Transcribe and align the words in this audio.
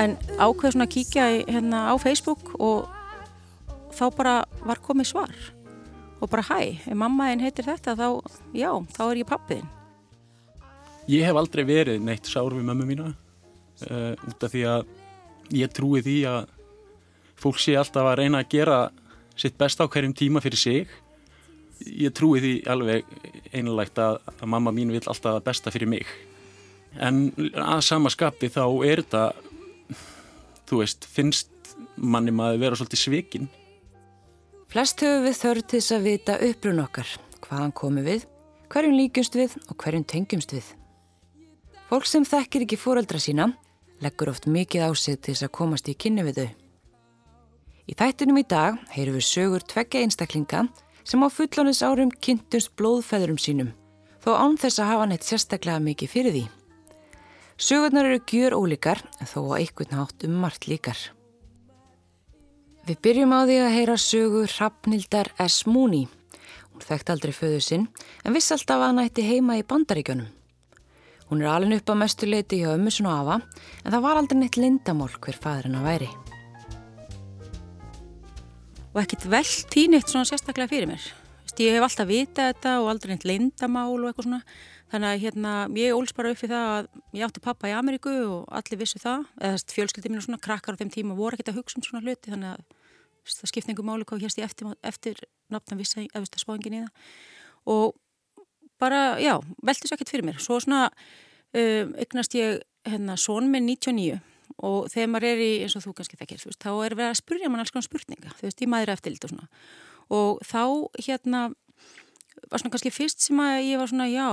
en 0.00 0.16
ákveð 0.38 0.74
svona 0.74 0.88
að 0.88 0.94
kíkja 0.96 1.28
í, 1.36 1.44
hérna 1.48 1.86
á 1.90 1.94
Facebook 2.02 2.54
og 2.58 2.88
þá 3.94 4.06
bara 4.16 4.34
var 4.64 4.82
komið 4.82 5.12
svar 5.12 5.34
og 6.20 6.30
bara 6.30 6.46
hæ, 6.48 6.80
ef 6.86 6.96
mamma 6.98 7.30
einn 7.30 7.42
heitir 7.44 7.66
þetta 7.68 7.96
þá, 7.98 8.08
já, 8.56 8.70
þá 8.96 9.02
er 9.10 9.22
ég 9.22 9.30
pappiðinn 9.30 9.72
Ég 11.10 11.26
hef 11.28 11.36
aldrei 11.36 11.66
verið 11.68 12.00
neitt 12.00 12.24
sár 12.24 12.54
við 12.56 12.64
mömmu 12.64 12.86
mína 12.88 13.10
uh, 13.12 14.12
út 14.24 14.44
af 14.46 14.52
því 14.52 14.62
að 14.70 14.86
ég 15.52 15.72
trúi 15.74 16.00
því 16.04 16.18
að 16.30 16.46
fólk 17.40 17.60
sé 17.60 17.74
alltaf 17.76 18.08
að 18.08 18.20
reyna 18.22 18.40
að 18.40 18.52
gera 18.54 18.78
sitt 19.36 19.58
besta 19.60 19.84
á 19.84 19.90
hverjum 19.90 20.14
tíma 20.16 20.40
fyrir 20.40 20.60
sig. 20.60 20.92
Ég 21.84 22.14
trúi 22.14 22.40
því 22.40 22.52
alveg 22.70 23.04
einanlegt 23.52 23.98
að, 24.00 24.20
að 24.38 24.46
mamma 24.48 24.72
mín 24.72 24.94
vil 24.94 25.02
alltaf 25.02 25.42
besta 25.44 25.72
fyrir 25.74 25.90
mig. 25.90 26.08
En 26.94 27.26
að 27.58 27.82
sama 27.84 28.12
skapi 28.14 28.48
þá 28.54 28.64
er 28.86 29.02
þetta, 29.02 29.24
þú 30.74 30.82
veist, 30.82 31.08
finnst 31.08 31.74
manni 31.96 32.34
maður 32.34 32.62
vera 32.64 32.78
svolítið 32.78 33.02
svikinn. 33.02 33.50
Flest 34.70 35.02
höfum 35.04 35.26
við 35.28 35.36
þörð 35.40 35.66
til 35.70 35.80
þess 35.80 35.94
að 35.94 36.06
vita 36.08 36.38
upprun 36.48 36.82
okkar, 36.82 37.10
hvaðan 37.46 37.74
komum 37.78 38.06
við, 38.06 38.24
hverjum 38.72 38.96
líkjumst 38.98 39.36
við 39.38 39.54
og 39.68 39.76
hverjum 39.78 40.06
tengjumst 40.10 40.54
við. 40.56 40.72
Fólk 41.90 42.08
sem 42.10 42.24
þekkir 42.26 42.64
ekki 42.66 42.80
fóreldra 42.80 43.20
sína 43.22 43.52
leggur 44.02 44.32
oft 44.32 44.48
mikið 44.50 44.88
á 44.88 44.90
sig 44.98 45.20
til 45.20 45.34
þess 45.34 45.46
að 45.46 45.54
komast 45.58 45.88
í 45.88 45.94
kynni 45.94 46.24
við 46.26 46.40
þau. 46.40 46.50
Í 47.84 47.92
þættinum 48.00 48.40
í 48.40 48.46
dag 48.48 48.80
heyrum 48.94 49.18
við 49.18 49.28
sögur 49.28 49.64
tveggja 49.68 50.02
einstaklinga 50.02 50.64
sem 51.04 51.22
á 51.22 51.28
fullónis 51.28 51.82
árum 51.84 52.10
kynntust 52.10 52.72
blóðfæðurum 52.80 53.38
sínum, 53.38 53.72
þó 54.24 54.34
án 54.40 54.56
þess 54.60 54.80
að 54.80 54.90
hafa 54.90 55.08
neitt 55.10 55.26
sérstaklega 55.28 55.82
mikið 55.84 56.12
fyrir 56.14 56.34
því. 56.34 56.44
Sögurnar 57.56 58.08
eru 58.08 58.20
gjur 58.26 58.56
ólíkar 58.58 59.02
þó 59.22 59.54
á 59.54 59.60
einhvern 59.60 59.96
hátt 59.98 60.26
um 60.26 60.34
margt 60.42 60.66
líkar. 60.66 60.98
Við 62.84 63.00
byrjum 63.06 63.32
á 63.32 63.40
því 63.46 63.58
að 63.62 63.74
heyra 63.78 63.96
sögu 63.96 64.44
Hrafnildar 64.44 65.30
S. 65.40 65.64
Múni. 65.66 66.04
Hún 66.74 66.84
þekkt 66.84 67.14
aldrei 67.14 67.32
föðu 67.32 67.62
sinn 67.62 67.88
en 68.24 68.34
viss 68.34 68.52
alltaf 68.52 68.82
að 68.82 68.88
hann 68.90 69.04
ætti 69.06 69.24
heima 69.24 69.56
í 69.60 69.64
bandaríkjónum. 69.64 70.28
Hún 71.30 71.40
er 71.40 71.54
alveg 71.54 71.80
upp 71.80 71.94
á 71.94 72.02
mestuleiti 72.02 72.60
hjá 72.60 72.74
ömmusun 72.74 73.08
og 73.08 73.16
afa 73.22 73.40
en 73.84 73.90
það 73.94 74.04
var 74.04 74.20
aldrei 74.20 74.42
neitt 74.42 74.60
lindamál 74.60 75.12
hver 75.14 75.40
fadur 75.40 75.70
hennar 75.70 75.86
væri. 75.86 76.10
og 78.94 79.02
ekkert 79.02 79.26
velt 79.26 79.74
í 79.74 79.88
neitt 79.90 80.10
svona 80.10 80.26
sérstaklega 80.28 80.70
fyrir 80.70 80.88
mér. 80.88 81.02
Ég 81.58 81.76
hef 81.76 81.84
alltaf 81.86 82.08
vitað 82.08 82.52
þetta 82.52 82.74
og 82.82 82.88
aldrei 82.92 83.14
neitt 83.14 83.26
lindamál 83.26 83.98
og 83.98 84.08
eitthvað 84.08 84.28
svona. 84.28 84.40
Þannig 84.94 85.10
að 85.10 85.22
hérna, 85.24 85.52
ég 85.74 85.96
óls 85.96 86.12
bara 86.14 86.30
upp 86.30 86.42
í 86.46 86.46
það 86.46 86.68
að 86.70 86.88
ég 87.18 87.26
átti 87.26 87.40
pappa 87.42 87.66
í 87.66 87.72
Ameríku 87.74 88.12
og 88.30 88.44
allir 88.54 88.78
vissu 88.78 89.00
það. 89.02 89.24
Eða 89.42 89.62
fjölskyldið 89.74 90.12
mín 90.12 90.20
og 90.20 90.26
svona 90.28 90.42
krakkar 90.44 90.78
á 90.78 90.80
þeim 90.84 90.92
tíma 90.94 91.16
voru 91.18 91.34
ekkert 91.34 91.50
að 91.50 91.58
hugsa 91.58 91.80
um 91.80 91.86
svona 91.88 92.04
hluti 92.04 92.30
þannig 92.30 92.52
að 92.52 92.84
það 93.34 93.50
skipti 93.50 93.72
einhver 93.72 93.88
máli 93.88 94.06
hvað 94.06 94.22
hérst 94.22 94.38
ég 94.38 94.46
eftir, 94.46 94.70
eftir 94.86 95.24
að 95.50 95.80
vissi 95.80 96.04
að 96.14 96.28
spáingin 96.38 96.76
í 96.78 96.84
það. 96.84 97.08
Og 97.74 97.96
bara, 98.78 99.00
já, 99.18 99.34
velti 99.66 99.90
svo 99.90 99.98
ekkert 99.98 100.14
fyrir 100.14 100.28
mér. 100.28 100.38
Svo 100.38 100.60
svona 100.62 100.84
um, 100.92 101.96
eignast 101.98 102.38
ég 102.38 102.62
hérna 102.86 103.18
són 103.18 103.50
minn 103.50 103.66
99 103.66 104.20
og 104.62 104.86
þegar 104.92 105.10
maður 105.10 105.28
er 105.32 105.42
í, 105.42 105.50
eins 105.64 105.74
og 105.74 105.82
þú 105.88 105.96
kannski 105.98 106.20
þekkir, 106.20 106.38
þú 106.38 106.52
veist, 106.52 106.62
þá 106.62 106.70
er 106.70 106.94
verið 106.94 107.10
að 107.10 107.18
spurja 107.18 107.50
mann 107.50 107.64
alls 107.64 107.74
konar 107.74 107.88
spurninga, 107.88 108.34
þú 108.38 108.46
veist, 108.46 108.62
í 108.62 108.70
maður 108.70 108.94
eftir 108.94 109.16
og 109.16 109.32
svona. 109.32 109.48
Og 110.14 110.42
þá, 110.46 110.62
hérna, 111.02 111.40
var 112.50 112.60
svona 112.60 112.74
kannski 112.74 112.92
fyrst 112.94 113.24
sem 113.26 113.40
að 113.42 113.54
ég 113.68 113.80
var 113.80 113.90
svona, 113.90 114.08
já, 114.10 114.28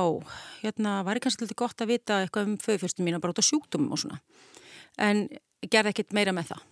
hérna, 0.63 0.97
var 1.07 1.19
ég 1.19 1.25
kannski 1.25 1.45
alltaf 1.45 1.59
gott 1.61 1.83
að 1.83 1.93
vita 1.93 2.19
eitthvað 2.23 2.49
um 2.49 2.57
föðfjörstum 2.61 3.07
mín 3.07 3.17
og 3.17 3.23
bara 3.23 3.35
út 3.35 3.41
á 3.41 3.49
sjúkdumum 3.49 3.95
og 3.95 4.01
svona. 4.03 4.19
En 5.01 5.25
gerði 5.61 5.93
ekkit 5.93 6.13
meira 6.17 6.35
með 6.35 6.51
það. 6.51 6.67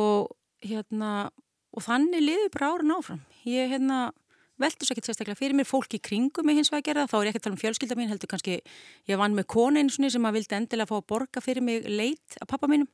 Og, 0.00 0.34
hérna, 0.64 1.14
og 1.74 1.86
þannig 1.86 2.24
liði 2.24 2.50
bara 2.54 2.72
ára 2.74 2.88
náfram. 2.88 3.22
Ég, 3.44 3.70
hérna, 3.74 4.08
veldur 4.60 4.86
svo 4.86 4.94
ekkert 4.94 5.10
sérstaklega 5.10 5.38
fyrir 5.38 5.56
mér, 5.58 5.68
fólki 5.68 5.98
í 5.98 6.04
kringum 6.04 6.46
mig 6.46 6.58
hins 6.58 6.70
vegar 6.72 6.82
að 6.82 6.88
gera 6.88 7.04
það, 7.04 7.10
þá 7.10 7.16
er 7.18 7.24
ég 7.24 7.32
ekki 7.32 7.40
að 7.40 7.46
tala 7.46 7.56
um 7.56 7.62
fjölskylda 7.62 7.96
mín, 7.98 8.10
heldur 8.12 8.30
kannski, 8.30 8.60
ég 9.10 9.18
vann 9.20 9.34
með 9.34 9.48
kona 9.54 9.82
eins 9.82 9.98
og 9.98 10.12
sem 10.14 10.28
að 10.28 10.38
vildi 10.38 10.58
endilega 10.58 10.90
fá 10.90 10.94
að 11.00 11.08
borga 11.10 11.42
fyrir 11.42 11.66
mig 11.66 11.88
leit 11.90 12.38
af 12.40 12.48
pappa 12.52 12.70
mínum 12.70 12.88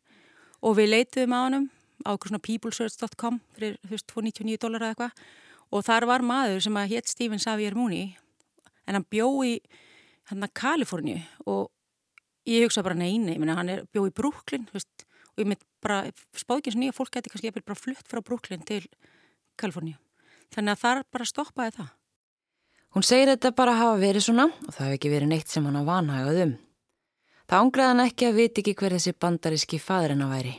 og 0.65 0.77
við 0.79 0.91
leituðum 0.95 1.37
á 1.37 1.41
hannum 1.45 1.69
á 2.05 2.09
eitthvað 2.13 2.33
svona 2.33 2.45
peoplesearch.com 2.47 3.41
fyrir 3.57 3.77
þú 3.85 3.93
veist 3.93 4.09
299 4.13 4.61
dólar 4.65 4.87
eða 4.87 4.95
eitthvað 4.95 5.25
og 5.71 5.85
þar 5.87 6.09
var 6.11 6.25
maður 6.27 6.65
sem 6.67 6.79
að 6.79 6.95
hétt 6.95 7.11
Stephen 7.11 7.41
Xavier 7.43 7.77
Mooney 7.79 8.15
en 8.87 8.99
hann 8.99 9.07
bjó 9.11 9.29
í 9.47 9.59
hann 10.31 10.47
að 10.47 10.55
Kaliforni 10.61 11.21
og 11.47 11.71
ég 12.49 12.67
hugsa 12.67 12.85
bara 12.87 12.99
neini, 12.99 13.35
ég 13.35 13.41
menna 13.43 13.59
hann 13.59 13.73
er 13.73 13.87
bjó 13.93 14.07
í 14.09 14.15
Brooklyn 14.15 14.69
veist, 14.75 15.07
og 15.35 15.43
ég 15.43 15.51
mynd 15.51 15.65
bara 15.83 16.03
spáðgjins 16.39 16.79
nýja 16.79 16.97
fólk 16.97 17.15
geti 17.15 17.33
kannski 17.33 17.53
bara 17.61 17.79
flutt 17.79 18.07
frá 18.11 18.23
Brooklyn 18.23 18.65
til 18.67 18.85
Kaliforni 19.61 19.97
þannig 20.55 20.75
að 20.75 20.83
þar 20.83 21.03
bara 21.13 21.29
stoppaði 21.29 21.77
það. 21.79 21.91
Hún 22.91 23.07
segir 23.07 23.31
þetta 23.31 23.53
bara 23.55 23.77
hafa 23.79 24.01
verið 24.01 24.27
svona 24.27 24.49
og 24.51 24.73
það 24.73 24.83
hefði 24.87 24.99
ekki 24.99 25.13
verið 25.13 25.31
neitt 25.31 25.53
sem 25.53 25.67
hann 25.69 25.79
að 25.79 25.91
vanhagað 25.93 26.41
um. 26.45 26.57
Það 27.51 27.65
ángraði 27.65 27.93
hann 27.93 28.03
ekki 28.07 28.27
að 28.27 28.41
viti 28.41 28.63
ekki 28.65 28.75
hver 28.79 28.97
þessi 28.97 29.15
bandaríski 29.15 29.79
að 29.87 30.33
væri. 30.35 30.55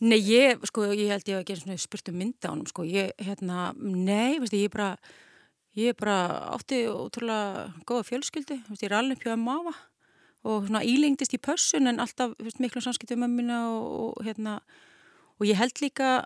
Nei, 0.00 0.16
ég, 0.24 0.62
sko, 0.64 0.86
ég 0.96 1.10
held 1.12 1.26
ég 1.28 1.36
að 1.36 1.42
gera 1.50 1.60
svona 1.60 1.76
spurt 1.76 2.08
um 2.08 2.14
mynda 2.16 2.48
á 2.48 2.52
hann, 2.54 2.62
sko, 2.64 2.86
ég, 2.88 3.10
hérna, 3.20 3.70
nei, 3.76 4.38
veist 4.40 4.54
ég, 4.56 4.70
bara, 4.72 4.94
ég 5.76 5.96
bara 6.00 6.14
átti 6.54 6.86
ótrúlega 6.88 7.66
góða 7.84 8.06
fjölskyldu, 8.08 8.56
veist, 8.70 8.80
ég 8.80 8.88
er 8.88 8.96
alveg 8.96 9.20
pjóða 9.20 9.36
mafa 9.42 9.74
og 10.48 10.70
svona 10.70 10.80
ílengdist 10.88 11.36
í 11.36 11.40
pössun 11.44 11.90
en 11.90 12.00
alltaf, 12.00 12.32
veist, 12.40 12.62
miklu 12.64 12.80
samskiptu 12.80 13.18
um 13.18 13.26
mömmina 13.26 13.58
og, 13.74 13.90
og, 14.06 14.22
hérna, 14.24 14.54
og 15.36 15.44
ég 15.50 15.60
held 15.60 15.82
líka 15.84 16.22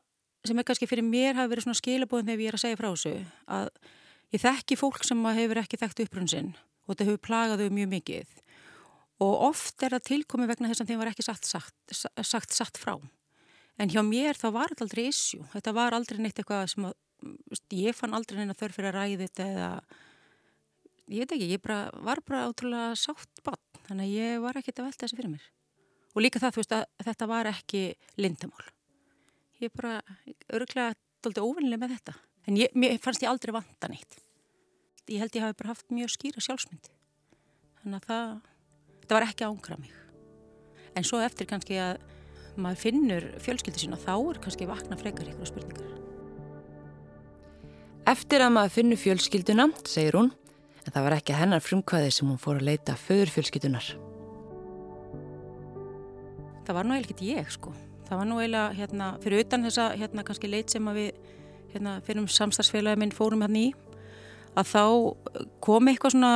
sem 0.46 0.62
er 0.62 0.68
kannski 0.68 0.86
fyrir 0.86 1.06
mér 1.08 1.34
hafi 1.40 1.50
verið 1.50 1.66
svona 1.66 1.80
skilabóðin 1.80 2.30
þegar 2.30 2.44
ég 2.44 2.52
er 2.52 2.58
að 2.60 2.62
segja 2.62 2.78
frá 2.78 2.88
þessu 2.92 3.16
að 3.58 3.68
ég 4.36 4.44
þekki 4.44 4.78
fólk 4.78 5.02
sem 5.08 5.26
hefur 5.40 5.62
ekki 5.64 5.80
þekkt 5.82 6.04
uppbrunnsinn 6.06 6.54
og 6.54 6.92
þetta 6.92 7.08
hefur 7.10 7.24
plagað 7.26 7.64
þau 7.64 7.74
mjög 7.80 7.90
mikið. 7.96 8.38
Og 9.24 9.34
oft 9.50 9.82
er 9.82 9.96
það 9.96 10.06
tilkomi 10.12 10.46
vegna 10.46 10.70
þess 10.70 10.84
að 10.84 10.92
þeim 10.92 11.02
var 11.02 11.10
ekki 11.10 11.26
sagt, 11.26 11.48
sagt, 11.48 11.98
sagt 12.22 12.54
satt 12.54 12.78
frá 12.78 13.00
en 13.78 13.90
hjá 13.92 14.00
mér 14.06 14.38
þá 14.38 14.48
var 14.54 14.72
þetta 14.72 14.86
aldrei 14.86 15.06
issue, 15.10 15.46
þetta 15.54 15.74
var 15.76 15.96
aldrei 15.96 16.20
neitt 16.22 16.38
eitthvað 16.38 16.66
sem 16.74 16.88
að, 16.88 16.96
ég 17.74 17.96
fann 17.96 18.16
aldrei 18.16 18.40
neina 18.40 18.56
þörf 18.58 18.78
fyrir 18.78 18.92
að 18.92 18.98
ræði 18.98 19.20
þetta 19.24 19.48
eða 19.54 19.72
ég 21.14 21.24
veit 21.24 21.34
ekki, 21.36 21.50
ég 21.54 21.64
bara, 21.64 21.80
var 22.06 22.22
bara 22.26 22.46
átrúlega 22.48 22.94
sátt 22.98 23.42
bann, 23.46 23.60
þannig 23.88 24.06
að 24.06 24.14
ég 24.14 24.44
var 24.44 24.60
ekkert 24.60 24.80
að 24.80 24.90
velta 24.90 25.06
þessi 25.06 25.20
fyrir 25.20 25.34
mér 25.34 25.50
og 26.14 26.22
líka 26.22 26.42
það, 26.42 26.54
þú 26.54 26.62
veist, 26.62 26.78
að 26.78 27.10
þetta 27.10 27.30
var 27.32 27.50
ekki 27.50 27.84
lindamál 28.22 28.72
ég 29.62 29.72
bara 29.74 29.98
öruglega 30.52 30.94
doldið 31.24 31.46
óvinnileg 31.46 31.80
með 31.80 31.96
þetta. 31.96 32.14
En 32.44 32.58
ég, 32.60 32.72
mér 32.76 32.96
fannst 33.02 33.24
ég 33.24 33.30
aldrei 33.30 33.54
vanta 33.56 33.90
neitt. 33.90 34.18
Ég 35.08 35.20
held 35.20 35.36
ég 35.36 35.44
hafi 35.44 35.58
bara 35.60 35.72
haft 35.72 35.92
mjög 35.92 36.12
skýra 36.12 36.42
sjálfsmynd. 36.44 36.90
Þannig 37.82 38.00
að 38.00 38.08
það, 38.08 38.34
það 39.04 39.16
var 39.16 39.26
ekki 39.28 39.48
ángra 39.48 39.78
mig. 39.80 39.94
En 40.94 41.06
svo 41.06 41.20
eftir 41.24 41.48
kannski 41.50 41.78
að 41.80 42.02
maður 42.56 42.82
finnur 42.84 43.28
fjölskyldu 43.42 43.82
sína 43.82 43.98
þá 44.00 44.14
er 44.16 44.40
kannski 44.44 44.68
vakna 44.70 44.98
frekar 45.00 45.30
ykkur 45.32 45.50
spurningar. 45.50 45.92
Eftir 48.14 48.44
að 48.44 48.54
maður 48.58 48.74
finnur 48.74 49.00
fjölskylduna, 49.00 49.70
segir 49.88 50.18
hún, 50.18 50.34
en 50.84 50.92
það 50.92 51.06
var 51.06 51.16
ekki 51.16 51.38
hennar 51.38 51.64
frumkvæði 51.64 52.12
sem 52.12 52.28
hún 52.28 52.42
fór 52.42 52.60
að 52.60 52.68
leita 52.68 52.98
föður 53.00 53.32
fjölskyldunar. 53.38 53.88
Það 56.64 56.78
var 56.78 56.86
nú 56.86 56.96
eiginlega 56.96 57.16
ekki 57.16 57.32
ég 57.32 57.52
sko 57.52 57.72
það 58.08 58.20
var 58.20 58.28
nú 58.28 58.40
eiginlega 58.40 58.76
hérna, 58.78 59.08
fyrir 59.22 59.44
utan 59.44 59.64
þessa 59.66 59.88
hérna, 59.98 60.24
kannski 60.26 60.50
leit 60.50 60.72
sem 60.72 60.90
við 60.96 61.10
hérna, 61.72 61.96
fyrir 62.06 62.22
um 62.22 62.28
samstagsfélagi 62.30 63.00
minn 63.00 63.14
fórum 63.14 63.44
hérna 63.44 63.62
í 63.62 63.72
að 64.54 64.70
þá 64.70 64.82
kom 65.64 65.90
eitthvað 65.90 66.14
svona 66.14 66.32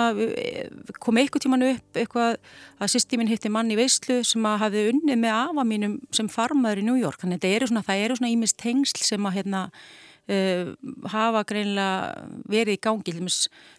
kom 1.03 1.21
eitthvað 1.21 1.45
tíman 1.45 1.65
upp 1.69 2.01
eitthvað 2.01 2.37
að 2.79 2.93
sýsti 2.93 3.19
minn 3.21 3.31
hitti 3.31 3.53
mann 3.53 3.71
í 3.71 3.79
veislu 3.79 4.21
sem 4.27 4.47
að 4.49 4.61
hafi 4.65 4.85
unnið 4.93 5.23
með 5.23 5.35
afa 5.37 5.65
mínum 5.69 5.97
sem 6.15 6.31
farmaður 6.33 6.83
í 6.83 6.87
New 6.89 6.99
York. 6.99 7.21
Þannig 7.23 7.43
að 7.43 7.57
eru 7.57 7.71
svona, 7.71 7.87
það 7.87 8.05
eru 8.05 8.19
svona 8.19 8.33
ímist 8.35 8.59
tengsl 8.61 9.05
sem 9.07 9.29
að 9.29 9.37
hérna 9.39 9.65
uh, 9.71 10.73
hafa 11.15 11.45
greinlega 11.49 12.29
verið 12.51 12.79
í 12.79 12.83
gangi. 12.89 13.17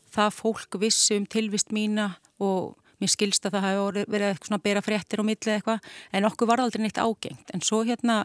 Það 0.09 0.35
fólk 0.39 0.79
vissi 0.81 1.19
um 1.19 1.27
tilvist 1.29 1.75
mína 1.75 2.13
og 2.41 2.77
mér 2.99 3.11
skilst 3.13 3.45
að 3.47 3.57
það 3.57 3.67
hafi 3.67 4.07
verið 4.11 4.31
eitthvað 4.31 4.49
svona 4.49 4.59
að 4.59 4.67
bera 4.67 4.83
fréttir 4.83 5.21
og 5.21 5.27
millið 5.27 5.53
eitthvað 5.55 5.93
en 6.15 6.27
okkur 6.27 6.49
var 6.49 6.63
aldrei 6.63 6.83
neitt 6.83 6.99
ágengt. 6.99 7.53
En 7.53 7.63
svo 7.63 7.83
hérna 7.87 8.23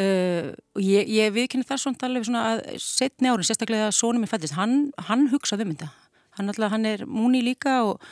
uh, 0.00 0.48
ég, 0.82 1.10
ég 1.10 1.34
viðkynna 1.34 1.66
það 1.68 1.82
svona 1.82 2.08
alveg 2.08 2.26
svona 2.28 2.44
að 2.52 2.64
setni 2.82 3.30
árin, 3.30 3.48
sérstaklega 3.48 3.92
sónum 3.94 4.24
minn 4.24 4.30
fættist, 4.30 4.56
hann, 4.58 4.90
hann 5.08 5.28
hugsaði 5.32 5.66
um 5.66 5.74
þetta. 5.74 5.92
Hann, 6.36 6.50
alltaf, 6.52 6.72
hann 6.74 6.88
er 6.88 7.06
múni 7.08 7.40
líka 7.44 7.78
og, 7.88 8.02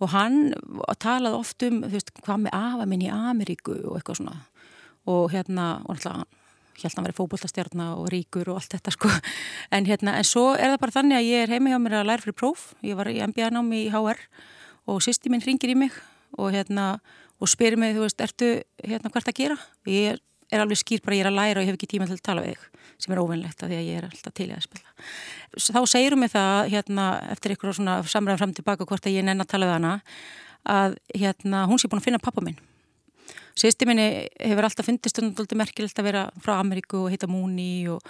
og 0.00 0.12
hann 0.12 0.52
talaði 1.00 1.38
oft 1.38 1.64
um 1.68 1.80
veist, 1.88 2.12
hvað 2.20 2.44
með 2.44 2.58
afa 2.58 2.88
minn 2.88 3.06
í 3.06 3.12
Ameríku 3.14 3.78
og 3.80 3.96
eitthvað 3.98 4.20
svona. 4.20 4.36
Og 5.08 5.32
hérna, 5.32 5.72
og 5.86 5.96
alltaf 5.96 6.20
að 6.20 6.94
hann 6.96 7.04
verið 7.04 7.18
fókbóltastjárna 7.18 7.86
og 7.98 8.06
ríkur 8.12 8.48
og 8.48 8.60
allt 8.60 8.76
þetta 8.76 8.94
sko. 8.94 9.10
En 9.76 9.86
hérna, 9.86 10.16
en 10.18 10.26
svo 10.26 10.54
er 10.54 10.72
það 10.72 10.80
bara 10.82 10.96
þannig 10.96 11.18
að 11.18 11.28
ég 11.28 11.44
er 11.44 11.52
heima 11.52 11.72
hjá 11.72 11.78
mér 11.82 11.98
að 12.00 12.08
læra 12.08 12.24
fyrir 12.24 12.38
próf, 12.40 12.70
ég 12.82 12.96
var 12.96 13.10
í 13.10 13.20
MBA 13.20 13.50
námi 13.52 13.84
í 13.84 13.90
HR 13.92 14.22
og 14.90 15.02
sýsti 15.04 15.30
minn 15.30 15.44
ringir 15.44 15.74
í 15.74 15.76
mig 15.78 15.94
og 16.38 16.54
hérna 16.54 16.86
og 17.40 17.48
spyrir 17.48 17.78
mig, 17.80 17.94
þú 17.96 18.04
veist, 18.04 18.20
ertu 18.20 18.48
hérna 18.84 19.12
hvert 19.12 19.30
að 19.30 19.38
gera? 19.38 19.56
Ég 19.88 20.20
er, 20.50 20.60
alveg 20.60 20.80
skýr 20.80 21.02
bara 21.04 21.16
ég 21.16 21.24
er 21.24 21.30
að 21.30 21.38
læra 21.38 21.60
og 21.60 21.64
ég 21.64 21.70
hef 21.70 21.78
ekki 21.78 21.90
tíma 21.94 22.08
til 22.08 22.18
að 22.18 22.24
tala 22.26 22.44
við 22.44 22.56
þig 22.56 22.80
sem 23.00 23.14
er 23.14 23.20
óvinnlegt 23.22 23.62
að 23.64 23.72
því 23.72 23.78
að 23.78 23.86
ég 23.88 23.98
er 24.00 24.06
alltaf 24.08 24.34
til 24.36 24.48
að 24.52 24.64
spila. 24.66 24.94
Þá 25.56 25.80
segirum 25.88 26.24
við 26.24 26.32
það 26.34 26.72
hérna 26.74 27.04
eftir 27.32 27.54
eitthvað 27.54 27.76
svona 27.78 27.94
samræðan 28.04 28.40
fram 28.42 28.56
tilbaka 28.58 28.88
hvort 28.88 29.06
að 29.08 29.16
ég 29.16 29.26
nenn 29.26 29.40
að 29.40 29.52
tala 29.54 29.68
við 29.68 29.76
hana 29.78 29.92
að 30.68 30.98
hérna 31.16 31.62
hún 31.70 31.80
sé 31.80 31.88
búin 31.88 32.02
að 32.02 32.10
finna 32.10 32.20
pappa 32.20 32.44
minn. 32.44 32.58
Sýsti 33.58 33.88
minni 33.88 34.06
hefur 34.38 34.68
alltaf 34.68 34.86
fundist 34.88 35.20
merkilegt 35.56 35.98
að 35.98 36.08
vera 36.10 36.26
frá 36.44 36.58
Ameríku 36.58 37.06
og 37.06 37.10
hitta 37.12 37.28
Múni 37.30 37.88
og, 37.92 38.04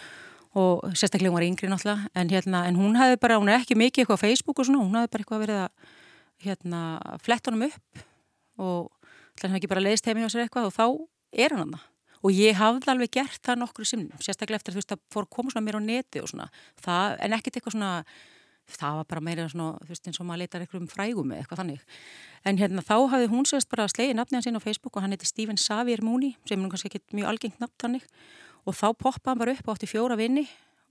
og 0.58 0.84
sérstaklega 0.92 1.31
hún 1.31 1.38
var 1.38 1.46
yngri 1.46 1.70
náttúrulega 1.70 2.10
en, 2.14 2.31
hérna, 2.31 2.64
en 2.69 2.78
hún 2.78 2.98
hefði 2.98 3.20
bara, 3.22 3.38
hún 3.40 3.50
er 3.50 3.60
ekki 3.60 3.78
mikið 3.78 4.04
eitthvað 4.04 4.20
á 4.20 4.25
Facebook 4.26 4.60
og 4.60 4.69
svona, 4.69 4.82
hún 4.84 4.98
hefði 4.98 5.12
bara 5.14 5.25
eitthvað 5.25 5.44
verið 5.46 5.62
að 5.64 5.94
hérna, 6.46 6.82
fletta 7.25 7.50
honum 7.50 7.69
upp 7.70 8.04
og 8.60 8.90
hann 9.40 9.54
hefði 9.54 9.62
ekki 9.62 9.72
bara 9.72 9.84
leiðist 9.87 10.10
heim 10.10 10.20
í 10.20 10.28
sér 10.28 10.44
eitthvað 10.44 10.69
og 10.69 10.76
þá 10.76 10.87
er 11.46 11.56
hann 11.56 11.64
hann 11.64 11.89
og 12.20 12.34
ég 12.37 12.58
hafði 12.58 12.93
alveg 12.93 13.14
gert 13.17 13.40
það 13.46 13.62
nokkru 13.62 13.87
sinnum, 13.88 14.20
sérstaklega 14.20 14.61
eftir 14.61 14.75
að 14.75 14.76
þú 14.76 14.82
veist 14.82 14.96
að 14.96 15.02
fór 15.14 15.26
að 15.26 15.32
koma 15.37 15.55
svona 15.55 15.67
mér 15.67 15.81
á 15.81 15.82
neti 15.84 16.20
og 16.20 16.28
svona, 16.31 16.50
það, 16.84 17.17
en 17.25 17.37
ekkert 17.38 17.58
eitthvað 17.58 17.76
svona 17.76 17.93
það 18.70 18.99
var 19.00 19.06
bara 19.11 19.22
meira 19.25 19.46
svona, 19.50 19.70
þú 19.82 19.93
veist, 19.93 20.08
eins 20.08 20.20
og 20.20 20.26
maður 20.28 20.43
leitar 20.44 20.64
eitthvað 20.64 20.82
um 20.84 20.90
frægum 20.90 21.32
eða 21.32 21.43
eitthvað 21.43 21.61
þannig. 21.62 21.87
En 22.46 22.61
hérna 22.61 22.84
þá 22.87 22.94
hafði 23.14 23.31
hún 23.32 23.49
sérst 23.49 23.70
bara 23.72 23.88
slegið 23.90 24.19
nafni 24.19 24.38
hans 24.38 24.49
inn 24.50 24.58
á 24.58 24.62
Facebook 24.62 24.96
og 24.96 25.05
hann 25.05 25.14
heiti 25.14 25.28
Stephen 25.28 25.58
Xavier 25.61 26.05
Mooney 26.06 26.37
sem 26.49 26.62
er 26.62 26.72
kannski 26.72 26.90
ekki 26.93 27.19
mjög 27.19 27.32
algengt 27.32 27.62
nafn 27.62 27.76
þannig 27.82 28.06
og 28.64 28.76
þá 28.76 28.87
poppaði 28.93 29.32
hann 29.32 29.43
bara 29.43 29.56
upp 29.56 29.73
átti 29.75 29.90
fjóra 29.90 30.19
vinni 30.20 30.46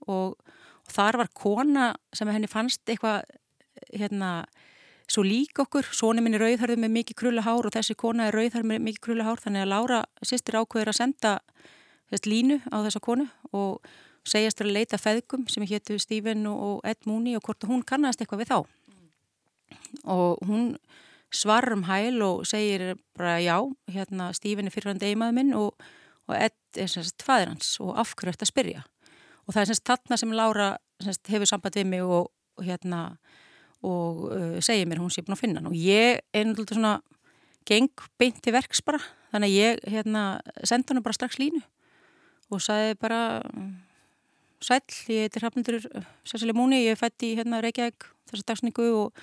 og, 0.06 0.36
og 0.36 0.92
þar 0.92 1.22
var 1.22 1.32
kona 1.36 1.86
sem 2.16 2.30
henni 2.30 2.50
fannst 2.50 2.84
eitthvað 2.84 3.24
hérna 3.94 4.32
svo 5.10 5.24
lík 5.26 5.58
okkur, 5.64 5.88
sóni 5.94 6.22
minni 6.22 6.38
rauðharði 6.40 6.76
með 6.80 6.94
mikið 6.98 7.18
krullahár 7.22 7.66
og 7.66 7.74
þessi 7.74 7.96
kona 7.98 8.28
er 8.28 8.36
rauðharði 8.36 8.70
með 8.70 8.84
mikið 8.86 9.04
krullahár. 9.08 9.42
Þannig 9.42 9.64
að 9.64 9.72
Laura 9.72 9.98
sýstir 10.22 10.58
ákveður 10.60 10.92
að 10.92 11.00
senda 11.00 11.32
þess 12.10 12.28
línu 12.30 12.60
á 12.70 12.76
þessa 12.86 13.02
konu 13.02 13.26
og 13.56 13.92
segjast 14.28 14.60
að 14.62 14.74
leita 14.76 15.00
feðgum 15.00 15.46
sem 15.50 15.64
héttu 15.66 15.98
Stephen 15.98 16.46
og 16.50 16.82
Ed 16.86 17.08
Mooney 17.08 17.38
og 17.38 17.44
hvort 17.46 17.66
hún 17.68 17.84
kannast 17.86 18.20
eitthvað 18.20 18.44
við 18.44 18.52
þá. 18.52 18.58
Mm. 18.90 19.08
og 20.04 20.38
hún 20.46 20.74
svarar 21.30 21.72
um 21.72 21.84
hæl 21.86 22.22
og 22.22 22.46
segir 22.46 22.96
bara 23.16 23.38
já, 23.40 23.56
hérna 23.88 24.32
Stephen 24.34 24.66
er 24.66 24.74
fyrirhandi 24.74 25.06
eiginmaður 25.06 25.36
minn 25.36 25.52
og, 25.54 25.74
og 26.28 26.34
Ed 26.36 26.56
er 26.76 26.90
semst 26.90 27.22
fæðir 27.22 27.54
hans 27.54 27.76
og 27.80 27.98
afhverju 27.98 28.34
eftir 28.34 28.46
að 28.46 28.52
spyrja? 28.52 28.82
Og 29.46 29.54
það 29.54 29.62
er 29.62 29.70
semst 29.70 29.86
þarna 29.86 30.18
sem 30.18 30.34
Laura 30.34 30.68
semst, 31.02 31.30
hefur 31.30 31.48
samband 31.48 31.78
við 31.78 31.86
mig 31.86 32.02
og, 32.02 32.30
og 32.58 32.66
hérna 32.66 33.00
og 33.86 34.26
uh, 34.28 34.56
segir 34.64 34.88
mér 34.88 35.00
hún 35.00 35.12
sé 35.12 35.24
búin 35.24 35.36
að 35.36 35.42
finna 35.44 35.60
hann. 35.60 35.70
Og 35.70 35.76
ég 35.76 36.20
er 36.32 36.46
náttúrulega 36.46 36.76
svona 36.76 36.94
geng 37.68 37.90
beint 38.20 38.40
til 38.44 38.54
verks 38.54 38.82
bara. 38.84 39.00
Þannig 39.30 39.52
að 39.52 39.58
ég 39.58 39.84
hérna 39.94 40.24
senda 40.66 40.94
hann 40.94 41.04
bara 41.04 41.16
strax 41.16 41.38
línu 41.40 41.62
og 42.50 42.62
sagði 42.64 42.96
bara 42.98 43.20
Sæl, 44.60 44.82
ég 45.08 45.24
heitir 45.24 45.40
Hrafnundur 45.40 45.84
Sessili 46.28 46.52
Múni, 46.52 46.82
ég 46.84 46.92
er 46.92 46.98
fætt 47.00 47.24
í 47.24 47.30
hérna, 47.38 47.62
Reykjavík 47.64 48.04
þessar 48.28 48.42
dagsningu 48.50 48.88
og, 48.92 49.22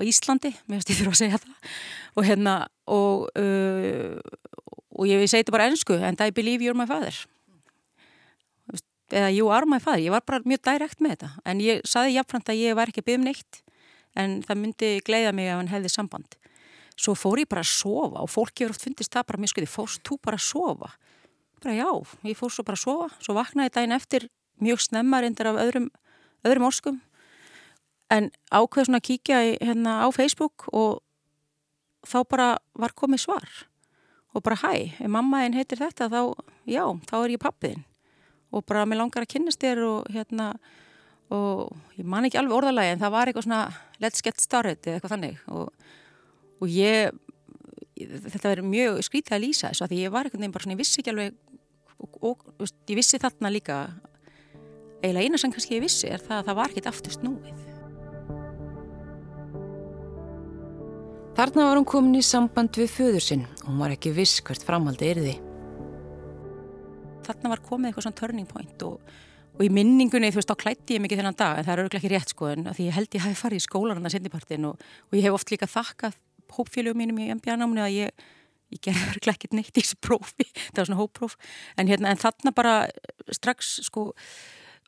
og 0.00 0.08
Íslandi. 0.08 0.54
Mér 0.64 0.78
finnst 0.78 0.92
ég 0.94 1.00
þurfa 1.02 1.12
að 1.12 1.18
segja 1.20 1.40
það. 1.42 1.74
Og 2.16 2.24
hérna 2.24 2.54
og, 2.88 3.26
uh, 3.36 4.16
og 4.96 5.10
ég 5.10 5.26
segi 5.26 5.42
þetta 5.42 5.56
bara 5.58 5.68
ennsku 5.68 5.98
and 6.00 6.24
I 6.24 6.32
believe 6.32 6.64
you're 6.64 6.78
my 6.78 6.88
father. 6.88 7.12
Eða 9.12 9.28
you 9.34 9.52
are 9.52 9.68
my 9.68 9.80
father. 9.80 10.00
Ég 10.06 10.14
var 10.14 10.24
bara 10.24 10.40
mjög 10.48 10.64
direkt 10.70 11.04
með 11.04 11.18
þetta. 11.18 11.30
En 11.44 11.60
ég 11.64 11.84
saði 11.88 12.16
jafnframt 12.16 12.48
að 12.48 12.64
ég 12.64 12.80
var 12.80 12.88
ekki 12.88 13.04
byggð 13.04 13.20
um 13.20 13.28
neitt 13.28 13.60
en 14.18 14.38
það 14.46 14.60
myndi 14.62 14.90
gleiða 15.06 15.32
mig 15.36 15.50
ef 15.50 15.60
hann 15.60 15.72
hefði 15.72 15.92
samband. 15.92 16.38
Svo 16.98 17.14
fór 17.14 17.42
ég 17.42 17.50
bara 17.50 17.62
að 17.62 17.70
sofa 17.70 18.24
og 18.24 18.30
fólki 18.32 18.64
verið 18.64 18.74
oft 18.74 18.86
fundist 18.88 19.14
það 19.14 19.28
bara 19.28 19.42
mjög 19.42 19.52
skuði, 19.52 19.70
fórst 19.70 20.02
þú 20.06 20.18
bara 20.24 20.38
að 20.38 20.46
sofa? 20.48 20.92
Bara 21.62 21.76
já, 21.78 21.90
ég 22.26 22.38
fór 22.38 22.54
svo 22.54 22.64
bara 22.66 22.78
að 22.78 22.84
sofa. 22.84 23.08
Svo 23.22 23.36
vaknaði 23.38 23.74
daginn 23.74 23.94
eftir 23.94 24.28
mjög 24.62 24.82
snemma 24.82 25.22
reyndar 25.22 25.52
af 25.52 25.60
öðrum, 25.62 25.90
öðrum 26.46 26.66
orskum 26.70 26.98
en 28.10 28.30
ákveð 28.50 28.88
svona 28.88 29.00
að 29.02 29.08
kíkja 29.10 29.40
í, 29.44 29.50
hérna, 29.60 30.00
á 30.02 30.08
Facebook 30.14 30.66
og 30.72 31.02
þá 32.08 32.18
bara 32.30 32.48
var 32.78 32.94
komið 32.96 33.24
svar. 33.26 33.48
Og 34.36 34.44
bara 34.44 34.58
hæ, 34.60 34.72
ef 34.98 35.10
mamma 35.12 35.44
einn 35.44 35.56
heitir 35.56 35.80
þetta 35.80 36.08
þá, 36.12 36.20
já, 36.68 36.84
þá 37.08 37.14
er 37.20 37.34
ég 37.36 37.42
pappiðinn 37.42 37.84
og 38.48 38.64
bara 38.64 38.86
mér 38.88 39.02
langar 39.02 39.26
að 39.26 39.32
kynast 39.34 39.60
þér 39.60 39.82
og 39.84 40.06
hérna 40.12 40.54
og 41.34 41.98
ég 41.98 42.06
man 42.08 42.24
ekki 42.24 42.38
alveg 42.40 42.56
orðalagi 42.56 42.94
en 42.94 43.02
það 43.02 43.14
var 43.14 43.30
eitthvað 43.30 43.46
svona 43.48 43.62
let's 44.02 44.24
get 44.24 44.40
started 44.40 44.80
eða 44.86 44.96
eitthvað 44.96 45.14
þannig 45.14 45.40
og, 45.52 45.72
og 46.62 46.72
ég 46.72 47.12
þetta 47.98 48.52
verður 48.52 48.70
mjög 48.72 49.00
skrítið 49.06 49.36
að 49.36 49.44
lýsa 49.44 49.70
þess 49.72 49.84
að 49.84 49.92
því 49.92 50.02
ég 50.04 50.14
var 50.14 50.28
eitthvað 50.28 50.44
nefn 50.44 50.54
bara 50.54 50.64
svona, 50.64 50.76
ég 50.76 50.82
vissi 50.82 51.02
ekki 51.02 51.12
alveg 51.12 51.34
og, 51.98 52.20
og, 52.22 52.44
og 52.58 52.90
ég 52.90 52.98
vissi 52.98 53.20
þarna 53.20 53.52
líka 53.52 53.78
eiginlega 55.02 55.26
eina 55.26 55.40
sem 55.40 55.52
kannski 55.54 55.76
ég 55.76 55.84
vissi 55.84 56.10
er 56.10 56.22
það 56.22 56.40
að 56.40 56.48
það 56.48 56.58
var 56.58 56.72
ekkit 56.72 56.90
aftur 56.90 57.14
snúið. 57.14 57.64
Þarna 61.38 61.68
var 61.68 61.78
hún 61.78 61.86
komin 61.86 62.18
í 62.18 62.24
samband 62.26 62.74
við 62.80 62.90
föður 62.90 63.22
sinn 63.22 63.44
og 63.46 63.68
hún 63.68 63.82
var 63.84 63.94
ekki 63.94 64.10
viss 64.16 64.40
hvert 64.42 64.64
framhaldi 64.66 65.06
er 65.06 65.20
því. 65.22 65.34
Þarna 67.28 67.52
var 67.52 67.62
komið 67.62 67.90
eitthvað 67.90 68.06
svona 68.08 68.18
turning 68.18 68.48
point 68.50 68.86
og, 68.88 69.12
og 69.58 69.66
í 69.66 69.70
minningunni 69.74 70.30
þú 70.30 70.38
veist 70.38 70.54
á 70.54 70.62
klætti 70.62 70.96
ég 70.96 71.02
mikið 71.02 71.20
þennan 71.20 71.38
dag 71.38 71.58
en 71.58 71.66
það 71.66 71.74
er 71.74 71.82
örglega 71.84 72.00
ekki 72.00 72.12
rétt 72.14 72.32
sko 72.34 72.48
en 72.52 72.68
því 72.70 72.86
ég 72.86 72.94
held 72.94 73.16
ég 73.16 73.24
hafi 73.24 73.38
farið 73.40 73.60
í 73.60 73.64
skólan 73.66 73.98
hann 73.98 74.06
að 74.06 74.14
sendipartin 74.14 74.68
og, 74.70 74.84
og 75.10 75.18
ég 75.18 75.26
hef 75.26 75.38
oft 75.38 75.50
líka 75.50 75.66
þakkað 75.70 76.18
hópfélögum 76.54 77.02
mínum 77.02 77.18
í 77.22 77.28
MBA-náminu 77.34 77.82
að 77.84 77.96
ég, 77.96 78.22
ég 78.74 78.82
gerði 78.84 79.10
örglega 79.12 79.34
ekkert 79.34 79.56
neitt 79.58 79.74
í 79.74 79.82
þessu 79.82 79.98
prófi, 80.04 80.46
það 80.72 80.80
var 80.80 80.88
svona 80.90 81.00
hóppróf. 81.02 81.36
En, 81.76 81.90
hérna, 81.90 82.12
en 82.12 82.22
þarna 82.22 82.54
bara 82.56 82.74
strax 83.34 83.74
sko 83.88 84.08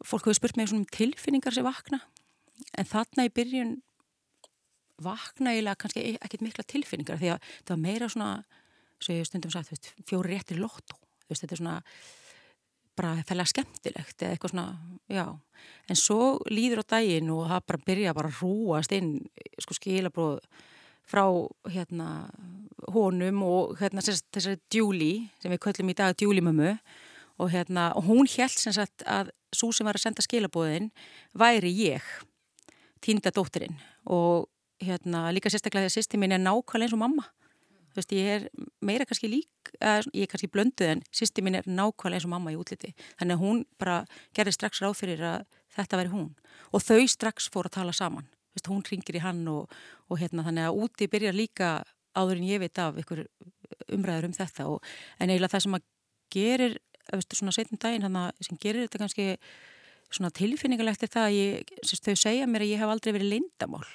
fólk 0.01 0.25
hefur 0.25 0.39
spurt 0.39 0.57
mig 0.57 0.73
um 0.73 0.87
tilfinningar 0.89 1.57
sem 1.57 1.67
vakna. 1.67 2.01
En 2.79 2.89
þarna 2.89 3.27
í 3.29 3.35
byrjun 3.35 3.77
vakna 5.05 5.55
eiginlega 5.55 5.81
kannski 5.81 6.05
e- 6.05 6.17
ekkert 6.21 6.45
mikla 6.45 6.65
tilfinningar 6.69 7.21
því 7.21 7.35
að 7.35 7.53
það 7.61 7.75
var 7.75 7.85
meira 7.85 8.09
svona 8.13 8.33
svo 9.01 9.17
ég 9.17 9.29
stundum 9.29 9.53
sagt, 9.53 9.93
fjóri 10.09 10.35
réttir 10.35 10.61
lotto 10.61 10.99
veist, 11.31 11.45
þetta 11.45 11.57
er 11.57 11.61
svona 11.63 11.77
bara 12.99 13.21
fælega 13.27 13.53
skemmtilegt 13.53 14.23
eða 14.23 14.35
eitthvað 14.35 14.55
svona, 14.55 14.67
já. 15.11 15.25
En 15.91 15.99
svo 15.99 16.39
líður 16.51 16.83
á 16.85 16.91
daginn 16.97 17.31
og 17.35 17.47
það 17.51 17.67
bara 17.69 17.87
byrja 17.87 18.17
bara 18.17 18.31
að 18.31 18.41
rúast 18.43 18.95
inn 18.97 19.13
sko 19.61 19.77
skilabróð 19.77 20.41
frá 21.11 21.25
hérna 21.73 22.09
honum 22.95 23.43
og 23.47 23.79
hérna 23.81 24.05
þessari 24.05 24.61
djúli 24.73 25.13
sem 25.43 25.53
við 25.53 25.63
köllum 25.65 25.91
í 25.93 25.97
dag 25.99 26.17
djúlimömmu 26.19 26.75
og 27.41 27.53
hérna 27.53 27.91
og 27.99 28.07
hún 28.07 28.29
held 28.31 28.57
sem 28.57 28.75
sagt 28.77 29.05
að 29.09 29.33
svo 29.57 29.73
sem 29.75 29.89
var 29.89 29.99
að 29.99 30.07
senda 30.07 30.25
skilabóðin 30.25 30.91
væri 31.35 31.73
ég 31.75 32.07
týnda 33.05 33.33
dóttirinn 33.35 33.79
og 34.07 34.49
hérna 34.81 35.29
líka 35.35 35.51
sérstaklega 35.53 35.89
því 35.89 35.93
að 35.93 35.97
sýsti 35.99 36.21
mín 36.21 36.37
er 36.37 36.43
nákvæmlega 36.43 36.89
eins 36.89 36.97
og 36.97 37.03
mamma. 37.03 37.27
Þú 37.91 37.99
veist 37.99 38.15
ég 38.17 38.29
er 38.37 38.47
meira 38.85 39.07
kannski 39.09 39.29
lík 39.29 39.60
ég 39.79 40.25
er 40.25 40.31
kannski 40.31 40.51
blönduð 40.53 40.95
en 40.95 41.03
sýsti 41.15 41.45
mín 41.45 41.59
er 41.59 41.69
nákvæmlega 41.69 42.21
eins 42.21 42.27
og 42.29 42.35
mamma 42.35 42.53
í 42.53 42.59
útliti. 42.59 42.93
Þannig 43.21 43.37
að 43.37 43.45
hún 43.45 43.63
bara 43.79 44.03
gerði 44.37 44.57
strax 44.57 44.83
ráð 44.83 44.99
fyrir 44.99 45.25
að 45.25 45.47
þetta 45.77 46.01
væri 46.01 46.13
hún. 46.15 46.29
Og 46.75 46.85
þau 46.85 47.07
strax 47.09 47.49
fór 47.53 47.71
að 47.71 47.77
tala 47.79 47.95
saman. 47.97 48.29
Veist, 48.55 48.67
hún 48.67 48.85
ringir 48.87 49.21
í 49.21 49.25
hann 49.25 49.47
og, 49.49 49.71
og 50.11 50.21
hérna 50.21 50.45
þannig 50.47 50.69
að 50.69 50.83
úti 50.85 51.11
byrjar 51.11 51.37
líka 51.39 51.71
áður 52.19 52.41
en 52.41 52.49
ég 52.49 52.63
veit 52.63 52.79
af 52.83 52.99
ykkur 52.99 53.25
umræður 53.95 54.31
um 54.31 54.37
þetta. 54.37 54.67
Og, 54.67 54.81
en 55.19 55.31
eiginlega 55.31 55.55
það 55.55 55.67
sem 55.67 55.79
að 55.79 55.89
gerir 56.35 56.79
veist, 57.11 57.37
svona 57.39 57.55
setjum 57.55 57.81
daginn 57.81 58.07
hana, 58.07 58.29
sem 58.43 58.59
gerir 58.61 58.87
þetta 58.87 59.05
kannski 59.05 59.29
svona 60.11 60.33
tilfinningalegt 60.35 61.07
er 61.07 61.13
það 61.13 61.29
að 61.29 61.37
ég, 61.39 61.75
þau 62.03 62.15
segja 62.19 62.49
mér 62.51 62.67
að 62.67 62.73
ég 62.73 62.83
hef 62.83 62.93
aldrei 62.93 63.15
verið 63.15 63.35
lindamál 63.37 63.87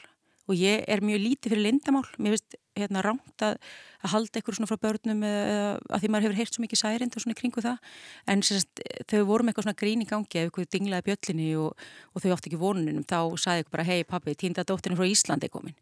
og 0.46 0.60
ég 0.60 0.84
er 0.88 1.02
mjög 1.06 1.22
lítið 1.24 1.54
fyrir 1.54 1.66
lindamál 1.66 2.06
mér 2.22 2.36
finnst 2.36 2.58
hérna 2.76 3.02
rámt 3.06 3.44
að, 3.46 3.56
að 4.04 4.12
halda 4.12 4.40
eitthvað 4.40 4.58
svona 4.58 4.70
frá 4.70 4.80
börnum 4.84 5.24
eða 5.26 5.70
að 5.96 6.04
því 6.04 6.10
maður 6.12 6.26
hefur 6.28 6.40
heyrt 6.42 6.58
svo 6.58 6.64
mikið 6.66 6.82
særind 6.82 7.16
og 7.16 7.24
svona 7.24 7.38
kringu 7.40 7.64
það. 7.64 7.94
En 8.32 8.44
sérst, 8.46 8.84
þau 9.10 9.24
vorum 9.30 9.50
eitthvað 9.52 9.68
svona 9.70 9.80
grín 9.80 10.04
í 10.04 10.10
gangi 10.10 10.42
eða 10.42 10.50
eitthvað 10.50 10.70
dinglaði 10.76 11.08
bjöllinni 11.10 11.48
og, 11.62 11.88
og 12.12 12.26
þau 12.26 12.36
átti 12.36 12.52
ekki 12.52 12.62
vonunum 12.62 13.08
þá 13.08 13.20
sagði 13.42 13.64
ég 13.64 13.72
bara 13.72 13.88
hei 13.88 14.04
pappi, 14.04 14.36
týnda 14.36 14.68
dóttirinn 14.68 15.00
frá 15.00 15.08
Íslandi 15.08 15.52
komin. 15.54 15.78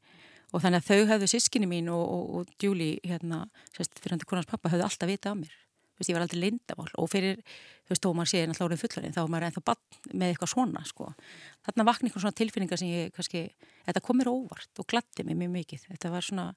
Og 0.54 0.62
þannig 0.62 0.84
að 0.84 0.90
þau 0.92 1.12
hefðu 1.16 1.32
sískinni 1.34 1.70
mín 1.70 1.90
og, 1.90 2.06
og, 2.06 2.32
og 2.40 2.56
Júli 2.62 2.94
hérna, 3.02 3.48
sérst, 3.74 3.98
fyrir 4.00 4.16
hann 4.16 4.22
til 4.22 4.30
konans 4.30 4.50
pappa 4.50 4.70
hefðu 4.70 4.86
alltaf 4.86 5.10
vitað 5.10 5.34
á 5.34 5.42
mér 5.42 5.63
veist, 6.00 6.10
ég 6.10 6.18
var 6.18 6.26
aldrei 6.26 6.42
lindamál 6.42 6.90
og 7.00 7.10
fyrir, 7.12 7.42
þú 7.86 7.94
veist, 7.94 8.04
þó 8.04 8.10
maður 8.18 8.32
sé 8.32 8.44
náttúrulega 8.44 8.68
orðin 8.70 8.82
fullarinn, 8.84 9.16
þá 9.16 9.22
er 9.24 9.32
maður 9.34 9.48
ennþá 9.50 9.64
bann 9.70 10.14
með 10.14 10.34
eitthvað 10.34 10.52
svona, 10.54 10.84
sko. 10.90 11.10
Þarna 11.68 11.88
vakna 11.90 12.10
eitthvað 12.10 12.26
svona 12.26 12.40
tilfinningar 12.40 12.82
sem 12.82 12.92
ég, 12.92 13.12
kannski, 13.16 13.44
þetta 13.88 14.04
kom 14.06 14.20
mér 14.22 14.32
óvart 14.32 14.82
og 14.82 14.90
gladdi 14.90 15.26
mig 15.28 15.40
mjög 15.40 15.54
mikið. 15.58 15.88
Þetta 15.92 16.14
var 16.14 16.28
svona 16.28 16.48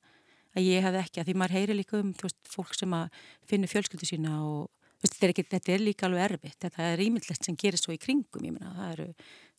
að 0.56 0.70
ég 0.70 0.86
hefði 0.86 1.02
ekki, 1.02 1.20
að 1.20 1.28
því 1.28 1.36
maður 1.36 1.56
heyri 1.58 1.76
líka 1.76 1.98
um, 2.00 2.12
þú 2.16 2.28
veist, 2.28 2.40
fólk 2.48 2.76
sem 2.76 2.96
að 2.96 3.20
finna 3.50 3.70
fjölskyldu 3.70 4.08
sína 4.08 4.38
og, 4.46 4.70
þú 4.96 5.04
veist, 5.04 5.16
þetta 5.16 5.26
er, 5.26 5.34
ekki, 5.34 5.46
þetta 5.52 5.74
er 5.74 5.84
líka 5.84 6.08
alveg 6.08 6.24
erfitt. 6.30 6.58
Þetta 6.64 6.86
er 6.92 7.02
ímyndlegt 7.04 7.48
sem 7.48 7.58
gerir 7.60 7.80
svo 7.80 7.92
í 7.92 8.00
kringum, 8.00 8.46
ég 8.46 8.56
minna, 8.56 8.72
það 8.78 8.94
eru, 8.94 9.08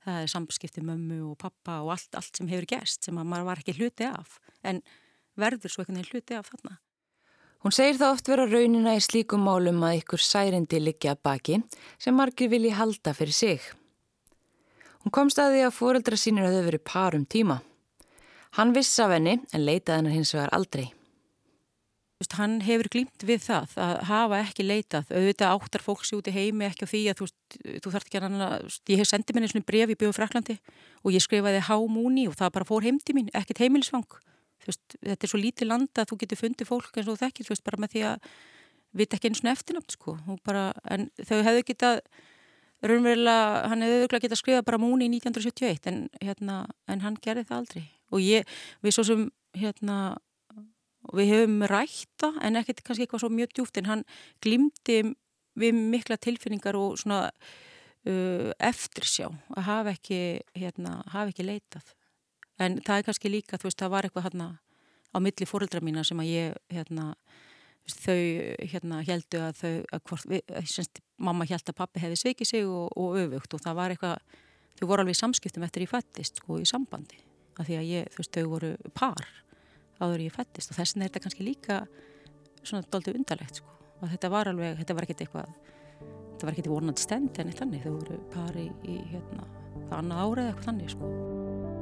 það 0.08 0.24
er 0.24 0.34
samskipti 0.34 0.86
mömmu 0.88 1.20
og 1.30 1.38
pappa 1.44 1.82
og 1.86 1.94
allt, 1.94 2.10
allt 2.18 2.42
sem 2.42 2.50
hefur 2.50 2.70
gerst 2.74 3.06
sem 3.06 3.20
að 3.20 3.30
maður 3.30 3.50
var 3.52 3.62
ekki 3.62 3.78
hluti 3.78 4.10
af, 4.10 4.40
en 4.66 4.82
verður 5.38 5.74
svo 5.74 5.84
einhvern 5.84 6.02
veginn 6.02 6.16
hluti 6.16 6.38
af 6.38 6.50
þarna. 6.50 6.78
Hún 7.68 7.74
segir 7.76 7.98
það 8.00 8.14
oft 8.14 8.30
vera 8.32 8.44
raunina 8.48 8.94
í 8.96 9.00
slíkum 9.04 9.42
málum 9.44 9.82
að 9.84 9.98
ykkur 9.98 10.22
særindi 10.24 10.78
liggja 10.80 11.18
baki 11.20 11.58
sem 12.00 12.16
margir 12.16 12.48
vilji 12.48 12.70
halda 12.72 13.12
fyrir 13.12 13.36
sig. 13.36 13.66
Hún 15.04 15.12
komst 15.12 15.42
að 15.44 15.58
því 15.58 15.66
að 15.66 15.74
fóreldra 15.76 16.16
sínir 16.16 16.48
hafði 16.48 16.62
verið 16.64 16.84
par 16.88 17.18
um 17.18 17.26
tíma. 17.28 17.58
Hann 18.56 18.72
viss 18.72 18.94
af 19.04 19.12
henni 19.12 19.34
en 19.52 19.66
leitaði 19.68 19.98
hennar 19.98 20.16
hins 20.16 20.32
vegar 20.32 20.54
aldrei. 20.56 20.86
Hann 22.38 22.62
hefur 22.64 22.88
glýmt 22.94 23.28
við 23.28 23.44
það 23.50 23.76
að 23.84 24.00
hafa 24.14 24.40
ekki 24.46 24.68
leitað. 24.70 25.12
Auðvitað 25.12 25.58
áttar 25.58 25.86
fólks 25.90 26.14
í 26.16 26.36
heimi 26.38 26.70
ekki 26.70 26.88
á 26.88 26.92
því 26.94 27.04
að 27.12 27.20
þú, 27.20 27.30
þú 27.84 27.96
þarf 27.98 28.08
ekki 28.08 28.22
að 28.22 28.30
hann 28.30 28.46
að... 28.48 28.80
Ég 28.88 29.04
hef 29.04 29.12
sendið 29.12 29.42
mér 29.42 29.50
einu 29.52 29.66
bref 29.68 29.92
í 29.92 30.00
byggjum 30.00 30.16
Fraklandi 30.16 30.56
og 31.04 31.12
ég 31.12 31.28
skrifaði 31.28 31.68
hámúni 31.68 32.30
og 32.32 32.40
það 32.40 32.56
bara 32.62 32.72
fór 32.72 32.88
heimdi 32.88 33.20
mín, 33.20 33.28
ekkert 33.36 33.60
heimilisfang. 33.66 34.08
Veist, 34.68 34.98
þetta 35.00 35.28
er 35.28 35.32
svo 35.32 35.42
lítið 35.42 35.72
landa 35.72 36.04
að 36.04 36.12
þú 36.12 36.20
getur 36.24 36.42
fundið 36.42 36.70
fólk 36.70 36.98
eins 36.98 37.08
og 37.08 37.16
þú 37.16 37.22
þekkir, 37.24 37.50
veist, 37.52 37.66
bara 37.66 37.82
með 37.82 37.94
því 37.94 38.06
að 38.12 38.32
vita 38.98 39.18
ekki 39.18 39.32
eins 39.32 39.44
og 39.44 39.52
eftirnátt, 39.52 39.96
sko. 39.96 40.16
Bara, 40.48 40.70
en 40.92 41.08
þau 41.22 41.38
hefðu 41.48 41.66
getað, 41.68 42.02
raunverulega, 42.86 43.68
hann 43.72 43.86
hefðu 43.86 44.00
auðvitað 44.02 44.26
getað 44.28 44.42
skrifað 44.42 44.68
bara 44.70 44.82
múni 44.82 45.08
í 45.08 45.14
1971 45.16 45.92
en, 45.92 46.02
hérna, 46.22 46.58
en 46.92 47.04
hann 47.06 47.20
gerði 47.24 47.48
það 47.50 47.62
aldrei. 47.62 47.86
Og 48.14 48.24
ég, 48.24 48.58
við 48.86 48.96
svo 48.96 49.06
sem, 49.08 49.24
hérna, 49.58 49.98
við 51.16 51.32
hefum 51.32 51.64
rætta 51.70 52.34
en 52.44 52.60
ekkert 52.60 52.84
kannski 52.86 53.06
eitthvað 53.06 53.24
svo 53.24 53.32
mjög 53.34 53.56
djúft 53.56 53.80
en 53.80 53.90
hann 53.90 54.04
glimti 54.44 55.00
við 55.58 55.78
mikla 55.78 56.18
tilfinningar 56.22 56.78
og 56.78 56.98
svona 57.02 57.28
uh, 57.32 58.52
eftirsjá 58.60 59.30
að 59.56 59.68
hafa 59.68 59.94
ekki, 59.96 60.20
hérna, 60.58 61.00
hafa 61.14 61.32
ekki 61.32 61.48
leitað 61.48 61.94
en 62.64 62.80
það 62.86 63.00
er 63.02 63.06
kannski 63.08 63.32
líka, 63.32 63.60
þú 63.60 63.70
veist, 63.70 63.80
það 63.82 63.94
var 63.94 64.08
eitthvað 64.08 64.28
hérna 64.28 64.48
á 65.14 65.18
milli 65.24 65.48
fóröldra 65.48 65.82
mína 65.84 66.04
sem 66.08 66.20
að 66.22 66.32
ég 66.32 66.58
hérna, 66.74 67.08
þau 67.88 68.20
hérna 68.74 69.02
heldu 69.08 69.42
að 69.46 69.62
þau, 69.62 69.76
að 69.96 70.04
hvort 70.10 70.28
við, 70.34 70.58
semst, 70.68 71.02
mamma 71.18 71.48
held 71.48 71.72
að 71.72 71.78
pappi 71.78 72.04
hefði 72.04 72.20
sveikið 72.22 72.52
sig 72.52 72.68
og, 72.68 72.92
og 73.00 73.18
öfugt 73.22 73.56
og 73.56 73.64
það 73.64 73.80
var 73.80 73.96
eitthvað 73.96 74.38
þau 74.78 74.86
voru 74.90 75.04
alveg 75.04 75.18
í 75.18 75.22
samskiptum 75.22 75.66
eftir 75.66 75.86
ég 75.86 75.94
fættist 75.94 76.42
sko 76.42 76.60
í 76.62 76.68
sambandi, 76.68 77.22
af 77.58 77.70
því 77.70 77.80
að 77.80 77.90
ég, 77.94 78.12
þú 78.14 78.24
veist, 78.24 78.36
þau 78.38 78.52
voru 78.52 78.74
par 78.98 79.32
áður 80.02 80.28
ég 80.28 80.36
fættist 80.36 80.74
og 80.74 80.78
þessin 80.78 81.02
er 81.02 81.10
þetta 81.10 81.24
kannski 81.26 81.48
líka 81.48 81.80
svona 82.62 82.86
doldið 82.92 83.22
undarlegt 83.22 83.62
sko. 83.62 83.74
Og 83.98 84.12
þetta 84.12 84.30
var 84.30 84.52
alveg, 84.52 84.76
þetta 84.82 84.98
var 84.98 85.08
ekkert 85.08 85.24
eitthvað 85.26 85.56
þetta 85.98 86.46
var 86.46 86.54
ekkert 86.54 86.70
í 86.70 86.74
vonandi 86.76 87.02
stend 87.02 87.40
en 87.42 87.50
eitt 87.50 87.64
þannig. 87.64 87.88
Þau 87.88 87.96
voru 87.96 88.20
pari 88.34 88.68
í 88.86 89.00
hérna 89.10 89.48
það 89.88 89.98
annað 90.02 90.24
árið 90.24 90.52
eitthvað 90.52 90.70
þannig 90.70 90.94
sko 90.94 91.77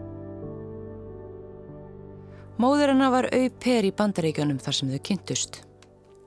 Móður 2.56 2.94
hennar 2.94 3.12
var 3.12 3.26
auper 3.36 3.84
í 3.84 3.90
bandaríkjónum 3.92 4.62
þar 4.64 4.76
sem 4.78 4.88
þau 4.88 5.00
kynntust. 5.04 5.58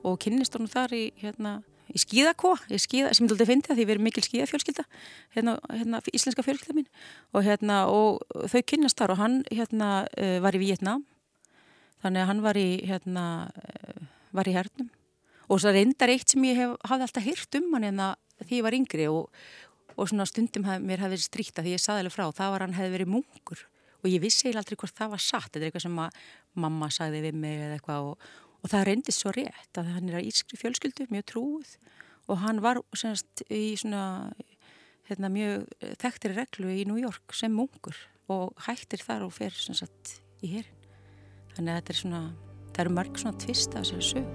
Og 0.05 0.19
kynnist 0.21 0.53
honum 0.53 0.69
þar 0.69 0.91
í 0.93 1.07
hérna 1.17 1.53
í 1.89 1.97
skíðakó, 1.97 2.51
í 2.69 2.77
skíða, 2.77 3.15
sem 3.17 3.25
ég 3.25 3.31
doldið 3.31 3.49
fyndi 3.49 3.71
að 3.73 3.79
því 3.79 3.85
við 3.87 3.93
erum 3.95 4.05
mikil 4.05 4.23
skíðafjölskylda 4.27 4.85
hérna, 5.33 5.55
hérna 5.73 6.01
íslenska 6.13 6.45
fjölskylda 6.45 6.75
mín. 6.77 6.85
Og 7.33 7.47
hérna 7.47 7.79
og 7.89 8.21
þau 8.53 8.61
kynnast 8.69 9.01
þar 9.01 9.15
og 9.15 9.19
hann 9.23 9.39
hérna 9.49 9.87
uh, 10.05 10.35
var 10.45 10.53
í 10.53 10.61
Vietnám 10.61 11.01
þannig 12.05 12.21
að 12.21 12.29
hann 12.29 12.45
var 12.45 12.61
í 12.61 12.67
hérna, 12.91 13.25
eh, 13.65 14.05
var 14.37 14.47
í 14.47 14.53
hernum. 14.55 14.93
Og 15.49 15.63
það 15.65 15.79
reyndar 15.79 16.13
eitt 16.13 16.29
sem 16.29 16.45
ég 16.45 16.61
hef, 16.61 16.77
hafði 16.85 17.07
alltaf 17.07 17.25
hýrt 17.25 17.57
um 17.57 17.73
hann 17.73 17.89
en 17.89 17.89
hérna 17.89 18.11
því 18.45 18.61
ég 18.61 18.69
var 18.69 18.77
yngri 18.77 19.09
og, 19.09 19.41
og 19.97 20.13
stundum 20.29 20.69
hef, 20.69 20.77
mér 20.77 21.01
hefði 21.07 21.19
stríkt 21.25 21.57
að 21.57 21.67
því 21.67 21.75
ég 21.75 21.83
saði 21.83 22.05
alveg 22.05 22.15
frá, 22.15 22.29
það 22.37 22.53
var 22.53 22.67
hann 22.67 22.77
hefði 22.77 22.95
verið 22.99 23.13
munkur 23.17 23.65
og 23.99 24.09
ég 24.09 24.21
vissi 24.23 24.47
eiginlega 24.47 24.65
aldrei 24.65 24.79
hvort 24.83 24.99
það 24.99 25.13
var 25.15 25.23
satt 25.23 25.49
þetta 25.49 25.63
er 25.63 25.67
eitthvað 25.69 25.85
sem 25.87 25.99
mamma 26.65 26.91
sagði 26.93 27.23
við 27.27 27.39
mig 27.41 27.57
eða 27.65 27.79
eitthvað 27.79 28.11
og, 28.11 28.29
og 28.59 28.73
það 28.73 28.85
reyndist 28.89 29.23
svo 29.23 29.33
rétt 29.35 29.81
að 29.81 29.91
hann 29.95 30.09
er 30.11 30.19
að 30.21 30.29
ískri 30.31 30.59
fjölskyldu, 30.59 31.09
mjög 31.13 31.27
trúið 31.33 31.75
og 32.29 32.41
hann 32.43 32.63
var 32.63 32.81
semst 32.97 33.43
í 33.49 33.75
svona 33.79 34.31
hérna, 35.09 35.31
mjög 35.33 35.65
þekktir 36.01 36.35
reglu 36.37 36.73
í 36.73 36.85
New 36.87 36.99
York 37.01 37.33
sem 37.37 37.53
munkur 37.53 37.97
og 38.29 38.53
hættir 38.67 39.01
þar 39.01 39.25
og 39.25 39.33
fer 39.33 39.55
semst 39.55 40.19
í 40.45 40.53
hérin 40.53 40.75
Þannig 41.55 41.73
að 41.73 41.79
þetta 41.79 41.91
er 41.91 41.97
svona, 41.99 42.19
það 42.69 42.81
eru 42.83 42.91
mörg 42.95 43.17
svona 43.19 43.39
tvist 43.43 43.73
af 43.75 43.83
þessari 43.83 44.05
sög. 44.07 44.27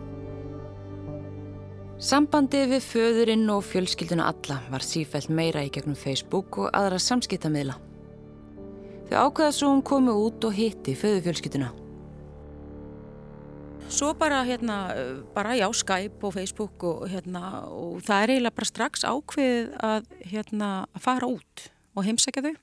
Sambandi 2.05 2.61
við 2.69 2.83
föðurinn 2.85 3.47
og 3.55 3.63
fjölskylduna 3.65 4.27
alla 4.29 4.59
var 4.69 4.85
sífælt 4.85 5.31
meira 5.33 5.63
í 5.65 5.71
gegnum 5.73 5.97
Facebook 5.97 6.59
og 6.61 6.73
aðra 6.77 6.99
samskiptamiðla. 7.01 7.79
Þau 9.09 9.17
ákveða 9.29 9.53
svo 9.53 9.71
hún 9.73 9.83
komi 9.85 10.13
út 10.13 10.45
og 10.49 10.55
hitti 10.57 10.95
föðufjölskylduna. 10.97 11.71
Svo 13.93 14.15
bara 14.17 14.41
hérna, 14.49 14.79
bara 15.35 15.55
já, 15.59 15.69
Skype 15.73 16.25
og 16.25 16.35
Facebook 16.35 16.83
og 16.89 17.05
hérna 17.13 17.69
og 17.69 18.01
það 18.03 18.23
er 18.23 18.33
eiginlega 18.35 18.57
bara 18.57 18.71
strax 18.71 19.05
ákveðið 19.05 19.73
að 19.85 20.09
hérna 20.33 20.71
að 20.89 21.05
fara 21.05 21.29
út 21.29 21.67
og 21.95 22.07
heimsækja 22.09 22.47
þau. 22.49 22.55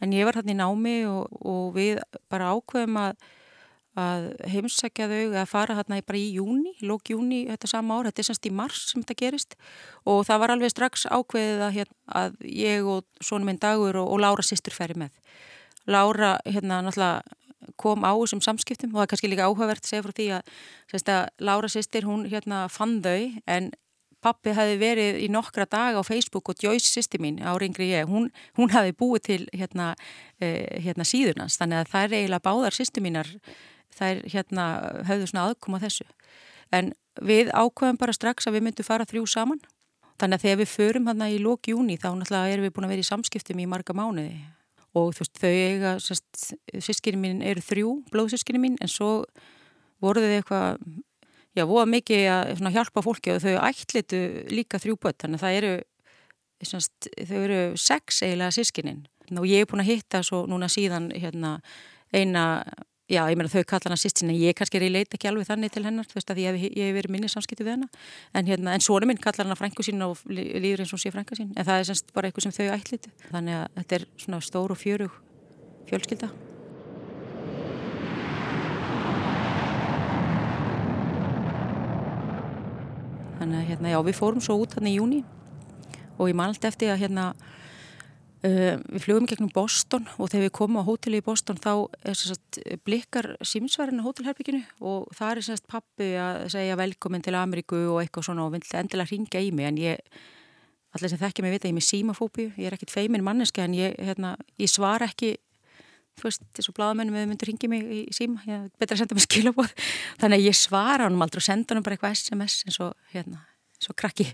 En 0.00 0.12
ég 0.16 0.28
var 0.28 0.36
hérna 0.36 0.52
í 0.52 0.60
námi 0.60 0.96
og, 1.08 1.32
og 1.40 1.72
við 1.76 2.02
bara 2.28 2.52
ákveðum 2.54 3.00
að 3.00 3.28
að 3.98 4.26
heimsækja 4.46 5.08
þau 5.10 5.40
að 5.40 5.48
fara 5.50 5.76
hérna 5.80 5.98
bara 6.06 6.18
í 6.20 6.34
júni, 6.36 6.76
lók 6.86 7.10
júni 7.10 7.42
þetta 7.48 7.70
sama 7.72 7.98
ár, 7.98 8.08
þetta 8.08 8.22
er 8.22 8.28
semst 8.28 8.46
í 8.46 8.52
mars 8.54 8.84
sem 8.92 9.02
þetta 9.02 9.18
gerist 9.18 9.56
og 10.06 10.22
það 10.28 10.42
var 10.44 10.54
alveg 10.54 10.70
strax 10.70 11.06
ákveðið 11.10 11.64
að, 11.66 11.72
hérna, 11.78 11.98
að 12.20 12.36
ég 12.46 12.86
og 12.86 13.24
svona 13.24 13.48
minn 13.48 13.58
dagur 13.60 13.98
og, 13.98 14.12
og 14.14 14.22
Lára 14.22 14.46
sýstur 14.46 14.76
færi 14.76 14.94
með. 14.98 15.16
Lára 15.86 16.38
hérna 16.44 16.82
náttúrulega 16.84 17.22
kom 17.80 18.04
á 18.04 18.12
þessum 18.12 18.42
samskiptum 18.44 18.92
og 18.92 19.00
það 19.00 19.04
er 19.04 19.10
kannski 19.12 19.30
líka 19.30 19.46
áhugavert 19.48 19.84
að 19.84 19.92
segja 19.92 20.04
frá 20.04 20.16
því 20.16 20.26
að, 20.36 20.50
að 21.00 21.28
Lára 21.46 21.70
sýstir 21.70 22.08
hún 22.08 22.26
hérna 22.28 22.66
fann 22.72 22.98
þau 23.04 23.30
en 23.46 23.70
pappi 24.20 24.52
hafi 24.56 24.76
verið 24.80 25.18
í 25.24 25.28
nokkra 25.32 25.64
dag 25.70 25.96
á 25.96 26.02
Facebook 26.04 26.50
og 26.52 26.60
Joyce 26.60 26.88
sýsti 26.90 27.20
mín 27.22 27.40
á 27.40 27.56
ringri 27.56 27.90
ég, 27.92 28.08
hún, 28.08 28.28
hún 28.58 28.72
hafi 28.74 28.92
búið 28.92 29.22
til 29.24 29.42
hérna, 29.56 29.94
eh, 30.40 30.80
hérna 30.84 31.06
síðunans 31.08 31.56
þannig 31.60 31.80
að 31.80 31.92
það 31.94 32.04
er 32.04 32.16
eiginlega 32.18 32.44
báðar 32.44 32.76
sýsti 32.76 33.04
mínar 33.04 33.30
þær 33.96 34.22
hérna 34.32 34.64
höfðu 35.08 35.30
svona 35.30 35.48
aðkoma 35.50 35.80
þessu. 35.82 36.06
En 36.70 36.92
við 37.20 37.50
ákveðum 37.50 37.98
bara 38.00 38.14
strax 38.14 38.46
að 38.46 38.58
við 38.58 38.66
myndum 38.68 38.86
fara 38.86 39.08
þrjú 39.08 39.26
saman. 39.28 39.60
Þannig 40.20 40.36
að 40.36 40.44
þegar 40.44 40.60
við 40.60 40.72
förum 40.74 41.10
hérna 41.10 41.30
í 41.32 41.40
lók 41.40 41.70
júni 41.70 41.96
þá 41.98 42.12
náttúrulega 42.12 42.54
erum 42.54 42.66
við 42.68 42.74
búin 42.76 42.86
að 42.86 42.94
vera 42.94 43.04
í 43.04 43.08
samskiptum 43.08 43.62
í 43.62 43.68
marga 43.70 43.96
mánuði. 43.96 44.36
Og 44.98 45.12
þú 45.14 45.22
veist, 45.22 45.38
þau 45.38 45.50
eiga, 45.50 45.92
sískinni 46.82 47.20
mín 47.20 47.44
eru 47.46 47.62
þrjú, 47.62 47.92
blóðsískinni 48.10 48.62
mín, 48.62 48.78
en 48.82 48.90
svo 48.90 49.10
voruð 50.02 50.26
þau 50.26 50.34
eitthvað, 50.40 50.82
já, 51.54 51.64
voða 51.70 51.86
mikið 51.92 52.24
að 52.34 52.74
hjálpa 52.74 53.04
fólki 53.06 53.34
og 53.36 53.44
þau 53.44 53.54
ætlitu 53.68 54.20
líka 54.50 54.80
þrjú 54.82 54.98
börn. 54.98 55.18
Þannig 55.22 55.38
að 55.38 55.46
það 55.46 55.58
eru, 55.60 55.72
semst, 56.72 57.10
þau 57.30 57.38
eru 57.44 57.62
sex 57.78 58.22
eiginlega 58.26 58.56
sískinnin. 58.58 59.04
Og 59.38 59.46
ég 59.46 59.62
er 59.62 59.70
búin 59.70 59.84
að 59.84 59.92
hitta 59.92 60.24
svo 60.26 60.42
núna 60.50 60.66
síðan 60.72 61.12
hérna, 61.14 61.60
eina 62.10 62.44
Já, 63.10 63.24
ég 63.26 63.34
meina 63.34 63.50
þau 63.50 63.64
kalla 63.66 63.90
hana 63.90 63.96
sýst 63.98 64.20
sinna, 64.20 64.34
ég 64.38 64.54
kannski 64.54 64.78
er 64.78 64.84
í 64.86 64.88
leit 64.94 65.14
ekki 65.16 65.26
alveg 65.26 65.48
þannig 65.48 65.72
til 65.74 65.82
hennar, 65.82 66.06
þú 66.06 66.14
veist 66.14 66.28
að 66.30 66.38
ég 66.44 66.54
hef, 66.54 66.74
ég 66.78 66.84
hef 66.86 66.94
verið 66.94 67.10
minni 67.10 67.30
samskipti 67.32 67.64
við 67.66 67.72
hennar, 67.74 68.04
en, 68.38 68.46
hérna, 68.46 68.74
en 68.76 68.84
svona 68.86 69.08
minn 69.10 69.18
kalla 69.18 69.42
hana 69.42 69.56
frængu 69.58 69.82
sín 69.82 70.04
og 70.06 70.20
líður 70.30 70.84
eins 70.84 70.92
og 70.94 71.02
sé 71.02 71.10
frænga 71.10 71.34
sín, 71.34 71.48
en 71.56 71.66
það 71.66 71.80
er 71.80 71.88
semst 71.88 72.14
bara 72.14 72.30
eitthvað 72.30 72.46
sem 72.46 72.54
þau 72.54 72.76
ætlitu, 72.76 73.10
þannig 73.32 73.56
að 73.56 73.66
þetta 73.80 73.98
er 73.98 74.06
svona 74.22 74.40
stór 74.46 74.76
og 74.76 74.78
fjörug 74.78 75.18
fjölskylda. 75.90 76.30
Þannig 83.40 83.58
að 83.58 83.68
hérna, 83.72 83.90
já, 83.96 83.98
við 84.06 84.20
fórum 84.22 84.46
svo 84.46 84.60
út 84.62 84.78
hann 84.78 84.86
í 84.86 84.94
júni 85.00 85.24
og 86.14 86.28
ég 86.30 86.38
man 86.38 86.52
alltaf 86.52 86.76
eftir 86.76 86.94
að 86.94 87.08
hérna 87.08 87.32
Uh, 88.40 88.78
við 88.88 89.02
fljóðum 89.04 89.26
gegnum 89.28 89.50
Boston 89.52 90.06
og 90.16 90.30
þegar 90.32 90.46
við 90.46 90.52
komum 90.56 90.80
á 90.80 90.88
hóteli 90.88 91.18
í 91.20 91.24
Boston 91.24 91.58
þá 91.60 91.74
sagt, 92.16 92.56
blikkar 92.88 93.34
símsverðin 93.44 94.00
á 94.00 94.06
hótelherbygginu 94.06 94.62
og 94.80 95.10
það 95.12 95.34
er 95.34 95.44
sagt, 95.44 95.66
pappi 95.68 96.14
að 96.16 96.46
segja 96.54 96.78
velkomin 96.80 97.20
til 97.20 97.34
Ameríku 97.36 97.82
og 97.92 97.98
eitthvað 98.00 98.30
svona 98.30 98.46
og 98.46 98.54
vil 98.54 98.62
endilega 98.80 99.12
ringa 99.12 99.42
í 99.44 99.50
mig 99.52 99.68
en 99.68 99.82
ég, 99.82 100.00
allir 100.96 101.12
sem 101.12 101.20
þekkja 101.20 101.44
mig 101.44 101.52
vita, 101.52 101.68
ég 101.68 101.74
er 101.74 101.78
með 101.82 101.88
símafóbíu, 101.90 102.48
ég 102.56 102.70
er 102.70 102.78
ekkit 102.78 102.96
feimin 102.96 103.26
manneska 103.28 103.66
en 103.66 103.76
ég, 103.76 104.00
hérna, 104.00 104.32
ég 104.56 104.72
svar 104.72 105.04
ekki 105.04 105.34
þú 106.16 106.30
veist, 106.30 106.48
þessu 106.56 106.76
bladamennum 106.80 107.20
við 107.20 107.30
myndur 107.34 107.52
ringa 107.52 107.68
í 107.68 107.72
mig 107.74 107.92
í 107.92 108.02
síma, 108.16 108.40
ég 108.48 108.72
betra 108.80 108.96
að 108.96 109.04
senda 109.04 109.20
mig 109.20 109.28
skilabóð 109.28 109.76
þannig 110.24 110.40
að 110.40 110.48
ég 110.48 110.60
svara 110.64 111.10
hann 111.10 111.20
aldrei 111.20 111.44
og 111.44 111.48
senda 111.50 111.76
hann 111.76 111.84
bara 111.84 112.00
eitthvað 112.00 112.16
SMS 112.16 112.62
eins 112.64 112.80
og 112.88 112.96
hérna 113.12 113.49
svo 113.80 113.94
krakki, 113.96 114.26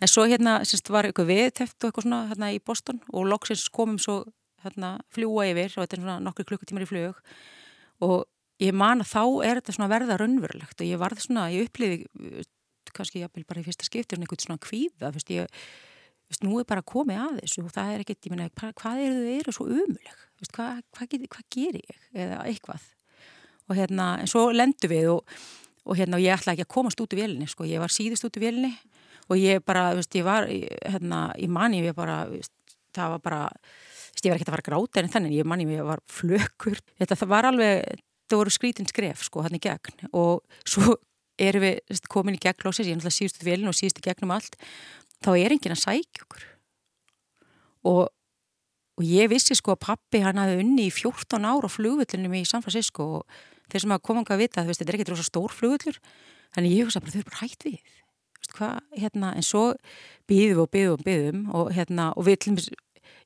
en 0.00 0.10
svo 0.10 0.24
hérna 0.30 0.60
semst, 0.68 0.90
var 0.92 1.08
eitthvað 1.08 1.30
viðteft 1.32 1.78
og 1.80 1.90
eitthvað 1.90 2.06
svona 2.06 2.22
hérna 2.30 2.52
í 2.54 2.60
Boston 2.62 3.00
og 3.10 3.26
loksins 3.30 3.66
komum 3.74 3.98
svo 4.02 4.22
hérna 4.62 4.94
fljúa 5.14 5.48
yfir 5.50 5.74
og 5.74 5.84
þetta 5.84 5.98
er 5.98 6.02
svona 6.04 6.18
nokkur 6.22 6.46
klukkutímar 6.52 6.84
í 6.84 6.90
fljög 6.90 7.18
og 8.06 8.26
ég 8.62 8.74
man 8.78 9.02
að 9.02 9.10
þá 9.10 9.22
er 9.48 9.60
þetta 9.60 9.76
svona 9.76 9.90
verða 9.90 10.18
raunverulegt 10.20 10.84
og 10.84 10.86
ég 10.86 11.00
varði 11.02 11.24
svona, 11.24 11.48
ég 11.50 11.66
upplifi 11.66 12.04
kannski 12.92 13.22
jafnvel 13.22 13.46
bara 13.48 13.62
í 13.62 13.66
fyrsta 13.66 13.88
skiptur 13.88 14.18
en 14.18 14.26
eitthvað 14.26 14.44
svona 14.44 14.62
kvíða, 14.62 15.10
fyrst 15.14 15.32
ég 15.34 15.62
fyrst 16.28 16.44
nú 16.46 16.60
er 16.60 16.68
bara 16.68 16.84
komið 16.86 17.22
að 17.24 17.40
þessu 17.40 17.64
og 17.64 17.72
það 17.74 17.94
er 17.94 18.04
ekkert, 18.04 18.26
ég 18.26 18.34
menna, 18.34 18.50
hvað 18.52 19.02
eru 19.06 19.22
þau 19.22 19.32
eru 19.38 19.54
svo 19.56 19.66
umuleg, 19.66 20.20
fyrst 20.38 20.54
hvað, 20.54 20.82
hvað, 20.92 21.08
hvað, 21.14 21.26
hvað 21.32 21.48
ger 21.56 21.80
ég? 21.80 22.04
Eða 22.12 22.38
eitthvað. 22.44 22.86
Og 23.70 23.78
hérna, 23.78 24.06
en 24.20 24.30
svo 24.30 24.44
lendu 24.52 24.90
við 24.90 25.10
og 25.14 25.36
og 25.82 25.98
hérna 25.98 26.18
og 26.18 26.22
ég 26.22 26.36
ætlaði 26.36 26.60
ekki 26.60 26.68
að 26.68 26.74
komast 26.76 27.00
út 27.02 27.14
í 27.14 27.18
vélinni 27.18 27.48
sko, 27.50 27.66
ég 27.66 27.82
var 27.82 27.92
síðust 27.92 28.26
út 28.26 28.38
í 28.38 28.42
vélinni 28.42 28.70
og 29.28 29.38
ég 29.38 29.62
bara, 29.66 29.90
veist, 29.98 30.14
ég 30.18 30.26
var 30.26 30.48
hérna, 30.48 31.24
í 31.38 31.48
manni, 31.50 31.82
ég 31.86 31.96
bara 31.96 32.22
veist, 32.30 32.52
það 32.96 33.16
var 33.16 33.24
bara, 33.26 33.42
veist, 33.52 34.24
ég 34.24 34.32
var 34.32 34.38
ekki 34.40 34.48
að 34.48 34.56
fara 34.56 34.68
gráta 34.70 35.02
en 35.02 35.12
þannig, 35.12 35.36
ég 35.40 35.48
manni, 35.48 35.68
ég 35.72 35.86
var 35.86 36.02
flökur. 36.10 36.80
Þetta 37.00 37.20
það 37.22 37.32
var 37.34 37.50
alveg, 37.52 38.02
það 38.28 38.42
voru 38.42 38.54
skrítin 38.54 38.90
skref 38.90 39.26
sko, 39.28 39.44
hann 39.46 39.58
í 39.58 39.62
gegn. 39.62 40.08
Og 40.12 40.42
svo 40.64 40.96
erum 41.40 41.66
við 41.66 42.02
komin 42.12 42.36
í 42.36 42.42
gegn 42.42 42.66
lósins, 42.66 42.88
ég 42.88 42.96
er 42.96 43.00
náttúrulega 43.00 43.18
síðust 43.18 43.38
út 43.38 43.46
í 43.46 43.50
vélinni 43.50 43.70
og 43.72 43.78
síðust 43.78 44.02
í 44.02 44.08
gegnum 44.08 44.34
allt 44.34 44.58
þá 45.22 45.32
er 45.36 45.54
enginn 45.54 45.76
að 45.76 45.84
sækja 45.84 46.26
okkur. 46.26 46.50
Og 47.92 48.02
og 49.00 49.08
ég 49.08 49.30
vissi 49.32 49.56
sko 49.56 49.74
að 49.74 49.84
pappi 49.86 50.20
hann 50.22 50.40
hafði 50.40 50.60
unni 50.62 50.86
í 50.88 50.92
14 50.92 51.46
ára 51.48 51.68
á 51.68 51.70
flugvöldunum 51.72 52.36
í 52.36 52.44
San 52.48 52.64
Francisco 52.64 53.06
og 53.18 53.40
þeir 53.72 53.84
sem 53.84 53.94
hafa 53.94 54.04
komið 54.08 54.34
að 54.34 54.42
vita 54.42 54.64
þetta 54.68 54.86
er 54.86 54.98
ekkert 54.98 55.12
rosa 55.14 55.26
stór 55.26 55.54
flugvöldur 55.54 55.98
þannig 56.52 56.76
ég 56.76 56.86
hugsa 56.86 57.00
bara 57.00 57.14
þau 57.14 57.20
eru 57.22 57.30
bara 57.30 57.40
hægt 57.40 57.66
við 57.66 57.78
veist, 58.52 58.58
hva, 58.58 58.80
hérna, 58.96 59.34
en 59.36 59.42
svo 59.42 59.72
býðum 60.28 60.64
og 60.64 60.70
býðum 60.72 60.96
og 60.98 61.04
býðum 61.06 61.42
og, 61.52 61.72
hérna, 61.72 62.12
og 62.16 62.26
við, 62.26 62.48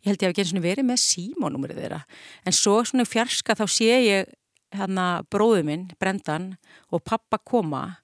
ég 0.02 0.10
held 0.10 0.22
ég 0.22 0.28
að 0.28 0.32
við 0.32 0.40
getum 0.40 0.62
verið 0.62 0.86
með 0.86 1.02
símónumrið 1.02 1.80
þeirra. 1.82 2.00
En 2.44 2.52
svo 2.52 2.82
svona 2.84 3.04
fjarska 3.04 3.54
þá 3.54 3.66
sé 3.68 4.00
ég 4.06 4.34
hérna, 4.74 5.24
bróðu 5.30 5.64
minn, 5.64 5.88
Brendan 5.98 6.56
og 6.90 7.04
pappa 7.04 7.38
koma 7.38 7.98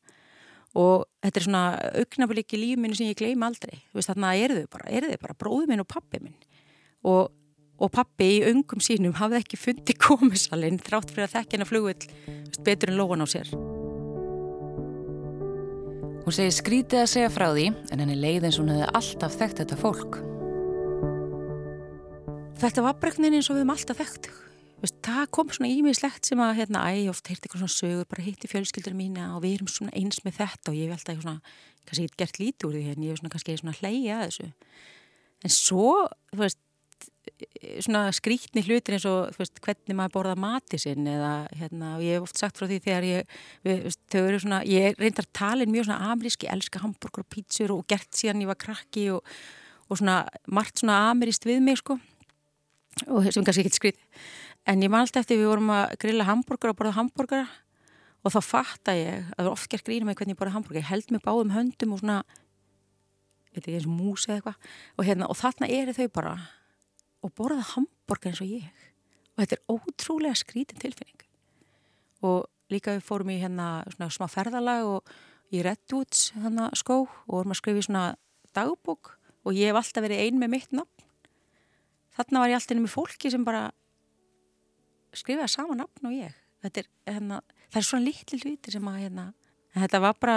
og 0.75 1.05
þetta 1.21 1.39
er 1.39 1.45
svona 1.45 1.65
augnablík 2.01 2.55
í 2.55 2.63
lífminu 2.63 2.97
sem 2.97 3.11
ég 3.11 3.19
gleym 3.19 3.43
aldrei. 3.45 3.83
Veist, 3.93 4.09
þarna 4.09 4.35
er 4.37 4.57
þau 4.57 4.67
bara, 4.73 4.89
er 4.89 5.11
þau 5.11 5.21
bara 5.21 5.39
bróðu 5.39 5.69
minn 5.69 5.85
og 5.85 5.91
pappi 5.91 6.23
minn. 6.23 6.37
Og 7.05 7.31
og 7.83 7.91
pappi 7.91 8.29
í 8.37 8.43
öngum 8.47 8.79
sínum 8.85 9.17
hafði 9.19 9.41
ekki 9.41 9.59
fundið 9.59 9.99
komisalinn 10.07 10.79
þrátt 10.79 11.11
fyrir 11.11 11.27
að 11.27 11.37
þekkjana 11.41 11.67
flugvill 11.67 12.63
betur 12.63 12.95
en 12.95 13.01
lóan 13.01 13.25
á 13.25 13.27
sér. 13.27 13.51
Hún 16.23 16.35
segir 16.37 16.53
skrítið 16.55 17.01
að 17.03 17.09
segja 17.11 17.31
frá 17.35 17.49
því 17.51 17.65
en 17.91 17.99
henni 17.99 18.15
leið 18.15 18.45
eins 18.47 18.59
og 18.61 18.63
hún 18.63 18.77
hefði 18.77 18.91
alltaf 18.99 19.33
þekkt 19.41 19.61
þetta 19.63 19.79
fólk. 19.81 20.19
Þetta 22.63 22.85
var 22.85 23.01
bregnin 23.03 23.35
eins 23.35 23.49
og 23.51 23.57
við 23.57 23.65
hefum 23.65 23.73
alltaf 23.75 23.99
þekkt. 23.99 24.29
Það 25.03 25.25
kom 25.35 25.51
svona 25.51 25.71
ímiðslegt 25.75 26.31
sem 26.31 26.43
að 26.43 26.57
hérna, 26.61 26.85
æg 26.95 27.11
oft 27.11 27.27
heyrti 27.27 27.49
eitthvað 27.49 27.65
svona 27.65 27.75
sögur, 27.75 28.07
bara 28.11 28.23
hitti 28.23 28.51
fjölskyldur 28.51 28.95
mína 28.99 29.33
og 29.35 29.43
við 29.43 29.57
erum 29.57 29.71
svona 29.71 29.95
eins 29.99 30.23
með 30.23 30.39
þetta 30.39 30.71
og 30.71 30.79
ég 30.79 30.91
hef 30.91 31.01
alltaf 31.01 31.25
svona, 31.25 31.55
kannski 31.91 32.07
ekki 32.07 32.21
gert 32.23 32.41
lítið 32.43 32.69
úr 32.69 32.79
því 32.79 32.85
en 32.93 33.05
ég 33.07 33.11
hef 33.11 33.21
svona 33.21 33.35
kannski 33.35 33.59
svona 33.59 33.77
hleyja 33.81 34.21
að 34.21 34.25
þessu. 34.29 34.49
En 35.43 35.55
svo, 35.55 35.89
þú 36.31 36.43
veist, 36.45 36.61
svona 37.85 38.05
skrítni 38.15 38.63
hlutir 38.67 38.97
eins 38.97 39.07
og 39.09 39.33
veist, 39.39 39.59
hvernig 39.65 39.97
maður 39.97 40.15
borða 40.17 40.37
mati 40.41 40.79
sinn 40.81 41.09
eða 41.09 41.33
hérna, 41.59 41.95
ég 42.03 42.19
hef 42.19 42.27
oft 42.27 42.41
sagt 42.41 42.61
frá 42.61 42.69
því 42.69 42.79
þegar 42.85 43.07
ég 43.09 43.35
við, 43.67 43.89
þau 44.13 44.21
eru 44.23 44.41
svona, 44.43 44.61
ég 44.69 45.01
reyndar 45.01 45.29
talin 45.37 45.73
mjög 45.73 45.89
svona 45.89 46.13
ameríski, 46.13 46.51
elska 46.53 46.83
hambúrgur 46.83 47.25
og 47.25 47.31
pítsur 47.33 47.75
og 47.77 47.85
gert 47.91 48.11
síðan 48.17 48.45
ég 48.45 48.51
var 48.51 48.61
krakki 48.61 49.09
og, 49.15 49.25
og 49.89 50.01
svona 50.01 50.23
margt 50.47 50.83
svona 50.83 51.01
ameríst 51.11 51.47
við 51.49 51.63
mig 51.65 51.81
sko 51.83 51.99
og 53.09 53.27
sem 53.33 53.45
kannski 53.45 53.65
ekki 53.65 53.79
skrít. 53.79 54.01
En 54.69 54.83
ég 54.85 54.91
man 54.93 55.03
alltaf 55.03 55.25
eftir 55.25 55.41
við 55.41 55.49
vorum 55.51 55.73
að 55.75 55.97
grilla 56.03 56.29
hambúrgur 56.29 56.75
og 56.75 56.79
borða 56.79 56.99
hambúrgara 56.99 57.49
og 58.23 58.35
þá 58.35 58.41
fatta 58.47 58.95
ég 58.95 59.25
að 59.33 59.41
það 59.41 59.49
er 59.49 59.53
oft 59.57 59.71
gert 59.73 59.89
grína 59.89 60.07
með 60.07 60.21
hvernig 60.21 60.37
ég 60.37 60.41
borða 60.43 60.57
hambúrgur, 60.59 60.83
ég 60.83 60.91
held 60.91 61.11
mig 61.11 61.25
báðum 61.25 61.55
höndum 61.57 61.97
og 61.97 62.03
svona 62.03 62.23
veit 63.53 63.65
ekki 63.67 63.77
eins 63.77 63.89
og 63.89 63.95
mús 63.97 64.27
eða 64.27 64.39
eitthvað 64.39 64.69
og, 64.97 65.07
hérna, 65.07 65.29
og 65.29 65.39
þarna 65.39 65.71
eru 65.73 65.95
þau 65.97 66.09
bara 66.15 66.35
og 67.23 67.35
borða 67.39 67.65
hambúrgar 67.75 68.33
eins 68.33 68.43
og 68.45 68.51
ég. 68.51 68.87
Og 69.33 69.43
þetta 69.43 69.59
er 69.59 69.75
ótrúlega 69.75 70.39
skrítin 70.39 70.81
tilfinning. 70.83 71.23
Og 72.23 72.47
líka 72.73 72.95
við 72.97 73.07
fórum 73.07 73.33
í 73.33 73.41
hérna 73.43 73.85
svona 73.95 74.11
smá 74.13 74.29
ferðalag 74.31 74.89
og 74.89 75.13
í 75.53 75.63
Redwoods 75.65 76.31
hérna 76.37 76.71
skó 76.79 77.03
og 77.05 77.33
vorum 77.33 77.55
að 77.55 77.61
skrifa 77.63 77.83
í 77.83 77.87
svona 77.87 78.05
dagbók. 78.57 79.17
Og 79.47 79.57
ég 79.59 79.73
hef 79.73 79.81
alltaf 79.81 80.05
verið 80.05 80.25
ein 80.27 80.41
með 80.41 80.55
mitt 80.57 80.75
nafn. 80.77 81.07
Þarna 82.17 82.43
var 82.43 82.53
ég 82.53 82.59
alltaf 82.59 82.77
inn 82.77 82.85
með 82.85 82.95
fólki 82.95 83.33
sem 83.33 83.45
bara 83.47 83.71
skrifaði 85.17 85.53
sama 85.53 85.79
nafn 85.79 86.09
og 86.09 86.17
ég. 86.17 86.39
Er, 86.63 86.87
hérna, 87.09 87.41
það 87.73 87.81
er 87.81 87.87
svona 87.89 88.07
litli 88.07 88.39
hluti 88.39 88.71
sem 88.71 88.87
að 88.87 89.01
hérna 89.03 89.33
þetta 89.81 90.01
var 90.03 90.17
bara, 90.21 90.37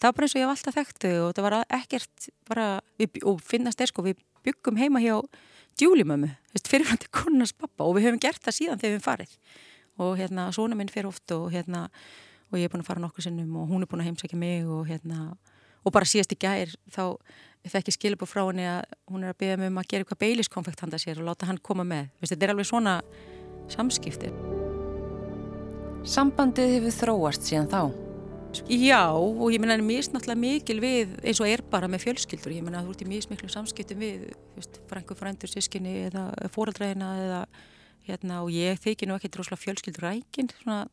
það 0.00 0.08
var 0.08 0.16
bara 0.16 0.26
eins 0.26 0.34
og 0.34 0.40
ég 0.40 0.46
hef 0.46 0.52
alltaf 0.56 0.78
þekktu 0.78 1.12
og 1.22 1.32
það 1.36 1.46
var 1.46 1.56
ekkert 1.78 2.28
bara, 2.48 2.66
við, 2.98 3.18
og 3.28 3.40
finnast 3.46 3.82
er 3.82 3.90
sko, 3.90 4.04
við 4.06 4.22
byggum 4.46 4.80
heima 4.80 5.02
hjá 5.02 5.16
djúlimömmu, 5.80 6.30
fyrirfrandi 6.68 7.08
konunars 7.14 7.54
pappa 7.56 7.86
og 7.86 7.96
við 7.96 8.08
höfum 8.08 8.20
gert 8.22 8.42
það 8.44 8.58
síðan 8.58 8.82
þegar 8.82 8.96
við 8.96 9.06
farið. 9.06 9.38
Og 10.02 10.12
hérna, 10.18 10.48
svona 10.54 10.76
minn 10.78 10.90
fyrir 10.92 11.10
oft 11.10 11.34
og 11.36 11.48
hérna, 11.52 11.86
og 12.50 12.60
ég 12.60 12.68
er 12.68 12.72
búin 12.72 12.84
að 12.84 12.90
fara 12.90 13.02
nokkur 13.02 13.26
sinnum 13.26 13.56
og 13.60 13.72
hún 13.72 13.84
er 13.84 13.90
búin 13.90 14.04
að 14.04 14.10
heimsækja 14.10 14.38
mig 14.40 14.68
og 14.68 14.86
hérna, 14.88 15.32
og 15.82 15.94
bara 15.94 16.08
síðast 16.08 16.34
í 16.34 16.40
gær 16.40 16.72
þá 16.92 17.04
þekki 17.72 17.94
skilub 17.96 18.24
og 18.24 18.30
frá 18.30 18.42
henni 18.44 18.66
að 18.66 18.96
hún 19.10 19.24
er 19.24 19.32
að 19.32 19.40
byggja 19.42 19.58
mig 19.60 19.70
um 19.72 19.80
að 19.82 19.90
gera 19.90 20.04
eitthvað 20.04 20.22
beiliskonfekt 20.24 20.82
handa 20.84 21.00
sér 21.00 21.20
og 21.22 21.28
láta 21.30 21.48
hann 21.48 21.60
koma 21.62 21.86
með, 21.86 22.10
Vist, 22.20 22.34
þetta 22.34 22.48
er 22.48 22.54
alveg 22.54 22.68
svona 22.68 22.96
samskipti. 23.72 24.32
Sambandið 26.02 26.76
hefur 26.76 26.98
þróast 26.98 27.46
síðan 27.46 27.70
þá 27.70 28.11
Já 28.52 29.16
og 29.16 29.48
ég 29.48 29.60
menna 29.62 29.78
mér 29.80 30.02
er 30.02 30.12
náttúrulega 30.12 30.36
mikil 30.36 30.80
við 30.82 31.14
eins 31.24 31.38
og 31.40 31.48
er 31.48 31.62
bara 31.72 31.88
með 31.88 32.02
fjölskyldur. 32.04 32.52
Ég 32.52 32.64
menna 32.64 32.82
þú 32.84 32.92
ert 32.92 33.04
í 33.04 33.08
mjög 33.08 33.24
smiklu 33.24 33.48
samskiptum 33.48 34.02
við 34.02 34.26
frængu 34.90 35.16
frændur, 35.16 35.48
sískinni 35.48 35.94
eða 36.10 36.26
fóraldræðina 36.52 37.08
eða 37.22 37.40
hérna 38.04 38.42
og 38.44 38.52
ég 38.52 38.76
þykir 38.84 39.08
nú 39.08 39.16
ekki 39.16 39.32
droslega 39.32 39.62
fjölskyldur 39.62 40.04
rækin 40.04 40.52
svona, 40.58 40.84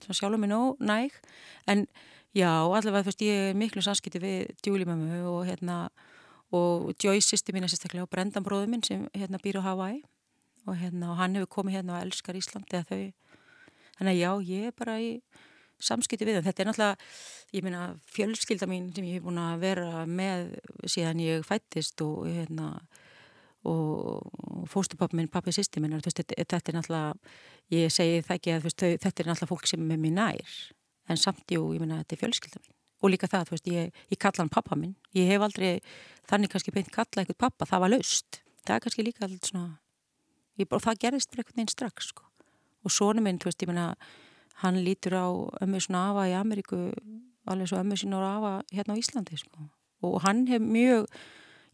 svona 0.00 0.16
sjálf 0.16 0.38
og 0.38 0.42
minn 0.46 0.56
og 0.56 0.80
næg. 0.80 1.20
En 1.68 1.84
já 2.32 2.48
allavega 2.48 3.04
þú 3.04 3.12
veist 3.12 3.28
ég 3.28 3.44
er 3.50 3.60
miklu 3.60 3.84
samskipti 3.84 4.24
við 4.24 4.56
djúlimömmu 4.64 5.20
og 5.28 5.44
hérna 5.50 5.78
og 6.56 6.94
Joyce 6.96 7.34
sýsti 7.34 7.52
mín 7.52 7.68
er 7.68 7.72
sérstaklega 7.72 8.08
og 8.08 8.12
Brendan 8.12 8.46
bróður 8.46 8.72
minn 8.72 8.84
sem 8.86 9.08
hérna 9.12 9.42
býr 9.44 9.60
á 9.60 9.68
Hawaii. 9.68 10.00
Og 10.64 10.80
hérna 10.80 11.12
og 11.12 11.18
hann 11.20 11.36
hefur 11.36 11.60
komið 11.60 11.82
hérna 11.82 11.98
og 11.98 12.06
elskar 12.06 12.38
Ísland 12.38 12.72
eða 12.72 12.88
þau. 12.88 13.12
Þannig 13.98 14.14
að 14.14 14.22
já 14.22 14.30
ég 14.48 14.70
er 14.70 14.78
bara 14.78 15.02
í 15.02 15.18
samskipti 15.82 16.26
við 16.26 16.38
það. 16.38 16.46
Þetta 16.48 16.62
er 16.62 16.68
náttúrulega, 16.68 17.08
ég 17.54 17.64
meina, 17.66 17.80
fjölskylda 18.14 18.68
mín 18.70 18.90
sem 18.94 19.08
ég 19.08 19.18
hef 19.18 19.26
búin 19.26 19.40
að 19.42 19.64
vera 19.64 20.04
með 20.06 20.54
síðan 20.90 21.22
ég 21.24 21.46
fættist 21.46 22.04
og, 22.04 22.28
hérna, 22.28 22.68
og 23.68 24.68
fóstupappi 24.70 25.18
minn, 25.18 25.30
pappi 25.32 25.54
sýsti 25.54 25.82
minn, 25.82 25.96
þetta, 26.04 26.36
þetta 26.36 26.72
er 26.72 26.78
náttúrulega, 26.78 27.34
ég 27.74 27.92
segi 27.92 28.22
það 28.24 28.38
ekki 28.38 28.54
að 28.54 28.66
veist, 28.68 28.86
þetta 29.04 29.24
er 29.24 29.30
náttúrulega 29.30 29.52
fólk 29.52 29.68
sem 29.70 29.84
er 29.84 30.00
mér 30.00 30.16
nær, 30.18 30.56
en 31.10 31.20
samt, 31.20 31.44
jú, 31.52 31.68
ég 31.76 31.82
meina, 31.82 32.02
þetta 32.02 32.16
er 32.16 32.22
fjölskylda 32.24 32.62
mín. 32.62 32.74
Og 33.04 33.12
líka 33.12 33.28
það, 33.28 33.48
þú 33.48 33.56
veist, 33.56 33.66
ég, 33.68 34.04
ég 34.14 34.20
kalla 34.20 34.40
hann 34.40 34.52
pappa 34.52 34.76
minn. 34.80 34.94
Ég 35.12 35.28
hef 35.28 35.42
aldrei, 35.44 35.72
þannig 36.30 36.52
kannski 36.54 36.72
beint 36.72 36.92
kalla 36.92 37.20
eitthvað 37.20 37.40
pappa, 37.42 37.66
það 37.68 37.82
var 37.82 37.92
laust. 37.92 38.38
Það 38.64 38.76
er 38.76 38.84
kannski 38.86 39.04
líka 39.04 39.26
alltaf 39.26 39.50
svona, 39.50 39.74
ég, 40.56 40.70
og 40.70 40.80
það 40.80 41.02
gerist 41.02 41.28
fyrir 41.28 41.44
einhvern 41.44 41.60
veginn 41.60 41.74
strax, 41.74 42.08
sko. 42.14 42.24
Og 42.84 42.92
sónu 42.92 43.20
minn, 43.24 43.36
þú 43.42 43.50
veist, 43.50 43.60
ég 43.60 43.68
meina, 43.68 43.90
hann 44.62 44.82
lítur 44.84 45.16
á 45.18 45.26
ömmu 45.64 45.80
svona 45.82 46.10
afa 46.10 46.28
í 46.30 46.36
Ameríku 46.38 46.78
alveg 47.50 47.68
svo 47.68 47.80
ömmu 47.82 47.98
sín 47.98 48.14
ára 48.14 48.36
afa 48.38 48.52
hérna 48.72 48.94
á 48.94 49.00
Íslandi 49.00 49.38
sko. 49.38 49.70
og 50.04 50.20
hann 50.22 50.46
hef 50.46 50.60
mjög 50.60 51.06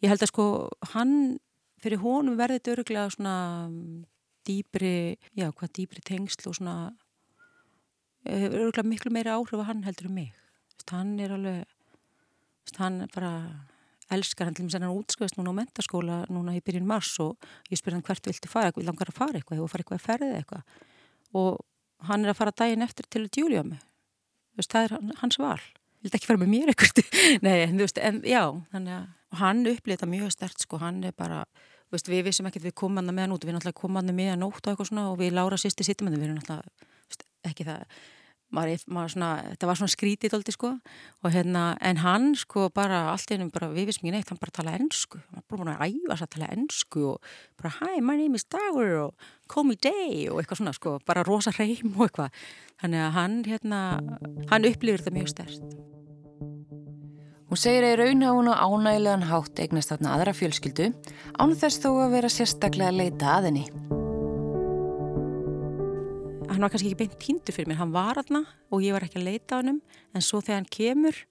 ég 0.03 0.09
held 0.09 0.23
að 0.23 0.33
sko 0.33 0.47
hann 0.95 1.39
fyrir 1.83 2.01
honum 2.01 2.37
verði 2.37 2.59
þetta 2.59 2.73
öruglega 2.75 3.11
svona 3.11 3.37
dýbri 4.47 5.17
já 5.37 5.51
hvað 5.53 5.75
dýbri 5.77 6.05
tengsl 6.05 6.49
og 6.49 6.57
svona 6.57 6.93
öruglega 8.29 8.87
miklu 8.87 9.13
meira 9.13 9.37
áhrif 9.37 9.61
að 9.61 9.69
hann 9.71 9.85
heldur 9.85 10.11
um 10.11 10.15
mig. 10.15 10.33
Hann 10.91 11.19
er 11.21 11.33
alveg 11.37 11.67
hann 12.79 13.07
bara 13.15 13.33
elskar 14.11 14.49
hann 14.49 14.55
til 14.55 14.65
og 14.65 14.69
með 14.69 14.75
sennan 14.77 14.97
útskvæðist 14.99 15.39
núna 15.39 15.53
á 15.55 15.59
mentaskóla 15.61 16.17
núna 16.33 16.55
í 16.57 16.63
byrjun 16.65 16.89
mars 16.89 17.13
og 17.23 17.39
ég 17.71 17.79
spyr 17.79 17.97
hann 17.97 18.05
hvert 18.07 18.27
viltu 18.27 18.51
fara, 18.51 18.73
vil 18.75 18.87
langar 18.89 19.11
að 19.11 19.19
fara 19.19 19.39
eitthvað? 19.39 19.63
Og 19.63 19.71
fara 19.71 19.85
eitthvað 19.85 20.01
að 20.01 20.07
ferðið 20.07 20.37
eitthvað? 20.39 20.81
Og 21.41 21.61
hann 22.09 22.25
er 22.25 22.33
að 22.33 22.41
fara 22.41 22.57
daginn 22.57 22.87
eftir 22.87 23.09
til 23.11 23.25
að 23.27 23.33
djúlja 23.37 23.65
mig 23.67 23.81
það 24.69 24.87
er 24.87 25.17
hans 25.23 25.39
val. 25.41 25.61
Ég 26.01 26.09
vil 26.09 26.17
ekki 26.17 26.29
fara 26.29 26.41
með 26.41 26.53
mér 26.53 26.73
ekkert 26.73 27.03
Nei, 27.47 27.57
en, 27.65 27.77
veist, 27.81 27.99
en 27.99 28.23
já, 28.27 28.43
þannig 28.73 29.41
hann 29.41 29.67
upplýta 29.71 30.09
mjög 30.11 30.33
stert 30.35 30.61
sko, 30.61 30.81
hann 30.83 31.03
er 31.07 31.15
bara 31.17 31.45
veist, 31.93 32.09
við 32.11 32.25
vissum 32.29 32.49
ekkert 32.51 32.67
við 32.69 32.77
komum 32.83 33.01
hann 33.01 33.15
með 33.15 33.27
hann 33.27 33.37
út. 33.37 33.45
Við 33.47 33.57
náttúrulega 33.57 33.81
komum 33.81 34.01
hann 34.01 34.15
með 34.17 34.33
hann 34.35 34.43
nótt 34.45 34.71
og 34.71 34.81
og 34.81 35.19
við 35.21 35.37
lára 35.37 35.59
sýsti 35.61 35.87
sittum 35.87 36.09
hann, 36.09 36.19
við 36.19 36.31
erum 36.31 36.41
náttúrulega 36.41 36.89
veist, 37.07 37.27
ekki 37.47 37.69
það 37.69 37.85
maður, 38.55 38.85
maður 38.91 39.13
svona, 39.15 39.31
þetta 39.53 39.69
var 39.71 39.79
svona 39.81 39.95
skrítið 39.95 40.35
doldi 40.35 40.55
sko. 40.55 40.73
Og 41.25 41.35
hérna, 41.35 41.65
en 41.87 42.01
hann 42.05 42.31
sko 42.39 42.69
bara 42.75 43.03
allt 43.13 43.33
einum 43.35 43.53
bara, 43.55 43.71
við 43.75 43.91
vissum 43.91 44.09
ekki 44.09 44.15
neitt, 44.17 44.33
hann 44.33 44.41
bara 44.41 44.57
tala 44.57 44.77
ennsku, 44.79 45.21
hann 45.31 45.45
bara 45.47 45.61
búin 45.61 45.73
að 45.75 45.85
æfa 45.89 46.19
sér 46.19 46.27
að 46.29 46.33
tala 46.37 46.51
ennsku 46.57 47.05
og 47.13 47.31
bara 47.61 47.75
hi, 47.79 48.01
my 48.01 48.17
name 48.21 48.39
is 48.39 48.47
Dagur 48.51 48.97
og 49.05 49.31
call 49.51 49.69
me 49.69 49.77
Day 49.77 50.27
og 50.31 50.41
eitthvað 50.41 50.63
svona 50.63 50.75
sko, 50.77 50.99
bara 51.07 51.27
rosa 51.27 51.55
reym 51.57 51.95
og 51.97 52.09
eitthvað, 52.09 52.43
þannig 52.83 53.07
að 53.07 53.15
hann 53.19 53.39
hérna, 53.47 53.81
hann 54.53 54.69
upplifir 54.71 55.05
þetta 55.05 55.17
mjög 55.19 55.33
stert 55.37 55.81
Hún 57.51 57.59
segir 57.59 57.83
að 57.83 57.97
í 57.97 57.99
raun 57.99 58.21
hafa 58.23 58.37
hún 58.37 58.51
á 58.55 58.63
ánægilegan 58.63 59.27
hátt 59.27 59.59
eignast 59.65 59.91
þarna 59.91 60.13
aðra 60.15 60.37
fjölskyldu, 60.39 60.93
án 61.35 61.57
þess 61.59 61.83
þó 61.83 61.91
að 62.05 62.15
vera 62.15 62.31
sérstaklega 62.31 62.93
að 62.95 63.03
leita 63.03 63.35
að 63.41 63.51
henni 63.51 64.00
hann 66.51 66.65
var 66.65 66.73
kannski 66.73 66.91
ekki 66.91 67.01
beint 67.05 67.19
týndur 67.23 67.57
fyrir 67.57 67.71
mér, 67.71 67.81
hann 67.81 67.95
var 67.95 68.21
aðna 68.21 68.45
og 68.71 68.85
ég 68.85 68.97
var 68.97 69.07
ekki 69.07 69.21
að 69.21 69.29
leita 69.29 69.59
á 69.59 69.61
hann 69.61 69.81
en 70.15 70.25
svo 70.25 70.43
þegar 70.43 70.61
hann 70.61 70.73
kemur 70.75 71.23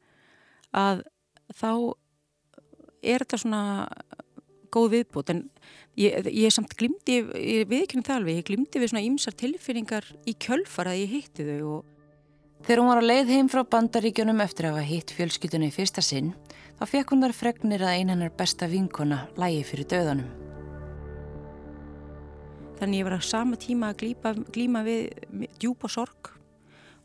að 0.76 1.04
þá 1.60 1.72
er 3.00 3.24
þetta 3.24 3.42
svona 3.44 3.62
góð 4.74 4.92
viðbútt 4.96 5.32
en 5.34 5.46
ég, 6.00 6.28
ég 6.30 6.54
samt 6.54 6.76
glimti, 6.78 7.22
ég 7.34 7.70
viðkynna 7.70 8.06
það 8.06 8.20
alveg, 8.20 8.42
ég 8.42 8.50
glimti 8.50 8.82
við 8.82 8.92
svona 8.92 9.06
ímsar 9.06 9.38
tilfinningar 9.40 10.08
í 10.30 10.36
kjölfar 10.38 10.92
að 10.92 11.02
ég 11.04 11.16
hitti 11.18 11.48
þau 11.48 11.72
og 11.78 11.96
Þegar 12.60 12.82
hún 12.82 12.90
var 12.92 13.00
að 13.00 13.08
leið 13.08 13.30
heim 13.32 13.50
frá 13.52 13.62
bandaríkjunum 13.72 14.44
eftir 14.44 14.68
að 14.68 14.74
hafa 14.76 14.90
hitt 14.90 15.14
fjölskyldunni 15.16 15.70
í 15.72 15.76
fyrsta 15.78 16.04
sinn, 16.04 16.34
þá 16.76 16.84
fekk 16.92 17.16
hún 17.16 17.24
þar 17.24 17.38
fregnir 17.38 17.88
að 17.88 18.02
einannar 18.02 18.36
besta 18.36 18.68
vinkona 18.68 19.24
lægi 19.40 19.64
fyrir 19.72 19.92
döðanum. 19.96 20.49
Þannig 22.80 23.02
ég 23.02 23.08
var 23.08 23.18
á 23.20 23.22
sama 23.24 23.60
tíma 23.60 23.92
að 23.92 24.04
glíma, 24.04 24.34
glíma 24.56 24.84
við 24.88 25.50
djúpa 25.60 25.90
sorg 25.92 26.32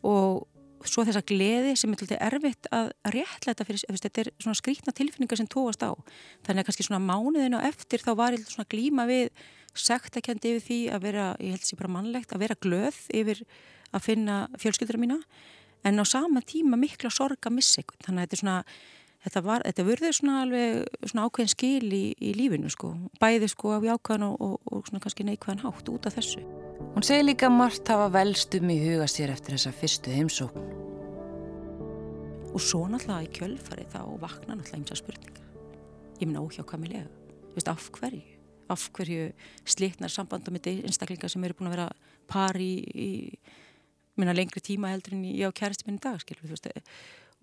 og 0.06 0.44
svo 0.84 1.04
þessa 1.06 1.24
gleði 1.24 1.72
sem 1.80 1.92
er 1.94 2.00
þetta 2.02 2.20
erfitt 2.28 2.68
að 2.74 2.90
réttleita 3.14 3.64
fyrir, 3.66 3.84
þetta 3.88 4.22
er 4.22 4.30
svona 4.36 4.58
skrítna 4.58 4.92
tilfinningar 4.94 5.40
sem 5.40 5.48
tóast 5.50 5.82
á. 5.82 5.96
Þannig 6.44 6.62
að 6.62 6.68
kannski 6.68 6.86
svona 6.86 7.02
mánuðinu 7.02 7.60
eftir 7.64 8.04
þá 8.04 8.12
var 8.20 8.36
ég 8.36 8.44
svona 8.44 8.68
glíma 8.70 9.08
við 9.08 9.30
sektakjöndi 9.74 10.54
yfir 10.54 10.66
því 10.68 10.80
að 10.94 11.06
vera, 11.08 11.28
ég 11.40 11.54
held 11.54 11.62
að 11.62 11.64
það 11.64 11.70
sé 11.72 11.78
bara 11.80 11.94
mannlegt, 11.96 12.34
að 12.34 12.44
vera 12.44 12.60
glöð 12.62 13.00
yfir 13.16 13.40
að 13.94 14.04
finna 14.04 14.36
fjölskyldur 14.60 15.00
mína 15.00 15.18
en 15.84 16.00
á 16.00 16.04
sama 16.06 16.42
tíma 16.44 16.78
mikla 16.80 17.10
sorg 17.12 17.40
að 17.44 17.58
missa 17.58 17.80
eitthvað 17.80 18.06
þannig 18.06 18.20
að 18.20 18.26
þetta 18.26 18.36
er 18.36 18.42
svona 18.42 18.58
þetta, 19.24 19.42
var, 19.44 19.64
þetta 19.64 19.86
vörður 19.88 20.16
svona 20.16 20.40
alveg 20.44 21.08
svona 21.08 21.26
ákveðin 21.28 21.52
skil 21.52 21.88
í, 21.96 22.04
í 22.18 22.34
lífinu 22.36 22.70
sko. 22.72 22.92
Bæði 23.22 23.48
sko 23.52 23.76
á 23.76 23.78
jákvæðan 23.84 24.26
og, 24.28 24.36
og, 24.44 24.54
og 24.70 24.86
svona 24.88 25.02
kannski 25.04 25.26
neikvæðan 25.28 25.64
hátt 25.64 25.90
út 25.92 26.08
af 26.08 26.18
þessu. 26.18 26.44
Hún 26.94 27.06
segir 27.06 27.26
líka 27.26 27.50
margt 27.52 27.88
hafa 27.90 28.10
velstum 28.14 28.70
í 28.70 28.78
huga 28.82 29.08
sér 29.10 29.32
eftir 29.34 29.56
þessa 29.56 29.74
fyrstu 29.74 30.14
heimsókn. 30.14 30.68
Og 32.54 32.62
svo 32.62 32.84
náttúrulega 32.86 33.26
í 33.26 33.32
kjölfari 33.34 33.88
þá 33.90 34.00
vakna 34.22 34.54
náttúrulega 34.54 34.80
eins 34.82 34.94
og 34.94 35.00
spurningar. 35.00 35.50
Ég 36.20 36.28
minna 36.28 36.44
óhjákvæmilega. 36.44 37.08
Vist, 37.56 37.70
af 37.70 37.88
hverju? 37.96 38.22
Af 38.70 38.86
hverju 38.96 39.32
slitnar 39.68 40.12
sambandum 40.12 40.54
með 40.56 40.86
einstaklingar 40.86 41.32
sem 41.32 41.42
eru 41.44 41.56
búin 41.58 41.72
að 41.72 41.76
vera 41.76 41.88
par 42.30 42.56
í, 42.56 42.72
í 42.94 43.10
minna 44.18 44.34
lengri 44.36 44.62
tíma 44.62 44.92
heldur 44.92 45.16
en 45.16 45.26
ég 45.26 45.50
á 45.50 45.52
kærasti 45.54 45.88
minn 45.88 45.98
í 45.98 46.04
dag 46.04 46.22
skilur, 46.22 46.46
veist, 46.52 46.70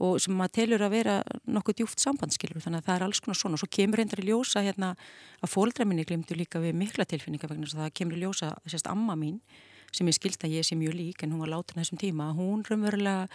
og 0.01 0.17
sem 0.23 0.33
maður 0.37 0.53
telur 0.57 0.83
að 0.85 0.93
vera 0.95 1.15
nokkuð 1.45 1.77
djúft 1.81 2.01
samband 2.01 2.33
skilur, 2.33 2.61
þannig 2.63 2.81
að 2.81 2.87
það 2.87 2.95
er 2.95 3.05
alls 3.05 3.21
konar 3.21 3.37
svona. 3.37 3.57
Og 3.57 3.61
svo 3.61 3.69
kemur 3.77 4.01
reyndar 4.01 4.21
í 4.23 4.27
ljósa 4.29 4.63
hérna 4.65 4.93
að 5.41 5.51
fóldra 5.51 5.85
minni 5.85 6.05
glimtu 6.09 6.37
líka 6.37 6.61
við 6.63 6.77
mikla 6.79 7.05
tilfinninga 7.09 7.49
vegna 7.51 7.69
það 7.69 7.91
kemur 7.99 8.17
í 8.17 8.23
ljósa 8.23 8.53
sérst 8.65 8.89
amma 8.89 9.17
mín 9.19 9.37
sem 9.91 10.07
ég 10.07 10.17
skilta 10.17 10.49
ég 10.49 10.65
sé 10.65 10.77
mjög 10.79 10.95
lík 10.97 11.23
en 11.23 11.35
hún 11.35 11.43
var 11.43 11.51
látin 11.51 11.81
þessum 11.81 11.99
tíma 11.99 12.31
hún 12.37 12.63
raunverulega 12.65 13.27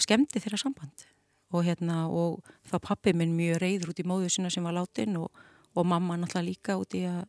skemmti 0.00 0.42
þeirra 0.42 0.58
samband. 0.64 1.06
Og 1.54 1.64
hérna 1.64 2.06
og 2.10 2.42
þá 2.68 2.76
pappi 2.90 3.14
minn 3.16 3.36
mjög 3.36 3.62
reyður 3.62 3.92
út 3.92 4.02
í 4.02 4.08
móðu 4.08 4.32
sína 4.32 4.50
sem 4.52 4.64
var 4.64 4.76
látin 4.76 5.16
og, 5.20 5.30
og 5.74 5.86
mamma 5.86 6.18
náttúrulega 6.18 6.48
líka 6.48 6.80
út 6.80 6.96
í 6.98 7.06
að 7.08 7.24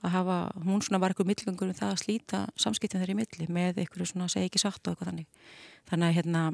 að 0.00 0.14
hafa, 0.14 0.36
hún 0.64 0.80
svona 0.80 1.00
var 1.00 1.12
eitthvað 1.12 1.28
millingur 1.28 1.68
um 1.68 1.76
það 1.76 1.92
að 1.92 2.02
slíta 2.02 2.40
samskiptin 2.60 3.02
þeirri 3.02 3.16
milli 3.18 3.48
með 3.52 3.82
eitthvað 3.82 4.08
svona 4.08 4.30
segja 4.32 4.48
ekki 4.48 4.62
satt 4.62 4.80
og 4.80 4.94
eitthvað 4.94 5.10
þannig. 5.10 5.26
Þannig 5.90 6.06
að 6.06 6.16
hérna, 6.16 6.44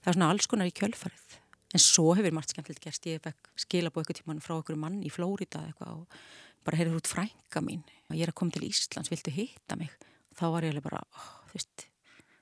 það 0.00 0.10
er 0.10 0.16
svona 0.16 0.30
alls 0.32 0.48
konar 0.50 0.70
í 0.70 0.74
kjölfarið. 0.76 1.36
En 1.70 1.82
svo 1.82 2.14
hefur 2.18 2.34
margt 2.34 2.54
skemmtilegt 2.54 2.82
gerst. 2.82 3.06
Ég 3.06 3.26
skila 3.60 3.92
búið 3.92 4.08
eitthvað 4.08 4.20
tíman 4.22 4.42
frá 4.42 4.56
okkur 4.56 4.78
mann 4.80 4.98
í 5.06 5.12
Flórida 5.12 5.62
eitthvað 5.68 6.00
og 6.00 6.20
bara 6.66 6.80
heyrður 6.80 6.98
út 6.98 7.10
frænka 7.10 7.62
mín. 7.64 7.84
Og 8.10 8.18
ég 8.18 8.26
er 8.26 8.32
að 8.32 8.40
koma 8.40 8.54
til 8.54 8.66
Íslands, 8.66 9.12
viltu 9.12 9.32
hitta 9.34 9.78
mig? 9.78 9.92
Og 10.32 10.40
þá 10.40 10.44
var 10.50 10.66
ég 10.66 10.74
alveg 10.74 10.86
bara, 10.88 11.04
oh, 11.14 11.30
veist 11.54 11.86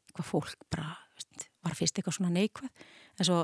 eitthvað 0.08 0.30
fólk 0.30 0.64
bara, 0.72 0.94
veist, 1.18 1.48
var 1.66 1.76
fyrst 1.76 2.00
eitthvað 2.00 2.18
svona 2.18 2.32
neikvæð. 2.38 2.88
En 3.18 3.28
svo 3.28 3.42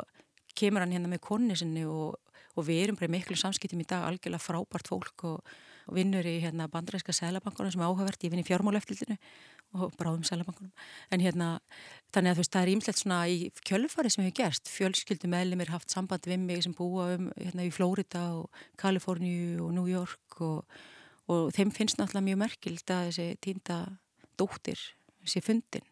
kemur 0.57 0.85
hann 0.85 0.97
hérna 0.97 1.13
með 1.13 1.25
konni 1.27 1.59
sinni 1.59 1.85
og, 1.85 2.17
og 2.55 2.67
við 2.67 2.87
erum 2.87 2.99
bara 2.99 3.13
miklu 3.13 3.37
samskiptum 3.37 3.83
í 3.85 3.89
dag 3.91 4.07
algjörlega 4.09 4.43
frábært 4.43 4.89
fólk 4.89 5.29
og 5.29 5.55
og 5.85 5.97
vinnur 5.99 6.25
í 6.25 6.39
hérna, 6.43 6.69
bandræska 6.73 7.13
sælabankunum 7.13 7.73
sem 7.73 7.83
er 7.83 7.91
áhugavert, 7.91 8.25
ég 8.25 8.33
vinn 8.33 8.41
í 8.41 8.47
fjármáleftildinu 8.47 9.17
og 9.75 9.95
bráðum 9.99 10.25
sælabankunum 10.27 10.73
en 11.13 11.23
hérna, 11.23 11.49
þannig 12.15 12.33
að 12.33 12.37
þú 12.39 12.43
veist, 12.43 12.53
það 12.55 12.65
er 12.65 12.73
ímslegt 12.73 13.01
svona 13.01 13.21
í 13.29 13.39
kjölfari 13.67 14.13
sem 14.13 14.25
hefur 14.25 14.37
gerst. 14.39 14.71
Fjölskyldu 14.71 15.31
meðlumir 15.31 15.73
haft 15.75 15.95
samband 15.95 16.29
við 16.31 16.43
mig 16.45 16.63
sem 16.65 16.75
búa 16.77 17.09
um 17.17 17.31
hérna 17.37 17.67
í 17.67 17.73
Flórida 17.75 18.25
og 18.39 18.63
Kaliforníu 18.81 19.65
og 19.67 19.73
New 19.75 19.89
York 19.91 20.39
og, 20.47 20.63
og 21.27 21.51
þeim 21.57 21.75
finnst 21.75 21.99
náttúrulega 21.99 22.29
mjög 22.31 22.43
merkild 22.45 22.95
að 22.95 23.11
þessi 23.11 23.29
týnda 23.45 23.81
dóttir 24.39 24.81
sé 25.27 25.43
fundin. 25.45 25.87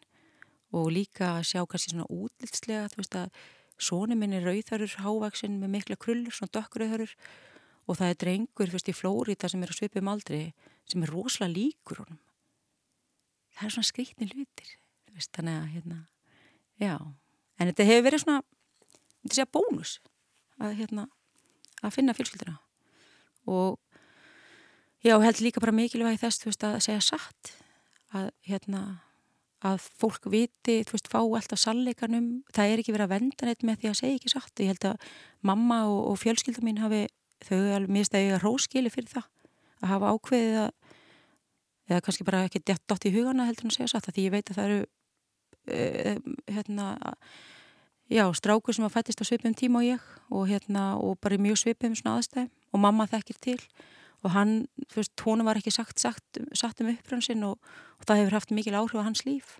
Og 0.73 0.89
líka 0.93 1.35
að 1.37 1.49
sjá 1.51 1.61
kannski 1.69 1.93
svona 1.93 2.09
útlitslega, 2.09 2.89
þú 2.93 3.03
veist 3.03 3.19
að 3.19 3.43
Sóni 3.83 4.15
minn 4.15 4.35
er 4.37 4.45
rauðarur, 4.45 4.99
hávaksinn 5.01 5.57
með 5.59 5.71
mikla 5.73 5.95
krullur, 5.99 6.31
svona 6.31 6.53
dökkrauðarur 6.53 7.15
og 7.89 7.97
það 7.99 8.11
er 8.11 8.19
drengur 8.21 8.71
fyrst 8.71 8.91
í 8.91 8.95
Flórida 8.95 9.49
sem 9.49 9.63
er 9.65 9.73
að 9.73 9.79
svipum 9.79 10.11
aldrei 10.11 10.53
sem 10.87 11.03
er 11.03 11.11
rosalega 11.11 11.57
líkur 11.57 12.03
honum 12.03 12.21
það 13.53 13.67
er 13.67 13.75
svona 13.75 13.89
skrítni 13.89 14.29
hlutir 14.31 14.73
veist, 15.13 15.31
þannig 15.35 15.59
að 15.59 15.69
hérna 15.75 15.99
já, 16.81 16.95
en 17.59 17.69
þetta 17.69 17.89
hefur 17.89 18.07
verið 18.09 18.25
svona 18.25 18.41
þetta 19.23 19.37
sé 19.37 19.45
að 19.45 19.53
bónus 19.55 19.97
að 20.61 20.75
hérna, 20.79 21.07
að 21.83 21.95
finna 21.97 22.15
fjölskylduna. 22.17 22.57
Og 23.49 23.79
já, 25.03 25.15
held 25.19 25.41
líka 25.43 25.63
bara 25.63 25.75
mikilvægi 25.75 26.21
þess 26.21 26.45
veist, 26.47 26.67
að 26.67 26.79
segja 26.85 27.03
satt 27.03 27.55
að 28.13 28.29
hérna 28.47 28.83
að 29.63 29.85
fólk 29.95 30.27
viti, 30.27 30.81
þú 30.83 30.97
veist, 30.97 31.09
fá 31.11 31.19
alltaf 31.21 31.61
salleikanum, 31.61 32.43
það 32.53 32.71
er 32.71 32.81
ekki 32.81 32.95
verið 32.95 33.07
að 33.07 33.13
venda 33.15 33.47
neitt 33.47 33.63
með 33.63 33.79
því 33.79 33.89
að 33.89 33.99
segja 34.01 34.17
ekki 34.19 34.31
satt, 34.33 34.59
ég 34.59 34.73
held 34.73 34.87
að 34.89 35.05
mamma 35.47 35.77
og, 35.87 35.99
og 36.11 36.17
fjölskylda 36.19 36.63
mín 36.65 36.81
hafi 36.83 37.05
þau 37.47 37.61
alveg 37.77 37.93
mist 37.95 38.17
að 38.17 38.35
róskili 38.43 38.91
fyrir 38.91 39.11
það 39.13 39.29
að 39.83 39.93
hafa 39.93 40.11
ákveðið 40.15 40.59
að 40.65 40.82
eða 41.93 42.03
kannski 42.05 42.27
bara 42.27 42.43
ekki 42.47 42.63
dott 42.65 43.07
í 43.07 43.13
hugana 43.13 43.47
heldur 43.47 43.67
en 43.67 43.73
að 43.73 43.79
segja 43.79 43.91
satt 43.93 44.11
því 44.11 44.27
ég 44.27 44.35
veit 44.35 44.51
að 44.51 44.59
það 44.59 44.69
eru 44.69 44.79
uh, 44.83 46.17
hérna 46.51 46.87
já, 48.11 48.25
strákur 48.35 48.75
sem 48.75 48.85
að 48.85 48.95
fættist 48.97 49.23
á 49.23 49.25
svipum 49.27 49.55
tíma 49.57 49.81
og 49.81 49.87
ég 49.87 50.07
og 50.33 50.47
hérna 50.49 50.85
og 50.99 51.19
bara 51.23 51.39
mjög 51.41 51.61
svipum 51.63 51.95
svona 51.97 52.17
aðstæðum 52.19 52.49
og 52.73 52.83
mamma 52.83 53.07
þekkir 53.09 53.39
til 53.43 53.59
og 54.23 54.31
hann, 54.31 54.53
þú 54.87 55.01
veist, 55.01 55.13
tónu 55.19 55.43
var 55.43 55.59
ekki 55.59 55.73
sagt, 55.73 55.99
sagt, 55.99 56.39
sagt 56.55 56.81
um 56.81 56.91
upprönsinn 56.93 57.43
og, 57.43 57.59
og 57.99 58.07
það 58.07 58.21
hefur 58.21 58.37
haft 58.37 58.53
mikil 58.55 58.77
áhrif 58.79 58.99
á 58.99 59.07
hans 59.07 59.25
líf 59.27 59.57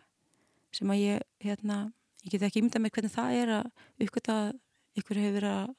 sem 0.73 0.89
að 0.89 1.01
ég, 1.03 1.25
hérna 1.43 1.79
ég 2.23 2.33
get 2.33 2.45
ekki 2.47 2.61
ímynda 2.61 2.81
með 2.81 2.95
hvernig 2.95 3.13
það 3.13 3.39
er 3.41 3.53
að 3.59 4.05
uppgöta 4.05 4.37
ykkur 4.99 5.19
hefur 5.19 5.37
verið 5.39 5.57
að 5.57 5.73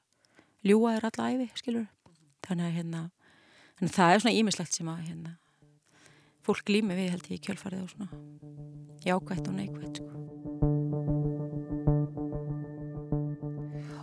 ljúa 0.64 0.94
þér 0.96 1.08
alla 1.10 1.30
æfi, 1.32 1.48
skilur 1.60 1.86
þannig 2.44 2.66
að 2.68 2.76
hérna 2.78 3.02
þannig 3.78 3.90
að 3.90 3.96
það 3.96 4.12
er 4.12 4.22
svona 4.24 4.38
ímislegt 4.40 4.76
sem 4.76 4.90
að 4.92 5.02
hérna 5.08 5.34
fólk 6.44 6.64
glými 6.68 6.96
við 6.96 7.14
held 7.14 7.28
ég 7.30 7.38
í 7.38 7.44
kjölfarið 7.46 7.84
og 7.84 7.92
svona. 7.92 8.08
Jákvægt 9.04 9.48
og 9.50 9.56
neikvægt 9.58 10.00
sko. 10.00 10.10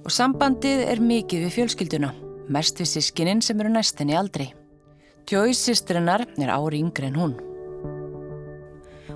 Og 0.02 0.12
sambandið 0.14 0.86
er 0.90 1.02
mikið 1.02 1.46
við 1.46 1.56
fjölskylduna. 1.58 2.12
Mest 2.52 2.82
við 2.82 2.90
sískininn 2.96 3.44
sem 3.46 3.60
eru 3.62 3.72
næstinni 3.72 4.18
aldrei. 4.18 4.50
Joyce 5.30 5.70
sýstrinnar 5.70 6.26
er 6.26 6.52
ári 6.52 6.82
yngre 6.82 7.08
en 7.12 7.20
hún. 7.20 7.38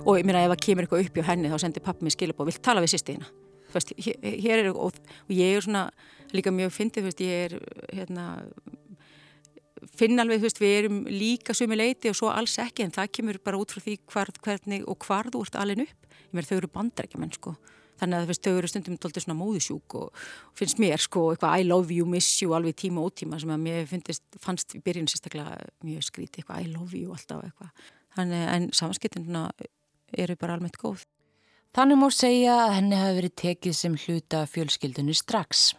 Og 0.06 0.20
ég 0.20 0.24
meina 0.24 0.44
ef 0.46 0.54
það 0.54 0.62
kemur 0.68 0.86
eitthvað 0.86 1.08
upp 1.08 1.18
í 1.18 1.26
henni 1.26 1.50
þá 1.50 1.58
sendir 1.64 1.84
pappi 1.84 2.06
mig 2.06 2.14
skilab 2.14 2.40
og 2.40 2.48
vill 2.48 2.62
tala 2.62 2.84
við 2.84 2.94
sýstina 2.94 3.26
hér, 3.74 4.16
hér 4.22 4.58
er 4.64 4.70
og, 4.72 4.92
og 4.94 5.32
ég 5.32 5.56
er 5.56 5.64
svona 5.64 5.90
líka 6.34 6.52
mjög 6.54 6.72
fyndið, 6.74 7.10
ég 7.20 7.46
er 7.46 7.58
hérna 7.92 8.26
finn 9.96 10.20
alveg, 10.22 10.40
þú 10.40 10.48
veist, 10.48 10.60
við 10.62 10.74
erum 10.80 10.98
líka 11.10 11.54
sumi 11.56 11.78
leiti 11.78 12.10
og 12.10 12.18
svo 12.18 12.30
alls 12.32 12.56
ekki 12.62 12.86
en 12.86 12.94
það 12.94 13.12
kemur 13.18 13.38
bara 13.44 13.60
út 13.60 13.74
frá 13.74 13.82
því 13.84 13.96
hvar, 14.12 14.32
hvernig 14.44 14.84
og 14.88 15.06
hvar 15.06 15.30
þú 15.32 15.42
ert 15.46 15.58
alveg 15.60 15.86
upp. 15.86 16.12
Ég 16.26 16.36
meður 16.36 16.50
þau 16.50 16.56
eru 16.58 16.72
bandrækjumenn 16.76 17.34
sko. 17.36 17.56
Þannig 17.96 18.18
að 18.18 18.30
veist, 18.30 18.44
þau 18.44 18.58
eru 18.58 18.68
stundum 18.68 18.98
tóltið 19.00 19.24
svona 19.24 19.38
móðusjúk 19.38 19.96
og 19.96 20.24
finnst 20.58 20.80
mér 20.82 21.00
sko 21.00 21.30
eitthvað 21.32 21.62
I 21.62 21.64
love 21.64 21.94
you, 21.94 22.04
miss 22.08 22.42
you 22.42 22.52
alveg 22.56 22.76
tíma 22.82 23.04
og 23.04 23.14
tíma 23.16 23.40
sem 23.40 23.52
að 23.54 23.62
mér 23.64 23.88
finnst, 23.88 24.24
fannst 24.42 24.76
í 24.76 24.82
byrjun 24.84 25.08
sérstaklega 25.08 25.56
mjög 25.86 26.04
skríti 26.10 26.42
eitthvað 26.42 26.66
I 26.66 26.72
love 26.74 26.92
you 26.98 27.14
alltaf 27.16 27.46
eitthvað. 27.46 27.72
Þannig 28.16 28.44
en 28.52 28.68
samanskiptinduna 28.76 29.46
eru 30.16 30.36
bara 30.40 30.58
almennt 30.58 30.76
góð. 30.80 31.06
Þannig 31.76 32.00
mór 32.00 32.14
segja 32.16 32.60
að 32.66 32.76
henni 32.78 33.00
hafi 33.00 33.16
verið 33.18 33.34
tekið 33.42 33.74
sem 33.76 33.96
hluta 34.04 34.44
fjölskyldunni 34.48 35.16
strax. 35.16 35.70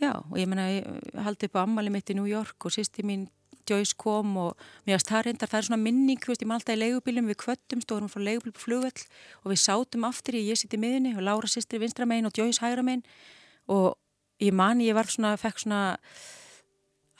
Já, 0.00 0.14
og 0.16 0.36
ég 0.40 0.48
menna, 0.48 0.64
ég 0.72 1.20
haldi 1.20 1.50
upp 1.50 1.58
á 1.60 1.64
ammali 1.66 1.92
mitt 1.92 2.08
í 2.08 2.16
New 2.16 2.28
York 2.28 2.64
og 2.64 2.72
sýsti 2.72 3.04
mín 3.04 3.26
Joyce 3.68 3.94
kom 3.98 4.32
og 4.40 4.62
mér 4.86 4.96
að 4.96 5.04
starrindar, 5.04 5.50
það 5.50 5.58
er 5.58 5.66
svona 5.68 5.80
minning, 5.82 6.20
veist, 6.24 6.42
ég 6.42 6.48
maður 6.48 6.62
alltaf 6.62 6.76
í 6.76 6.80
leigubílum, 6.80 7.28
við 7.30 7.38
kvöttum, 7.42 7.82
stóðum 7.84 8.10
frá 8.10 8.22
leigubíl 8.24 8.54
på 8.56 8.64
flugvell 8.64 9.04
og 9.44 9.52
við 9.52 9.60
sátum 9.62 10.06
aftur 10.08 10.38
í, 10.38 10.42
ég 10.48 10.58
sitt 10.58 10.74
í 10.74 10.80
miðinni 10.80 11.12
og 11.16 11.24
Laura 11.26 11.50
sýstri 11.50 11.80
vinstra 11.82 12.08
megin 12.08 12.30
og 12.30 12.36
Joyce 12.36 12.64
hægra 12.64 12.84
megin 12.86 13.04
og 13.70 13.98
ég 14.42 14.56
man, 14.56 14.80
ég 14.82 14.96
var 14.96 15.10
svona, 15.12 15.34
fekk 15.38 15.62
svona, 15.66 15.82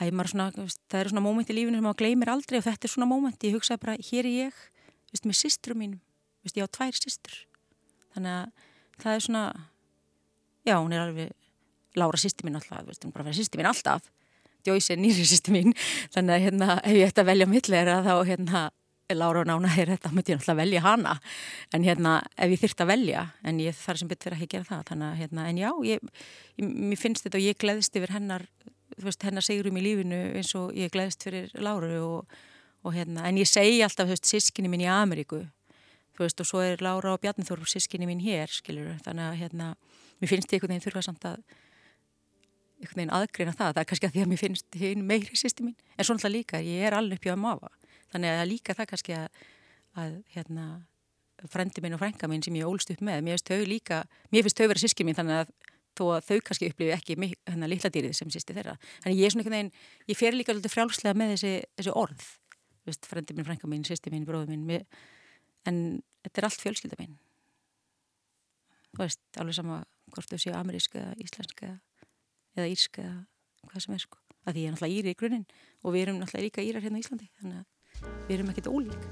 að 0.01 0.11
ég 0.11 0.17
maður 0.17 0.33
svona, 0.33 0.69
það 0.89 1.03
eru 1.03 1.13
svona 1.13 1.25
móment 1.27 1.53
í 1.53 1.59
lífinu 1.59 1.79
sem 1.79 1.87
maður 1.87 2.01
gleymir 2.03 2.33
aldrei 2.33 2.59
og 2.59 2.67
þetta 2.67 2.89
er 2.89 2.95
svona 2.95 3.11
móment, 3.11 3.45
ég 3.45 3.59
hugsaði 3.59 3.85
bara, 3.85 3.99
hér 4.11 4.25
er 4.25 4.39
ég, 4.49 4.65
veist, 5.13 5.29
með 5.29 5.41
sýstru 5.43 5.77
mínum, 5.77 6.01
veist, 6.41 6.57
ég 6.57 6.65
á 6.65 6.75
tvær 6.81 6.97
sýstur 6.97 7.43
þannig 8.17 8.39
að 8.39 8.67
það 9.05 9.13
er 9.13 9.27
svona 9.29 9.45
já, 10.65 10.75
hún 10.81 10.97
er 10.97 11.05
alveg 11.05 11.37
Lára 11.99 12.19
sýsti 12.21 12.47
mín 12.47 12.59
alltaf, 12.59 12.85
veist, 12.87 13.05
hún 13.05 13.15
bara 13.15 13.27
verið 13.27 13.43
sýsti 13.43 13.61
mín 13.61 13.71
alltaf. 13.71 14.11
Djóisi 14.67 14.95
er 14.95 15.01
nýri 15.01 15.25
sýsti 15.27 15.55
mín. 15.55 15.75
Þannig 16.15 16.37
að 16.37 16.45
hérna, 16.47 16.77
ef 16.85 16.99
ég 16.99 17.11
ætti 17.11 17.25
að 17.25 17.31
velja 17.33 17.49
mittleira 17.51 17.97
þá 18.07 18.13
hérna, 18.29 18.69
Lára 19.11 19.41
og 19.43 19.49
Nána 19.49 19.73
er 19.75 19.91
þetta, 19.91 20.13
myndi 20.15 20.31
ég 20.31 20.39
alltaf 20.39 20.59
velja 20.61 20.83
hana. 20.85 21.17
En 21.75 21.83
hérna, 21.83 22.13
ef 22.39 22.53
ég 22.53 22.61
þyrst 22.63 22.85
að 22.85 22.93
velja 22.93 23.25
en 23.43 23.59
ég 23.59 23.75
þarf 23.75 24.03
sem 24.03 24.11
betur 24.11 24.37
ekki 24.37 24.47
að 24.47 24.53
gera 24.53 24.69
það 24.69 24.85
þannig 24.93 25.09
að, 25.09 25.17
hérna, 25.25 25.47
en 25.51 25.59
já, 25.59 25.71
ég, 25.89 26.05
ég, 26.61 26.69
mér 26.93 27.01
finnst 27.01 27.27
þetta 27.27 27.41
og 27.41 27.49
ég 27.49 27.59
gleðist 27.59 27.99
yfir 27.99 28.15
hennar 28.15 28.47
veist, 29.03 29.25
hennar 29.27 29.45
sigurum 29.45 29.79
í 29.81 29.85
lífinu 29.85 30.21
eins 30.39 30.53
og 30.59 30.77
ég 30.79 30.93
gleðist 30.95 31.25
fyrir 31.27 31.51
Láru 31.63 31.91
og, 32.05 32.37
og 32.85 32.95
hérna, 32.95 33.25
en 33.29 33.41
ég 33.41 33.49
segi 33.49 33.81
alltaf, 33.85 34.09
þú 34.09 34.15
veist, 34.15 34.31
sískinni 34.31 34.71
mín 34.71 34.85
í 34.85 34.91
Ameríku 34.91 35.43
þú 36.17 36.27
veist, 36.27 36.43
og 36.43 36.49
svo 36.49 36.63
er 36.65 36.83
Lára 36.85 37.15
og 37.15 37.23
Bjarnþór 37.23 37.65
sískinni 37.71 38.09
mín 38.09 38.21
hér, 38.25 38.51
skiljuru, 38.53 38.97
þannig 39.07 39.27
að 39.27 39.39
hérna, 39.41 39.73
mér 40.21 40.33
finnst 40.33 40.51
ég 40.51 40.59
einhvern 40.59 40.75
veginn 40.75 40.87
þurfa 40.87 41.05
samt 41.07 41.27
að 41.31 41.39
einhvern 42.81 43.01
veginn 43.01 43.15
aðgreina 43.15 43.55
það, 43.57 43.73
það 43.75 43.83
er 43.83 43.89
kannski 43.91 44.09
að 44.09 44.15
því 44.15 44.23
að 44.23 44.31
mér 44.31 44.41
finnst 44.41 44.79
hinn 44.81 45.07
meiri 45.09 45.39
sýsti 45.39 45.65
mín, 45.67 45.77
en 45.97 46.07
svo 46.07 46.17
náttúrulega 46.17 46.37
líka 46.37 46.61
ég 46.65 46.87
er 46.89 46.97
alveg 46.97 47.21
upp 47.21 47.27
hjá 47.29 47.35
að 47.35 47.43
mafa, 47.43 47.73
þannig 48.13 48.37
að 48.37 48.49
líka 48.51 48.77
það 48.79 48.89
kannski 48.93 49.17
að, 49.17 49.43
að 50.01 50.15
hérna 50.35 50.67
frendi 51.51 51.85
minn 51.85 51.97
og 51.97 52.03
frænga 52.03 52.29
minn 52.29 52.45
sem 52.45 52.57
ég 52.57 52.69
ólst 52.69 52.93
upp 52.93 53.05
með, 53.05 53.23
mér 53.27 53.37
finnst 53.37 53.53
þau 53.53 53.69
líka 53.69 54.01
mér 54.33 54.47
finnst 54.47 54.61
þau 54.61 54.69
vera 54.73 54.83
síski 54.83 55.07
mín 55.09 55.17
þannig 55.19 55.43
að 55.43 55.55
þó 55.99 56.05
að 56.17 56.27
þau 56.29 56.43
kannski 56.49 56.69
upplifi 56.71 56.93
ekki 56.95 57.17
hérna 57.21 57.69
litla 57.69 57.91
dýrið 57.93 58.17
sem 58.17 58.33
sýsti 58.33 58.57
þeirra, 58.57 58.77
þannig 59.05 59.21
ég 59.21 59.29
er 59.29 59.35
svona 59.35 59.45
einhvern 59.45 59.57
veginn 59.57 60.13
ég 60.13 60.19
fer 60.21 60.37
líka 60.37 60.55
alltaf 60.55 60.77
frjálslega 60.77 61.17
með 61.19 61.35
þessi, 61.37 61.55
þessi 61.81 61.97
orð, 61.97 62.29
Vist, 62.89 63.05
frendi 63.05 63.35
minn, 63.37 63.45
frænga 63.45 63.69
minn, 63.69 63.83
sýsti 63.85 64.09
minn, 64.09 64.25
bróði 64.25 64.55
minn 64.55 64.63
mér, 64.65 64.87
en 65.69 66.01
þetta 66.25 66.41
er 66.41 66.47
allt 66.49 66.63
fjölskylda 66.63 66.97
minn 66.97 67.19
þú 68.95 69.03
veist, 69.05 69.21
alveg 69.37 69.59
sama 69.59 69.83
hvort 70.15 70.33
þau 70.33 70.41
séu 70.41 70.55
ameríska, 70.57 71.11
íslenska 71.21 71.75
eða 72.57 72.71
írska 72.71 73.05
eða 73.05 73.71
hvað 73.71 73.85
sem 73.87 73.95
er 73.97 74.05
sko 74.07 74.19
að 74.47 74.55
því 74.55 74.65
ég 74.65 74.69
er 74.71 74.75
náttúrulega 74.75 74.99
íri 74.99 75.15
í 75.15 75.21
grunninn 75.21 75.47
og 75.85 75.95
við 75.95 76.07
erum 76.07 76.21
náttúrulega 76.21 76.47
líka 76.49 76.67
írar 76.67 76.85
hérna 76.87 77.01
í 77.01 77.05
Íslandi 77.05 77.31
þannig 77.41 77.61
að 77.61 78.27
við 78.29 78.37
erum 78.39 78.53
ekkert 78.55 78.73
ólík 78.73 79.03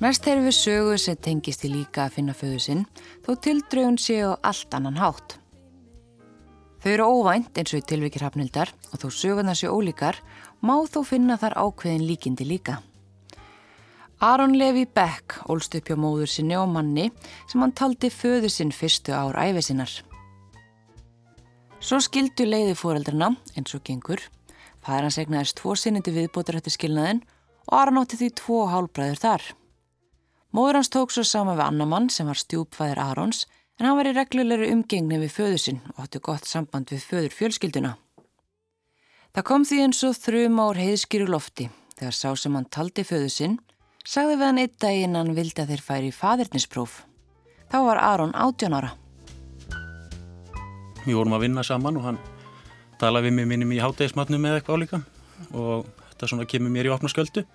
Næst 0.00 0.24
þegar 0.24 0.46
við 0.46 0.54
sögu 0.56 0.92
sem 0.96 1.16
tengist 1.20 1.64
í 1.66 1.68
líka 1.68 2.06
að 2.06 2.14
finna 2.14 2.32
föðu 2.32 2.60
sinn 2.64 2.86
þó 3.26 3.34
tildrögun 3.44 3.98
séu 4.00 4.30
allt 4.32 4.72
annan 4.72 4.96
hátt. 4.96 5.34
Þau 6.80 6.92
eru 6.94 7.08
óvænt 7.18 7.60
eins 7.60 7.74
og 7.74 7.82
í 7.82 7.88
tilvikið 7.90 8.24
hafnildar 8.24 8.72
og 8.94 9.02
þó 9.02 9.10
söguna 9.12 9.52
séu 9.52 9.74
ólíkar 9.76 10.16
má 10.64 10.78
þó 10.88 11.02
finna 11.04 11.36
þar 11.36 11.58
ákveðin 11.60 12.06
líkindi 12.08 12.48
líka. 12.48 12.78
Aron 14.22 14.52
Levi 14.52 14.84
Beck 14.84 15.38
ólst 15.48 15.72
upp 15.78 15.86
hjá 15.88 15.96
móður 15.96 16.28
sinni 16.28 16.52
og 16.60 16.66
manni 16.68 17.06
sem 17.48 17.62
hann 17.64 17.72
taldi 17.72 18.10
föðu 18.12 18.50
sinn 18.52 18.68
fyrstu 18.68 19.14
ár 19.16 19.38
æfisinnar. 19.40 19.94
Svo 21.80 21.96
skildu 22.04 22.44
leiði 22.44 22.74
fóreldrana 22.76 23.30
eins 23.56 23.72
og 23.72 23.80
gengur. 23.88 24.20
Fæðar 24.84 25.06
hans 25.06 25.16
egnaðist 25.22 25.56
tvo 25.62 25.72
sinnindi 25.72 26.12
viðbótur 26.12 26.58
eftir 26.60 26.74
skilnaðin 26.74 27.22
og 27.64 27.78
Aron 27.78 28.02
átti 28.02 28.18
því 28.20 28.28
tvo 28.42 28.58
hálbræður 28.68 29.22
þar. 29.22 29.46
Móður 30.52 30.80
hans 30.82 30.92
tók 30.92 31.16
svo 31.16 31.24
sama 31.24 31.56
við 31.56 31.70
annamann 31.70 32.10
sem 32.12 32.28
var 32.28 32.42
stjúpfæðir 32.42 33.00
Arons 33.00 33.46
en 33.80 33.88
hann 33.88 33.96
var 33.96 34.12
í 34.12 34.14
reglulegri 34.18 34.68
umgengni 34.74 35.22
við 35.24 35.32
föðu 35.38 35.64
sinn 35.64 35.80
og 35.94 36.04
átti 36.04 36.20
gott 36.20 36.44
samband 36.44 36.92
við 36.92 37.08
föður 37.08 37.38
fjölskylduna. 37.38 37.96
Það 39.32 39.48
kom 39.48 39.64
því 39.64 39.82
eins 39.86 40.04
og 40.04 40.20
þrjum 40.20 40.60
ár 40.60 40.84
heiðskýru 40.84 41.32
lofti 41.32 41.70
þegar 41.96 42.20
sá 42.20 42.28
sem 42.36 42.60
hann 42.60 42.68
taldi 42.68 43.08
föðu 43.08 43.32
sinn 43.32 43.60
sagði 44.06 44.36
við 44.36 44.46
hann 44.46 44.60
einn 44.62 44.74
daginn 44.80 45.18
hann 45.18 45.34
vildi 45.36 45.62
að 45.62 45.72
þeir 45.74 45.84
færi 45.84 46.10
í 46.10 46.16
fadirnispróf. 46.16 47.00
Þá 47.70 47.78
var 47.86 48.02
Aron 48.02 48.34
18 48.34 48.76
ára. 48.76 48.92
Við 51.06 51.16
vorum 51.16 51.36
að 51.36 51.46
vinna 51.46 51.64
saman 51.64 51.96
og 52.00 52.06
hann 52.08 52.20
talaði 53.00 53.30
við 53.30 53.36
mig 53.38 53.48
minnum 53.52 53.72
í 53.72 53.80
hátægismatnum 53.80 54.44
eða 54.44 54.60
eitthvað 54.60 54.80
álíka 54.80 55.00
og 55.56 55.86
þetta 56.10 56.28
svona 56.28 56.48
kemur 56.48 56.72
mér 56.74 56.90
í 56.90 56.92
opna 56.92 57.08
sköldu 57.08 57.46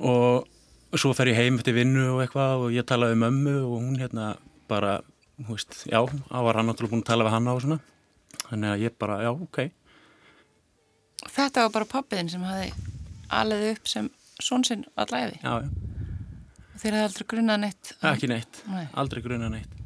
og 0.00 0.96
svo 0.96 1.12
fer 1.16 1.30
ég 1.30 1.40
heim 1.40 1.58
eftir 1.60 1.76
vinnu 1.76 2.06
og 2.14 2.22
eitthvað 2.24 2.64
og 2.64 2.72
ég 2.74 2.86
talaði 2.88 3.18
um 3.18 3.26
ömmu 3.28 3.56
og 3.60 3.74
hún 3.82 3.98
hérna 4.00 4.30
bara, 4.70 5.00
hú 5.44 5.52
veist, 5.52 5.82
já, 5.90 6.00
þá 6.00 6.38
var 6.46 6.60
hann 6.60 6.70
náttúrulega 6.70 6.94
búin 6.94 7.04
að 7.04 7.10
tala 7.10 7.26
við 7.26 7.36
hanna 7.36 7.56
og 7.56 7.64
svona 7.64 7.80
þannig 8.46 8.72
að 8.72 8.86
ég 8.86 8.96
bara, 8.98 9.20
já, 9.26 9.30
ok 9.34 9.60
Þetta 11.20 11.66
var 11.66 11.72
bara 11.74 11.90
pappiðin 11.90 12.30
sem 12.32 12.44
hafi 12.48 12.70
alveg 13.36 13.74
upp 13.74 13.90
sem 13.90 14.08
svonsinn 14.44 14.86
já. 15.42 15.54
Þeir 16.80 16.94
hefði 16.96 17.04
aldrei 17.04 17.26
grunnað 17.28 17.60
neitt? 17.60 17.92
Ekki 18.08 18.28
neitt, 18.30 18.62
Nei. 18.70 18.86
aldrei 18.96 19.20
grunnað 19.24 19.52
neitt. 19.52 19.76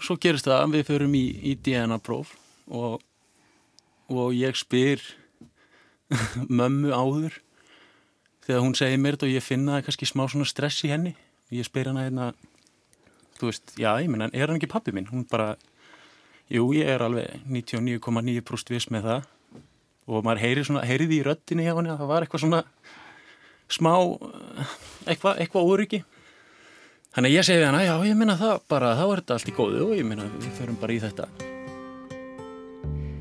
Svo 0.00 0.16
gerist 0.20 0.46
það 0.48 0.62
að 0.62 0.76
við 0.76 0.86
förum 0.88 1.16
í, 1.16 1.24
í 1.50 1.52
DNA-próf 1.66 2.32
og, 2.72 3.02
og 4.12 4.32
ég 4.36 4.56
spyr 4.56 5.02
mömmu 6.60 6.92
áður 6.96 7.36
þegar 8.46 8.62
hún 8.64 8.76
segir 8.78 9.00
mér 9.02 9.18
og 9.20 9.32
ég 9.32 9.44
finna 9.44 9.82
kannski 9.84 10.08
smá 10.08 10.24
svona 10.30 10.48
stress 10.48 10.84
í 10.86 10.92
henni. 10.92 11.14
Ég 11.52 11.66
spyr 11.66 11.90
hana 11.90 12.06
hérna, 12.06 12.32
þú 13.38 13.50
veist, 13.50 13.76
já, 13.78 13.90
ég 14.02 14.10
menna, 14.10 14.30
er 14.32 14.48
hann 14.48 14.58
ekki 14.60 14.70
pappi 14.70 14.94
minn? 14.94 15.08
Hún 15.10 15.26
bara, 15.30 15.54
jú, 16.52 16.68
ég 16.76 16.88
er 16.88 17.04
alveg 17.04 17.42
99,9% 17.46 18.72
viss 18.74 18.88
með 18.94 19.10
það 19.10 19.32
og 20.06 20.22
maður 20.22 20.42
heyri 20.44 20.64
svona, 20.66 20.84
heyriði 20.86 21.18
í 21.18 21.24
röttinni 21.26 21.66
hjá 21.66 21.74
henni 21.74 21.90
að 21.90 22.02
það 22.02 22.10
var 22.12 22.24
eitthvað 22.26 22.44
svona 22.44 22.60
smá 23.72 23.92
eitthvað, 25.06 25.40
eitthvað 25.42 25.72
óryggi 25.72 26.04
þannig 27.16 27.32
að 27.32 27.36
ég 27.36 27.46
segi 27.48 27.64
hana, 27.64 27.82
já 27.86 27.94
ég 28.04 28.16
minna 28.18 28.36
það 28.38 28.56
bara 28.68 28.94
þá 28.98 29.04
er 29.06 29.20
þetta 29.22 29.36
allt 29.38 29.50
í 29.50 29.54
góðu 29.56 29.84
og 29.86 29.94
ég 29.96 30.08
minna 30.08 30.26
við 30.36 30.50
förum 30.58 30.80
bara 30.80 30.92
í 30.92 30.98
þetta. 31.00 31.28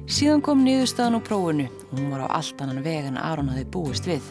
Síðan 0.05 0.43
kom 0.45 0.59
niðurstaðan 0.61 1.17
á 1.17 1.21
prófunu 1.25 1.63
og 1.65 1.93
hún 1.95 2.11
var 2.11 2.25
á 2.29 2.37
allt 2.37 2.59
annan 2.61 2.83
veg 2.85 3.07
en 3.07 3.15
Aron 3.17 3.47
hafði 3.49 3.63
búist 3.73 4.05
við. 4.05 4.27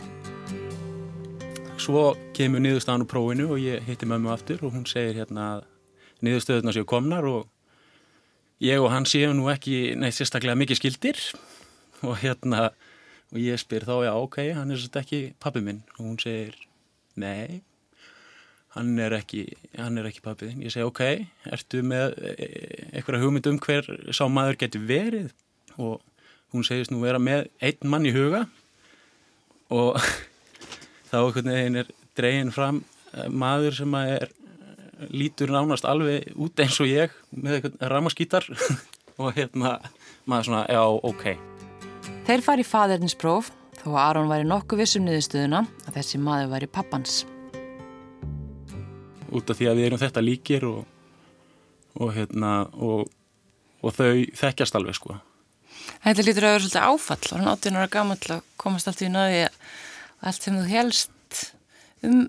Svo 1.80 2.12
kemur 2.36 2.62
niðurstaðan 2.62 3.08
á 3.08 3.10
prófunu 3.10 3.48
og 3.56 3.58
ég 3.58 3.82
hitti 3.88 4.06
mömmu 4.06 4.30
aftur 4.30 4.62
og 4.62 4.76
hún 4.76 4.84
segir 4.86 5.18
hérna 5.18 5.48
að 5.56 5.64
niðurstöðuna 6.24 6.76
séu 6.76 6.86
komnar 6.88 7.26
og 7.26 7.48
ég 8.62 8.84
og 8.84 8.92
hann 8.92 9.08
séu 9.08 9.32
nú 9.34 9.48
ekki 9.50 9.96
neitt 9.98 10.14
sérstaklega 10.14 10.54
mikið 10.60 10.80
skildir. 10.82 11.24
Og 12.04 12.20
hérna 12.22 12.68
og 13.32 13.38
ég 13.40 13.60
spyr 13.60 13.86
þá, 13.88 13.94
já, 14.08 14.12
ok, 14.18 14.40
hann 14.58 14.74
er 14.74 14.80
svolítið 14.80 15.02
ekki 15.04 15.22
pappi 15.42 15.62
minn. 15.64 15.84
Og 15.98 16.02
hún 16.08 16.18
segir, 16.22 16.58
nei 17.20 17.62
hann 18.74 18.98
er 18.98 19.14
ekki 19.14 19.44
ekki 19.78 20.22
pappi 20.24 20.48
þinn, 20.50 20.64
ég 20.66 20.74
segi, 20.74 20.86
ok 20.86 21.02
ertu 21.54 21.82
með 21.86 22.16
eitthvað 22.90 23.22
hugmynd 23.22 23.48
um 23.52 23.60
hver 23.62 23.86
sá 24.10 24.24
maður 24.26 24.58
getur 24.64 24.86
verið? 24.88 25.30
Og 25.78 26.02
hún 26.54 26.66
segist 26.66 26.92
nú 26.94 27.02
vera 27.02 27.20
með 27.22 27.48
einn 27.62 27.90
mann 27.90 28.06
í 28.06 28.14
huga. 28.14 28.44
Og 29.74 29.98
þá 31.10 31.18
er 31.50 31.92
dregin 32.14 32.52
fram 32.54 32.82
eh, 33.14 33.28
maður 33.30 33.80
sem 33.80 33.96
er 34.02 34.30
lítur 35.10 35.50
nánast 35.50 35.86
alveg 35.88 36.30
út 36.38 36.62
eins 36.62 36.78
og 36.82 36.90
ég 36.90 37.14
með 37.34 37.58
eitthvað 37.58 37.90
ramaskítar 37.90 38.46
og 39.22 39.34
hérna 39.34 39.78
maður 40.30 40.50
svona, 40.50 40.62
já, 40.70 40.82
ok 40.84 41.53
Þeir 42.24 42.44
fari 42.46 42.64
í 42.64 42.68
fadernispróf 42.68 43.50
þó 43.80 43.86
að 43.92 44.00
Aron 44.04 44.30
væri 44.30 44.48
nokkuð 44.48 44.82
vissum 44.84 45.04
niðurstöðuna 45.08 45.64
að 45.84 45.98
þessi 45.98 46.20
maður 46.22 46.52
væri 46.54 46.70
pappans. 46.72 47.20
Út 49.34 49.50
af 49.50 49.58
því 49.58 49.68
að 49.70 49.80
við 49.80 49.88
erum 49.88 50.02
þetta 50.04 50.24
líkir 50.24 50.66
og, 50.68 50.84
og, 51.98 52.12
hérna, 52.14 52.52
og, 52.78 53.08
og 53.82 53.96
þau 53.96 54.24
þekkjast 54.38 54.78
alveg 54.78 54.98
sko. 55.00 55.18
Þetta 56.04 56.24
lítur 56.24 56.46
að 56.46 56.54
vera 56.54 56.62
svolítið 56.64 56.86
áfall 56.88 57.24
og 57.26 57.34
hann 57.40 57.50
áttur 57.52 57.74
nára 57.74 57.90
gaman 57.92 58.22
til 58.22 58.36
að 58.36 58.46
komast 58.60 58.88
allt 58.88 59.02
í 59.04 59.10
náði 59.12 59.42
að 59.48 59.58
allt 60.24 60.46
sem 60.46 60.56
þú 60.56 60.68
helst 60.70 61.42
um 62.04 62.22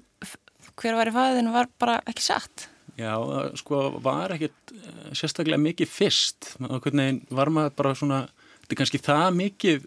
hver 0.75 0.97
var 0.97 1.09
í 1.09 1.13
fæðinu 1.15 1.53
var 1.55 1.69
bara 1.79 1.99
ekki 2.09 2.25
satt. 2.25 2.67
Já, 2.99 3.15
sko 3.59 3.99
var 4.03 4.33
ekkert 4.35 4.73
eh, 4.75 5.11
sérstaklega 5.15 5.59
mikið 5.59 5.91
fyrst. 5.91 6.55
Hvernig 6.59 7.23
var 7.31 7.51
maður 7.51 7.75
bara 7.79 7.95
svona 7.95 8.19
þetta 8.65 8.73
er 8.73 8.79
kannski 8.81 9.01
það 9.05 9.27
mikið 9.37 9.83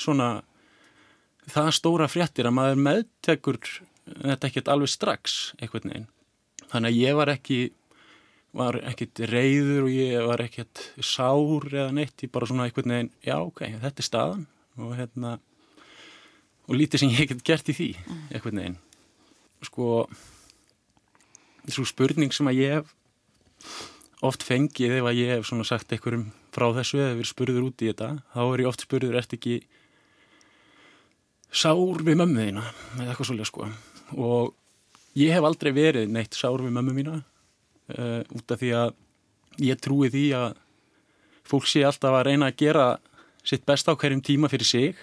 svona 0.00 0.28
það 1.52 1.70
stóra 1.76 2.08
fréttir 2.08 2.48
að 2.48 2.56
maður 2.56 2.82
meðtekur 2.86 3.58
þetta 4.08 4.48
ekkert 4.48 4.70
alveg 4.72 4.88
strax 4.88 5.34
eitthvað 5.58 5.90
neginn. 5.90 6.08
Þannig 6.72 6.88
að 6.88 7.00
ég 7.02 7.18
var 7.18 7.32
ekki 7.32 7.58
var 8.56 8.78
ekkert 8.88 9.20
reyður 9.28 9.84
og 9.84 9.92
ég 9.92 10.26
var 10.28 10.42
ekkert 10.44 10.80
sár 11.04 11.68
eða 11.68 11.92
neitt, 11.92 12.24
ég 12.24 12.32
bara 12.32 12.48
svona 12.48 12.66
eitthvað 12.68 12.88
neginn, 12.90 13.12
já 13.24 13.36
ok, 13.40 13.62
þetta 13.84 14.02
er 14.02 14.08
staðan 14.08 14.46
og 14.80 14.96
hérna 14.96 15.36
og 16.68 16.76
lítið 16.76 17.02
sem 17.02 17.12
ég 17.12 17.20
hef 17.20 17.44
gert 17.44 17.68
í 17.68 17.76
því 17.76 17.90
eitthvað 18.32 18.56
neginn. 18.56 18.80
Sko 19.62 20.06
þessu 21.66 21.84
spurning 21.92 22.32
sem 22.32 22.48
að 22.48 22.60
ég 22.64 22.76
hef 22.78 22.96
oft 24.22 24.44
fengið 24.46 24.98
ef 25.00 25.08
að 25.10 25.18
ég 25.18 25.30
hef 25.34 25.46
svona 25.48 25.66
sagt 25.66 25.92
einhverjum 25.92 26.28
frá 26.54 26.68
þessu 26.76 27.00
eða 27.00 27.14
verið 27.18 27.30
spurður 27.32 27.68
út 27.68 27.82
í 27.82 27.88
þetta 27.90 28.10
þá 28.34 28.42
er 28.44 28.62
ég 28.62 28.70
oft 28.70 28.84
spurður, 28.84 29.18
ert 29.18 29.36
ekki 29.36 29.56
sár 31.52 32.02
við 32.06 32.18
mömmu 32.20 32.46
þína? 32.46 32.64
Eða 32.96 33.08
eitthvað 33.10 33.28
svolítið 33.28 33.50
sko. 33.50 33.68
Og 34.16 34.52
ég 35.18 35.34
hef 35.34 35.46
aldrei 35.48 35.72
verið 35.76 36.12
neitt 36.12 36.38
sár 36.38 36.62
við 36.62 36.74
mömmu 36.76 36.94
mína 36.96 37.16
uh, 37.18 38.20
út 38.22 38.54
af 38.54 38.60
því 38.62 38.74
að 38.78 38.94
ég 39.62 39.80
trúi 39.82 40.10
því 40.12 40.26
að 40.38 40.60
fólk 41.48 41.66
sé 41.68 41.82
alltaf 41.84 42.14
að 42.14 42.28
reyna 42.30 42.52
að 42.52 42.60
gera 42.62 42.86
sitt 43.42 43.66
besta 43.66 43.92
á 43.92 43.98
hverjum 43.98 44.22
tíma 44.22 44.48
fyrir 44.52 44.68
sig. 44.68 45.00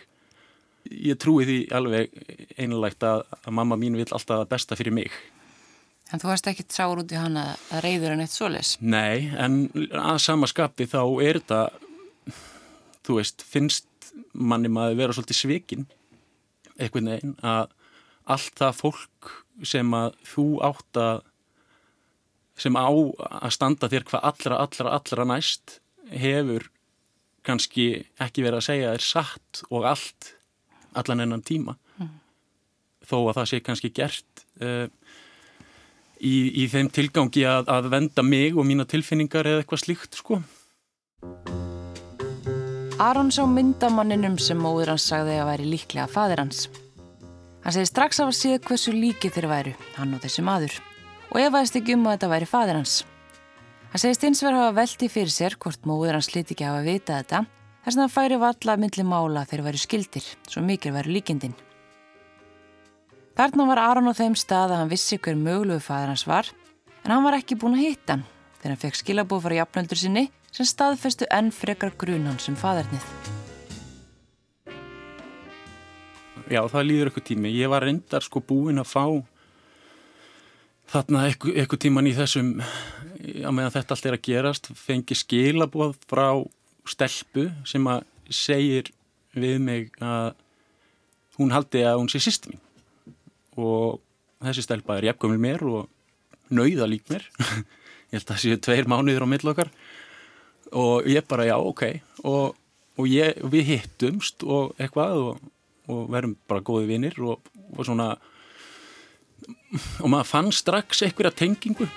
Ég 0.89 1.19
trúi 1.19 1.43
því 1.45 1.57
alveg 1.75 2.15
einanlegt 2.55 3.03
að, 3.03 3.25
að 3.43 3.57
mamma 3.59 3.75
mín 3.77 3.99
vil 3.99 4.07
alltaf 4.07 4.47
besta 4.49 4.79
fyrir 4.79 4.95
mig 4.95 5.11
En 6.09 6.21
þú 6.21 6.31
varst 6.31 6.47
ekkit 6.49 6.73
sár 6.73 7.01
út 7.01 7.11
í 7.13 7.19
hana 7.19 7.51
að 7.69 7.83
reyður 7.85 8.15
en 8.15 8.23
eitt 8.23 8.33
solis? 8.33 8.73
Nei, 8.81 9.29
en 9.37 9.67
að 9.93 10.17
sama 10.23 10.49
skapi 10.49 10.87
þá 10.89 11.03
er 11.21 11.41
þetta 11.41 11.61
þú 13.05 13.19
veist, 13.19 13.45
finnst 13.45 14.11
manni 14.33 14.71
maður 14.73 14.99
vera 14.99 15.15
svolítið 15.15 15.39
svikin 15.39 15.85
einhvern 16.79 17.11
veginn 17.13 17.35
að 17.45 17.75
allt 18.29 18.55
það 18.59 18.77
fólk 18.77 19.31
sem 19.67 19.93
að 19.97 20.15
þú 20.29 20.47
átt 20.65 20.99
að 21.01 21.23
sem 22.59 22.75
á 22.75 22.89
að 22.89 23.53
standa 23.55 23.89
þér 23.91 24.05
hvað 24.09 24.25
allra, 24.29 24.59
allra, 24.65 24.95
allra 24.97 25.25
næst 25.29 25.79
hefur 26.11 26.67
kannski 27.47 27.87
ekki 28.21 28.43
verið 28.43 28.59
að 28.59 28.67
segja 28.67 28.93
er 28.95 29.05
satt 29.05 29.61
og 29.69 29.87
allt 29.87 30.33
allan 30.99 31.23
ennan 31.23 31.45
tíma 31.45 31.77
mm. 31.97 32.11
þó 33.07 33.17
að 33.21 33.35
það 33.39 33.49
sé 33.51 33.61
kannski 33.63 33.91
gert 33.95 34.43
uh, 34.59 34.87
í, 36.19 36.63
í 36.63 36.67
þeim 36.71 36.91
tilgangi 36.93 37.45
að, 37.47 37.69
að 37.71 37.89
venda 37.93 38.25
mig 38.25 38.57
og 38.57 38.67
mína 38.67 38.87
tilfinningar 38.89 39.47
eða 39.47 39.63
eitthvað 39.63 39.85
slíkt 39.85 40.19
sko 40.19 40.41
Aron 42.99 43.29
sá 43.31 43.45
myndamanninum 43.47 44.33
sem 44.43 44.59
móður 44.59 44.89
hans 44.91 45.05
sagði 45.07 45.37
að 45.39 45.45
væri 45.47 45.67
líklega 45.71 46.07
fadir 46.11 46.41
hans. 46.41 46.65
Hann 47.63 47.71
segi 47.71 47.87
strax 47.87 48.19
af 48.19 48.33
að 48.33 48.35
séð 48.35 48.65
hversu 48.67 48.91
líkið 48.91 49.37
þeir 49.37 49.47
væru, 49.47 49.71
hann 49.95 50.17
og 50.17 50.19
þessi 50.25 50.43
maður, 50.43 50.75
og 51.31 51.39
efaðist 51.39 51.77
ekki 51.79 51.95
um 51.95 52.03
að 52.09 52.17
þetta 52.17 52.29
væri 52.33 52.49
fadir 52.51 52.79
hans. 52.79 52.97
Hann 53.93 54.03
segist 54.03 54.27
eins 54.27 54.43
verið 54.43 54.59
að 54.59 54.65
hafa 54.65 54.77
veldi 54.81 55.09
fyrir 55.15 55.31
sér 55.31 55.55
hvort 55.63 55.87
móður 55.87 56.19
hans 56.19 56.29
liti 56.33 56.57
ekki 56.57 56.67
hafa 56.67 56.83
vitað 56.89 57.23
þetta, 57.23 57.41
þess 57.85 57.95
að 57.95 58.03
það 58.03 58.13
færi 58.17 58.41
valla 58.43 58.77
myndli 58.83 59.07
mála 59.07 59.47
þeir 59.47 59.65
væri 59.69 59.83
skildir, 59.85 60.29
svo 60.51 60.65
mikil 60.67 60.95
væri 60.99 61.15
líkindin. 61.15 61.55
Þarna 63.39 63.69
var 63.69 63.79
Aron 63.79 64.11
á 64.11 64.19
þeim 64.19 64.33
stað 64.35 64.73
að 64.73 64.81
hann 64.81 64.89
vissi 64.91 65.15
hver 65.15 65.37
mögluðu 65.39 65.79
fadir 65.79 66.09
hans 66.11 66.25
var, 66.27 66.49
en 67.05 67.13
hann 67.13 67.23
var 67.23 67.37
ekki 67.37 67.55
búin 67.55 67.77
að 67.77 67.85
hitta 67.85 68.17
hann 68.17 68.25
þegar 68.57 68.73
hann 68.73 68.81
fekk 68.81 68.99
skilabóð 68.99 69.45
frá 69.45 69.55
jafnöldur 69.55 69.99
sinni 70.01 70.23
sem 70.51 70.67
staðfestu 70.67 71.29
enn 71.31 71.53
frekar 71.55 71.93
grunan 71.95 72.35
sem 72.43 72.59
fadernið. 72.59 73.07
Já, 76.51 76.59
það 76.67 76.87
líður 76.89 77.13
eitthvað 77.13 77.27
tími. 77.31 77.55
Ég 77.55 77.71
var 77.71 77.87
reyndar 77.87 78.27
sko 78.27 78.43
búinn 78.43 78.83
að 78.83 78.91
fá 78.91 79.05
þarna 80.91 81.25
eitthvað 81.31 81.83
tíman 81.87 82.11
í 82.11 82.15
þessum, 82.19 82.53
að 82.59 83.51
meðan 83.55 83.75
þetta 83.79 83.95
allt 83.95 84.11
er 84.11 84.19
að 84.19 84.25
gerast, 84.33 84.73
fengi 84.75 85.15
skilabóð 85.15 85.95
frá 86.11 86.33
stelpu 86.83 87.53
sem 87.63 87.87
að 87.87 88.03
segir 88.27 88.91
við 89.31 89.61
mig 89.63 89.93
að 90.03 90.33
hún 91.39 91.55
haldi 91.55 91.87
að 91.87 92.01
hún 92.01 92.11
sé 92.11 92.19
sýst 92.19 92.51
mín 92.51 92.65
og 93.59 93.99
þessi 94.43 94.65
stelpa 94.65 94.97
er 94.97 95.09
jafnkvæmil 95.09 95.41
mér 95.43 95.65
og 95.67 95.89
nauða 96.55 96.87
lík 96.89 97.09
mér. 97.11 97.25
Ég 98.09 98.17
held 98.17 98.25
að 98.25 98.31
það 98.31 98.41
séu 98.41 98.61
tveir 98.65 98.89
mánuður 98.89 99.27
á 99.29 99.31
millokkar 99.31 99.69
og 100.73 101.05
ég 101.09 101.25
bara 101.29 101.45
já 101.45 101.55
ok. 101.57 101.83
Og, 102.25 102.55
og 102.97 103.07
ég, 103.09 103.37
við 103.45 103.67
hittumst 103.73 104.43
og 104.45 104.73
eitthvað 104.81 105.17
og, 105.21 105.43
og 105.89 106.09
verðum 106.09 106.35
bara 106.49 106.65
góði 106.65 106.89
vinnir 106.89 107.17
og, 107.21 107.45
og 107.77 107.85
svona 107.85 108.15
og 110.01 110.09
maður 110.09 110.29
fann 110.29 110.51
strax 110.53 111.03
einhverja 111.05 111.35
tengingu. 111.43 111.87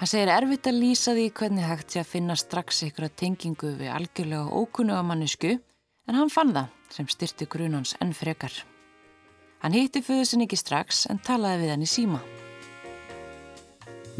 Hann 0.00 0.08
segir 0.08 0.30
erfitt 0.32 0.70
að 0.70 0.80
lýsa 0.80 1.12
því 1.16 1.26
hvernig 1.36 1.66
hægt 1.68 1.92
sé 1.92 2.00
að 2.00 2.12
finna 2.14 2.36
strax 2.38 2.84
einhverja 2.86 3.12
tengingu 3.20 3.74
við 3.76 3.90
algjörlega 3.92 4.48
ókunnuga 4.48 5.02
mannesku 5.04 5.56
en 6.08 6.16
hann 6.16 6.32
fann 6.32 6.54
það 6.56 6.94
sem 6.94 7.10
styrti 7.10 7.50
grunans 7.50 7.96
enn 8.00 8.14
frekar. 8.16 8.54
Hann 9.60 9.76
hitti 9.76 10.00
föðusin 10.00 10.46
ekki 10.46 10.56
strax 10.56 11.02
en 11.12 11.18
talaði 11.20 11.66
við 11.66 11.74
hann 11.74 11.84
í 11.84 11.88
síma. 11.88 12.20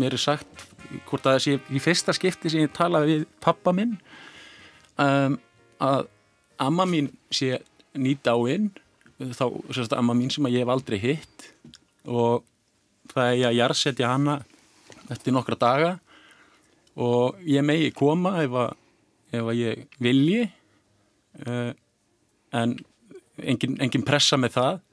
Mér 0.00 0.16
er 0.16 0.20
sagt 0.20 0.66
hvort 1.08 1.28
að 1.30 1.38
sé 1.44 1.54
í 1.72 1.80
fyrsta 1.80 2.12
skipti 2.16 2.50
sem 2.52 2.66
ég 2.66 2.74
talaði 2.76 3.14
við 3.14 3.24
pappa 3.40 3.72
minn 3.72 3.94
um, 5.00 5.38
að 5.80 6.08
amma 6.60 6.84
mín 6.88 7.08
sé 7.32 7.60
nýt 7.96 8.28
á 8.28 8.36
inn 8.52 8.68
þá 9.20 9.46
sérst 9.72 9.96
amma 9.96 10.16
mín 10.16 10.32
sem 10.32 10.48
ég 10.50 10.64
hef 10.64 10.72
aldrei 10.72 10.98
hitt. 11.00 11.48
Og 12.04 12.44
það 13.12 13.30
er 13.30 13.38
ég 13.38 13.48
að 13.48 13.58
jarðsetja 13.58 14.12
hana 14.12 14.36
eftir 15.12 15.34
nokkra 15.36 15.58
daga. 15.60 15.90
Og 17.00 17.40
ég 17.48 17.64
megi 17.64 17.94
koma 17.96 18.36
ef 18.44 18.60
að, 18.66 18.76
ef 19.40 19.50
að 19.54 19.60
ég 19.60 19.98
vilji 20.04 20.44
uh, 21.46 21.72
en 22.52 22.78
engin, 23.40 23.80
engin 23.80 24.04
pressa 24.04 24.36
með 24.40 24.56
það 24.58 24.86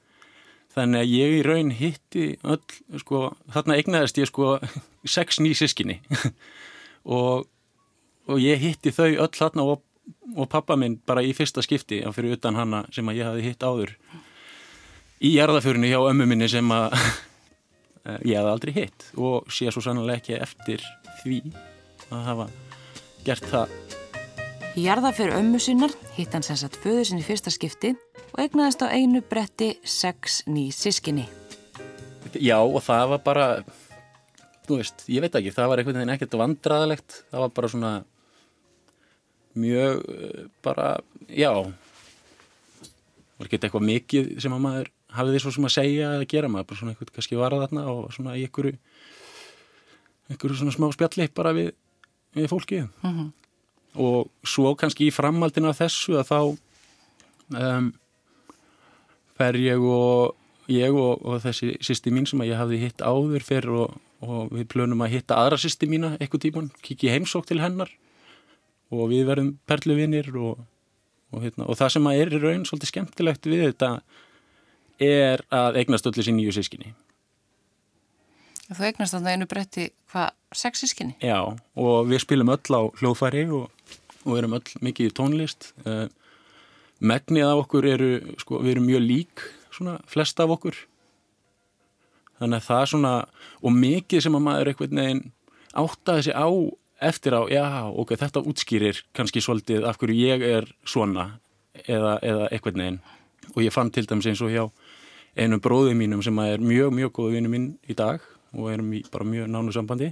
þannig 0.74 1.04
að 1.04 1.12
ég 1.12 1.34
í 1.38 1.42
raun 1.46 1.70
hitti 1.74 2.26
öll, 2.44 2.62
sko, 3.00 3.22
þarna 3.54 3.78
egnaðist 3.80 4.20
ég 4.20 4.30
sko 4.30 4.56
sex 5.08 5.40
ný 5.42 5.54
sískinni 5.56 6.00
og, 7.18 7.48
og 8.28 8.42
ég 8.42 8.60
hitti 8.62 8.92
þau 8.94 9.10
öll 9.10 9.34
þarna 9.34 9.66
og, 9.72 9.82
og 10.36 10.50
pappa 10.52 10.76
minn 10.76 10.98
bara 11.06 11.24
í 11.24 11.34
fyrsta 11.36 11.64
skipti 11.64 12.02
á 12.04 12.12
fyrir 12.14 12.36
utan 12.38 12.58
hanna 12.58 12.84
sem 12.94 13.08
að 13.08 13.22
ég 13.22 13.30
hafi 13.30 13.46
hitt 13.48 13.64
áður 13.64 13.94
í 15.18 15.34
jarðaförinu 15.34 15.90
hjá 15.90 15.98
ömmu 16.10 16.28
minni 16.30 16.48
sem 16.50 16.68
að 16.74 16.94
ég 18.28 18.38
hafi 18.38 18.52
aldrei 18.52 18.74
hitt 18.76 19.10
og 19.18 19.48
sé 19.52 19.72
svo 19.72 19.82
sannlega 19.84 20.20
ekki 20.20 20.38
eftir 20.38 20.84
því 21.22 21.40
að 22.14 22.26
hafa 22.28 22.48
gert 23.26 23.48
það. 23.50 23.72
Í 24.78 24.84
jarðaför 24.86 25.34
ömmu 25.40 25.58
sinnar 25.60 25.92
hitt 26.14 26.34
hann 26.36 26.46
sem 26.46 26.58
sagt 26.60 26.78
föður 26.82 27.08
sinni 27.08 27.26
fyrsta 27.26 27.50
skipti 27.52 27.96
og 28.32 28.38
egnaðist 28.44 28.84
á 28.84 28.88
einu 28.92 29.22
bretti 29.24 29.74
sex 29.84 30.42
ný 30.46 30.68
sískinni. 30.74 31.28
Já 32.36 32.58
og 32.60 32.82
það 32.84 33.08
var 33.14 33.22
bara 33.24 33.46
þú 34.68 34.78
veist, 34.82 35.04
ég 35.08 35.24
veit 35.24 35.34
ekki, 35.38 35.54
það 35.54 35.70
var 35.70 35.80
einhvern 35.80 36.00
veginn 36.00 36.14
ekkert 36.14 36.38
vandraðalegt, 36.38 37.22
það 37.32 37.44
var 37.44 37.52
bara 37.56 37.70
svona 37.72 37.92
mjög 39.58 40.02
eh, 40.12 40.46
bara, 40.64 40.88
já 41.32 41.52
var 43.38 43.48
ekki 43.48 43.60
eitthvað 43.62 43.86
mikið 43.88 44.30
sem 44.42 44.54
að 44.54 44.64
maður 44.64 44.92
hafið 45.14 45.34
því 45.34 45.42
svo 45.44 45.54
sem 45.54 45.68
að 45.68 45.74
segja 45.76 46.12
eða 46.16 46.28
gera 46.28 46.50
maður, 46.52 46.68
bara 46.68 46.80
svona 46.80 46.94
eitthvað 46.94 47.14
kannski 47.16 47.40
var 47.40 47.56
að 47.56 47.64
þarna 47.64 47.84
og 47.94 48.00
svona 48.14 48.36
í 48.36 48.44
einhverju 48.46 48.74
einhverju 50.28 50.58
svona 50.60 50.74
smá 50.74 50.88
spjalli 50.92 51.28
bara 51.38 51.54
við, 51.56 51.70
við 52.36 52.50
fólkið 52.50 52.84
mm 52.84 53.12
-hmm. 53.14 53.30
og 54.04 54.28
svo 54.44 54.74
kannski 54.76 55.08
í 55.08 55.14
framaldina 55.14 55.72
af 55.72 55.80
þessu 55.80 56.18
að 56.20 56.28
þá 56.28 56.40
um, 57.56 57.92
fer 59.38 59.58
ég 59.62 59.82
og 59.82 60.36
ég 60.68 60.92
og, 60.92 61.24
og 61.24 61.40
þessi 61.44 61.76
sýsti 61.84 62.12
mín 62.12 62.28
sem 62.28 62.42
ég 62.44 62.58
hafði 62.58 62.82
hitt 62.82 63.02
áður 63.02 63.44
fyrr 63.46 63.70
og, 63.72 63.96
og 64.24 64.52
við 64.52 64.68
plönum 64.74 65.04
að 65.04 65.14
hitta 65.16 65.38
aðra 65.40 65.60
sýsti 65.60 65.88
mína 65.90 66.16
eitthvað 66.18 66.44
típun, 66.44 66.70
kikið 66.84 67.16
heimsók 67.16 67.48
til 67.48 67.62
hennar 67.62 67.92
og 68.92 69.08
við 69.12 69.26
verðum 69.28 69.54
perluvinir 69.68 70.30
og, 70.36 70.60
hérna, 71.32 71.66
og 71.68 71.78
það 71.78 71.94
sem 71.96 72.08
að 72.10 72.22
er 72.22 72.32
í 72.32 72.40
raun 72.44 72.64
svolítið 72.68 72.92
skemmtilegt 72.92 73.48
við 73.48 73.66
þetta 73.66 73.92
er 75.08 75.44
að 75.54 75.82
eignast 75.82 76.08
öllu 76.10 76.24
sín 76.26 76.40
nýju 76.40 76.56
sískinni 76.58 76.94
Þú 78.68 78.84
eignast 78.84 79.14
þannig 79.16 79.38
einu 79.38 79.46
bretti 79.48 79.84
hvað, 80.12 80.34
sex 80.52 80.82
sískinni? 80.82 81.14
Já, 81.24 81.40
og 81.56 82.08
við 82.10 82.20
spilum 82.20 82.50
öll 82.52 82.76
á 82.76 82.80
hljóðfæri 83.00 83.46
og 83.48 84.34
erum 84.36 84.58
öll 84.58 84.74
mikið 84.84 85.08
í 85.08 85.14
tónlist. 85.16 85.70
Uh, 85.86 86.04
megnið 86.98 87.46
af 87.46 87.64
okkur 87.64 87.88
eru, 87.88 88.12
sko, 88.40 88.60
við 88.64 88.76
erum 88.76 88.88
mjög 88.88 89.04
lík 89.04 89.44
svona 89.74 89.98
flesta 90.10 90.46
af 90.46 90.54
okkur. 90.56 90.78
Þannig 92.38 92.60
að 92.60 92.68
það 92.68 92.82
er 92.82 92.92
svona 92.92 93.14
og 93.62 93.74
mikið 93.74 94.24
sem 94.24 94.38
að 94.38 94.44
maður 94.46 94.72
einhvern 94.72 95.02
veginn 95.02 95.24
áttaði 95.78 96.28
sig 96.28 96.38
á 96.38 96.48
eftir 97.08 97.34
á 97.34 97.42
já, 97.50 97.64
ok, 97.90 98.14
þetta 98.18 98.42
útskýrir 98.50 99.02
kannski 99.14 99.42
svolítið 99.42 99.86
af 99.86 99.98
hverju 100.00 100.18
ég 100.18 100.42
er 100.42 100.66
svona 100.86 101.38
eða, 101.86 102.18
eða 102.22 102.48
einhvern 102.50 102.82
veginn. 102.82 103.00
Og 103.54 103.62
ég 103.64 103.74
fann 103.74 103.90
til 103.94 104.06
dæmis 104.06 104.26
eins 104.30 104.42
og 104.42 104.52
hjá 104.54 104.64
einu 105.38 105.60
bróðu 105.62 105.94
mínum 105.98 106.22
sem 106.24 106.38
er 106.42 106.62
mjög, 106.62 106.94
mjög 106.94 107.14
góðu 107.14 107.36
vinnu 107.36 107.52
mín 107.52 107.68
í 107.86 107.94
dag 107.98 108.22
og 108.56 108.70
erum 108.72 108.90
í 108.96 109.02
bara 109.12 109.26
mjög 109.28 109.50
nánu 109.52 109.74
sambandi 109.74 110.08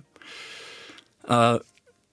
að, 1.26 1.62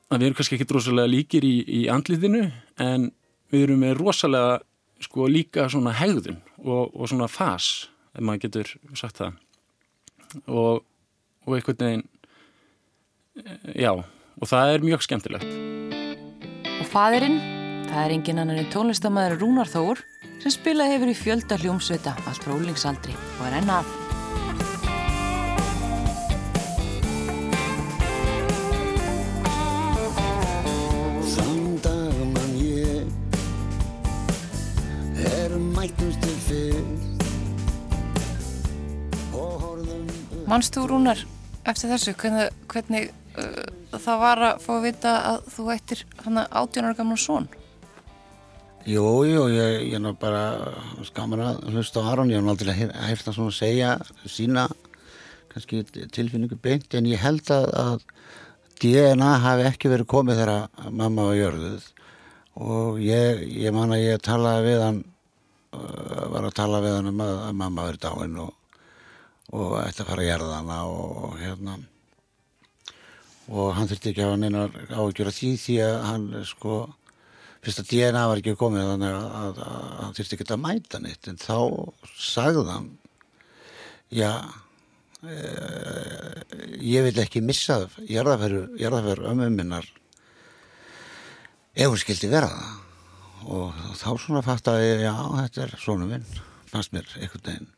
að 0.09 0.17
við 0.17 0.25
erum 0.27 0.37
kannski 0.39 0.57
ekki 0.57 0.69
drosalega 0.69 1.11
líkir 1.11 1.45
í, 1.45 1.55
í 1.61 1.81
andlitinu 1.91 2.47
en 2.81 3.11
við 3.53 3.67
erum 3.67 3.83
með 3.85 3.97
rosalega 3.99 4.59
sko 5.03 5.27
líka 5.29 5.67
svona 5.69 5.93
hegðun 5.97 6.39
og, 6.63 6.93
og 6.93 7.09
svona 7.11 7.29
fas, 7.31 7.89
ef 8.15 8.23
maður 8.23 8.45
getur 8.47 8.73
sagt 8.97 9.21
það 9.21 9.37
og, 10.47 10.83
og 11.45 11.57
einhvern 11.57 11.83
veginn 11.83 12.07
já, 13.77 13.91
og 13.93 14.49
það 14.49 14.73
er 14.73 14.87
mjög 14.89 15.05
skemmtilegt 15.05 15.61
Og 16.83 16.87
fadurinn, 16.89 17.37
það 17.87 18.01
er 18.01 18.13
engin 18.17 18.41
annar 18.41 18.59
en 18.59 18.71
tónlistamæður 18.73 19.37
Rúnar 19.39 19.69
Þór 19.71 20.01
sem 20.43 20.51
spilað 20.51 20.95
hefur 20.95 21.11
í 21.13 21.15
fjölda 21.15 21.59
hljómsveita 21.61 22.15
allt 22.27 22.43
frá 22.43 22.55
úlingsaldri 22.57 23.15
og 23.37 23.45
er 23.47 23.61
ennað. 23.61 23.93
Manst 40.53 40.75
þú 40.75 40.83
Rúnar 40.85 41.17
eftir 41.65 41.89
þessu 41.89 42.11
hvernig, 42.13 42.51
hvernig 42.69 43.07
uh, 43.41 43.63
það 43.97 44.19
var 44.21 44.41
að 44.51 44.59
fá 44.61 44.67
að 44.75 44.83
vita 44.85 45.13
að 45.31 45.47
þú 45.49 45.63
hana 46.27 46.43
átjónar 46.53 46.93
gamla 46.93 47.17
són? 47.17 47.47
Jú, 48.85 49.01
jú, 49.25 49.47
ég, 49.49 49.87
ég 49.89 49.97
er 49.97 50.13
bara 50.21 50.43
skamur 51.09 51.41
að 51.41 51.65
hlusta 51.71 52.05
á 52.05 52.13
Aron, 52.13 52.29
ég 52.29 52.37
hef 52.37 52.53
aldrei 52.53 52.73
hægt 52.77 53.31
að 53.33 53.49
segja 53.57 53.95
sína 54.29 54.67
kannski 55.49 55.81
tilfinningu 56.13 56.61
beint 56.61 56.93
en 56.93 57.09
ég 57.09 57.25
held 57.25 57.49
að, 57.49 57.69
að 57.73 58.07
DNA 58.77 59.35
hafi 59.47 59.69
ekki 59.71 59.89
verið 59.89 60.11
komið 60.13 60.43
þegar 60.43 60.89
mamma 60.93 61.31
var 61.31 61.39
jörðuð 61.41 61.93
og 62.61 63.01
ég, 63.01 63.47
ég 63.57 63.73
man 63.73 63.97
að 63.97 64.05
ég 64.05 64.21
talaði 64.21 64.69
við 64.69 64.83
hann 64.85 65.05
uh, 65.73 66.27
var 66.35 66.43
að 66.45 66.59
tala 66.61 66.85
við 66.85 66.99
hann 66.99 67.15
um 67.15 67.23
að, 67.25 67.39
að 67.47 67.63
mamma 67.63 67.87
verið 67.89 68.05
dáinn 68.05 68.43
og 68.45 68.59
og 69.53 69.75
ætti 69.83 70.01
að 70.01 70.09
fara 70.09 70.23
að 70.23 70.29
gerða 70.31 70.57
hana 70.57 70.79
og, 70.89 71.37
hérna. 71.37 71.77
Og 73.53 73.73
hann 73.77 73.89
þurfti 73.91 74.11
ekki 74.11 74.23
að 74.23 74.29
hafa 74.31 74.41
neina 74.41 74.65
áhugjur 74.95 75.29
af 75.29 75.37
því 75.37 75.49
því 75.61 75.77
að 75.83 75.95
hann 76.07 76.27
sko 76.47 76.77
fyrst 77.63 77.81
að 77.83 77.89
DNA 77.91 78.23
var 78.31 78.41
ekki 78.41 78.55
komið 78.59 78.89
þannig 78.93 79.17
að, 79.17 79.25
að, 79.39 79.61
að 79.67 79.89
hann 79.99 80.15
þurfti 80.17 80.37
ekki 80.37 80.47
að 80.49 80.63
mæta 80.63 81.01
neitt. 81.03 81.29
En 81.29 81.41
þá 81.41 81.57
sagði 82.17 82.65
hann 82.71 82.89
já 84.13 84.31
e, 85.21 85.35
ég 86.81 87.05
vil 87.09 87.21
ekki 87.23 87.43
missa 87.45 87.83
jarðaferður 88.09 89.27
ömmu 89.33 89.51
minnar 89.53 89.85
ef 91.73 91.87
hún 91.89 92.01
skildi 92.01 92.31
vera 92.31 92.49
það. 92.49 92.81
Og 93.53 93.79
þá 93.99 94.09
svona 94.23 94.43
fatt 94.45 94.69
að 94.71 94.81
já 95.03 95.13
þetta 95.13 95.65
er 95.67 95.79
svona 95.83 96.09
minn 96.09 96.27
fannst 96.71 96.93
mér 96.95 97.09
einhvern 97.19 97.49
veginn 97.51 97.71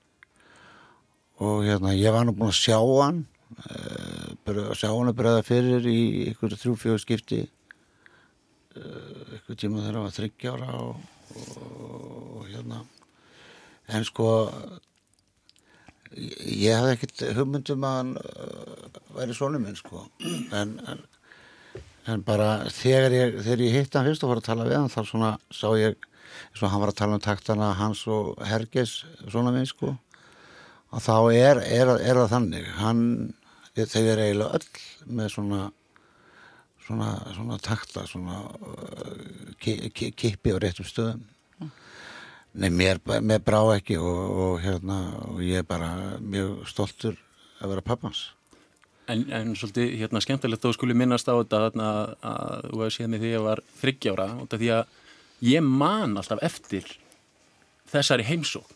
og 1.44 1.66
hérna 1.66 1.96
ég 1.96 2.14
var 2.16 2.28
nú 2.28 2.36
búin 2.36 2.54
að 2.54 2.60
sjá 2.62 2.78
hann 2.80 3.26
uh, 3.66 4.76
sjá 4.76 4.90
hann 4.92 5.12
að 5.12 5.18
bregða 5.20 5.44
fyrir 5.46 5.88
í 5.90 6.00
ykkur 6.32 6.56
þrjú-fjögur 6.56 7.04
skipti. 7.04 7.42
Uh, 8.76 9.36
ykkur 9.40 9.60
tíma 9.60 9.84
þegar 9.84 9.98
það 9.98 10.06
var 10.06 10.16
þryggjára 10.18 10.72
og, 10.84 11.04
og, 11.36 11.68
og 12.40 12.50
hérna. 12.52 12.82
En 13.96 14.08
sko 14.08 14.30
ég, 16.16 16.40
ég 16.66 16.80
hafði 16.80 16.96
ekkert 16.96 17.26
hugmyndum 17.38 17.86
að 17.88 18.00
hann 18.00 18.16
uh, 18.22 19.04
væri 19.20 19.38
svona 19.38 19.62
minn 19.62 19.78
sko. 19.80 20.08
En, 20.56 20.78
en, 20.88 21.06
en 22.12 22.26
bara 22.26 22.66
þegar 22.74 23.16
ég, 23.16 23.40
ég 23.56 23.80
hitt 23.80 23.96
hann 23.96 24.08
fyrst 24.08 24.26
og 24.26 24.36
var 24.36 24.44
að 24.44 24.52
tala 24.52 24.68
við 24.68 24.80
hann 24.82 24.94
þá 24.94 25.02
svona 25.04 25.38
sá 25.54 25.70
ég 25.80 25.96
eins 26.52 26.64
og 26.64 26.72
hann 26.72 26.82
var 26.82 26.92
að 26.92 27.00
tala 27.00 27.16
um 27.16 27.24
taktana 27.24 27.70
hans 27.80 28.02
og 28.12 28.36
Herges 28.44 29.04
svona 29.30 29.54
minn 29.56 29.68
sko 29.70 29.94
og 30.96 31.04
þá 31.04 31.16
er, 31.36 31.64
er, 31.68 31.91
er 32.00 32.22
það 32.24 32.32
þannig. 32.32 32.70
Hann, 32.80 33.02
þau 33.76 34.04
er 34.04 34.22
eiginlega 34.24 34.60
öll 34.60 35.16
með 35.20 35.34
svona 35.36 35.66
svona, 36.86 37.10
svona 37.34 37.58
takta 37.62 38.06
svona 38.08 38.41
uh, 38.46 39.56
kipi 39.58 40.54
á 40.54 40.58
réttum 40.62 40.88
stöðum. 40.88 41.24
Mm. 41.60 41.72
Nei, 42.62 42.70
mér, 42.70 43.02
mér 43.22 43.43
brá 43.43 43.62
ekki 43.76 43.98
og, 44.00 44.22
og 44.46 44.64
hérna 44.64 45.00
og 45.32 45.41
ég 45.46 45.64
er 45.64 45.68
bara 45.68 46.18
mjög 46.22 46.66
stoltur 46.70 47.20
að 47.62 47.76
vera 47.76 47.86
pappans 47.86 48.30
En, 49.06 49.22
en 49.30 49.52
svolítið 49.54 49.91
hérna 50.00 50.18
skemmtilegt 50.24 50.64
þá 50.64 50.72
skulle 50.74 50.96
minnast 50.98 51.28
á 51.30 51.38
þetta 51.38 51.60
að, 51.68 51.76
að 52.26 52.64
þú 52.72 52.80
hefði 52.80 52.93
séð 52.96 53.10
mig 53.12 53.20
því 53.22 53.28
að 53.28 53.36
ég 53.36 53.43
var 53.46 53.60
þryggjára 53.82 54.26
og 54.41 54.48
því 54.50 54.72
að 54.74 54.96
ég 55.46 55.68
man 55.68 56.16
alltaf 56.18 56.41
eftir 56.48 56.88
þessari 57.91 58.26
heimsók 58.26 58.72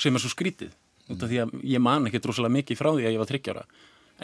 sem 0.00 0.16
er 0.16 0.24
svo 0.24 0.32
skrítið 0.32 0.72
út 1.12 1.24
af 1.24 1.30
því 1.30 1.40
að 1.42 1.56
ég 1.74 1.82
man 1.84 2.08
ekki 2.08 2.22
droslega 2.24 2.54
mikið 2.54 2.80
frá 2.80 2.90
því 2.92 3.08
að 3.08 3.14
ég 3.14 3.22
var 3.22 3.30
þryggjára 3.30 3.64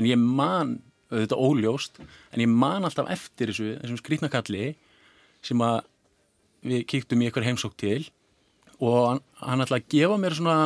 en 0.00 0.08
ég 0.08 0.20
man, 0.20 0.76
þetta 1.12 1.36
er 1.36 1.48
óljóst 1.48 2.00
en 2.00 2.44
ég 2.44 2.52
man 2.52 2.86
alltaf 2.88 3.10
eftir 3.12 3.52
þessu 3.52 3.74
þessum 3.82 4.00
skrítnakalli 4.00 4.70
sem 5.44 5.64
að 5.64 5.82
við 6.66 6.86
kíktum 6.92 7.22
í 7.22 7.28
eitthvað 7.28 7.50
heimsók 7.50 7.76
til 7.80 8.04
og 8.80 9.00
hann, 9.10 9.24
hann 9.40 9.64
að 9.64 9.82
gefa 9.92 10.16
mér 10.20 10.36
svona 10.36 10.56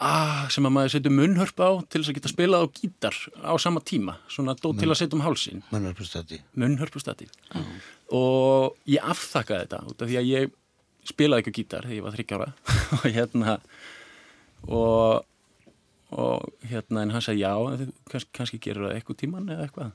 ah, 0.00 0.46
sem 0.52 0.66
að 0.66 0.74
maður 0.76 0.94
setja 0.94 1.12
munnhörp 1.14 1.62
á 1.62 1.70
til 1.86 2.00
þess 2.00 2.12
að 2.12 2.18
geta 2.18 2.32
spilað 2.32 2.66
á 2.66 2.74
gítar 2.76 3.18
á 3.42 3.52
sama 3.62 3.82
tíma 3.84 4.16
svona 4.30 4.56
dó 4.58 4.70
til 4.78 4.90
að 4.90 4.98
setja 5.02 5.18
um 5.18 5.24
hálsin 5.24 5.64
munnhörpustati 5.74 6.40
munnhörpustati 6.58 7.28
mm. 7.28 7.70
og 8.16 8.78
ég 8.90 9.06
afþakkaði 9.12 9.66
þetta 9.66 9.82
út 9.90 10.04
af 10.04 10.10
því 10.10 10.20
að 10.20 10.30
ég 10.30 10.56
spilaði 11.10 11.44
ekki 11.44 11.54
á 11.54 11.58
gítar 11.58 11.88
þegar 11.88 11.98
ég 11.98 12.06
var 12.06 12.16
þryggjára 12.16 12.52
og 12.98 13.08
hérna 13.08 13.56
og, 14.68 15.24
og 16.10 16.68
hérna 16.70 17.04
en 17.04 17.14
hann 17.14 17.24
sagði 17.24 17.44
já, 17.46 17.52
kannski, 18.10 18.32
kannski 18.36 18.60
gerur 18.62 18.88
það 18.88 18.96
eitthvað 18.98 19.20
tíman 19.24 19.50
eða 19.54 19.66
eitthvað. 19.68 19.92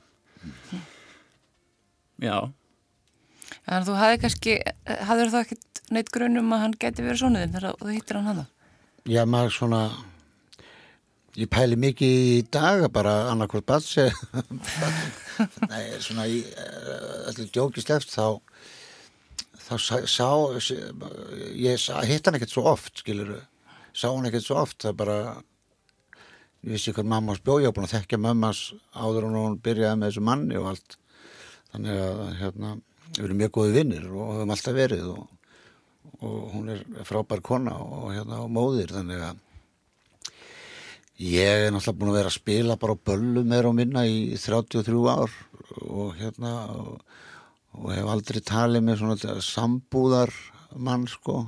Já. 2.22 2.36
Þannig 3.66 3.78
að 3.78 3.88
þú 3.88 3.96
hafði 4.00 4.20
kannski 4.24 4.58
hafður 5.06 5.32
þá 5.32 5.40
ekkert 5.44 5.80
neitt 5.94 6.10
grunum 6.14 6.52
að 6.54 6.62
hann 6.64 6.76
geti 6.82 7.04
verið 7.04 7.22
svonuðin 7.22 7.54
þegar 7.54 7.80
þú 7.80 7.94
hittir 7.94 8.18
hann 8.18 8.28
hann 8.32 8.44
Já, 9.06 9.22
maður 9.28 9.52
svona 9.54 9.80
ég 11.36 11.50
pæli 11.52 11.78
mikið 11.78 12.14
í 12.32 12.40
dag 12.50 12.86
bara 12.94 13.28
annarkvöld 13.30 13.66
batsi 13.68 14.08
Nei, 15.70 15.84
svona 16.02 16.26
í 16.26 16.40
allir 17.28 17.50
djókisleft 17.52 18.10
þá 18.10 18.40
þá 19.66 19.74
sá 20.06 20.28
ég 21.54 21.86
hitt 22.08 22.26
hann 22.26 22.38
ekkert 22.38 22.54
svo 22.54 22.66
oft, 22.72 23.02
skiluru 23.02 23.38
sá 23.96 24.10
hún 24.10 24.28
ekkert 24.28 24.44
svo 24.44 24.60
oft 24.60 24.82
það 24.84 24.98
bara 25.00 25.18
ég 26.66 26.74
vissi 26.74 26.92
hvað 26.92 27.08
mammas 27.12 27.40
bjóði 27.44 27.70
á 27.70 27.74
búin 27.74 27.86
að 27.86 27.94
þekkja 27.94 28.20
mammas 28.20 28.60
áður 28.92 29.28
og 29.30 29.38
hún 29.38 29.58
byrjaði 29.62 30.00
með 30.00 30.10
þessu 30.10 30.26
manni 30.26 30.60
og 30.60 30.68
allt. 30.72 30.98
Þannig 31.72 32.02
að 32.02 32.20
hérna 32.40 32.76
við 33.16 33.24
erum 33.24 33.40
mjög 33.40 33.52
góði 33.56 33.74
vinnir 33.76 34.06
og 34.10 34.30
höfum 34.34 34.52
alltaf 34.54 34.76
verið 34.76 35.10
og, 35.12 35.26
og 36.20 36.38
hún 36.54 36.70
er 36.74 36.84
frábær 37.06 37.42
kona 37.44 37.76
og 37.80 38.08
hérna 38.14 38.40
og 38.44 38.52
móðir 38.52 38.94
þannig 38.96 39.22
að 39.28 39.42
ég 41.22 41.66
er 41.66 41.72
náttúrulega 41.72 42.00
búin 42.00 42.12
að 42.12 42.18
vera 42.18 42.32
að 42.32 42.38
spila 42.40 42.78
bara 42.80 42.96
á 42.96 43.04
böllu 43.08 43.44
meira 43.46 43.70
og 43.70 43.78
minna 43.78 44.04
í 44.04 44.34
33 44.36 45.04
ár 45.08 45.36
og 45.86 46.16
hérna 46.18 46.52
og, 46.74 46.98
og 47.78 47.92
hef 47.94 48.10
aldrei 48.12 48.42
talið 48.44 48.84
með 48.84 49.00
svona 49.00 49.38
sambúðar 49.44 50.34
mann 50.76 51.06
sko 51.08 51.44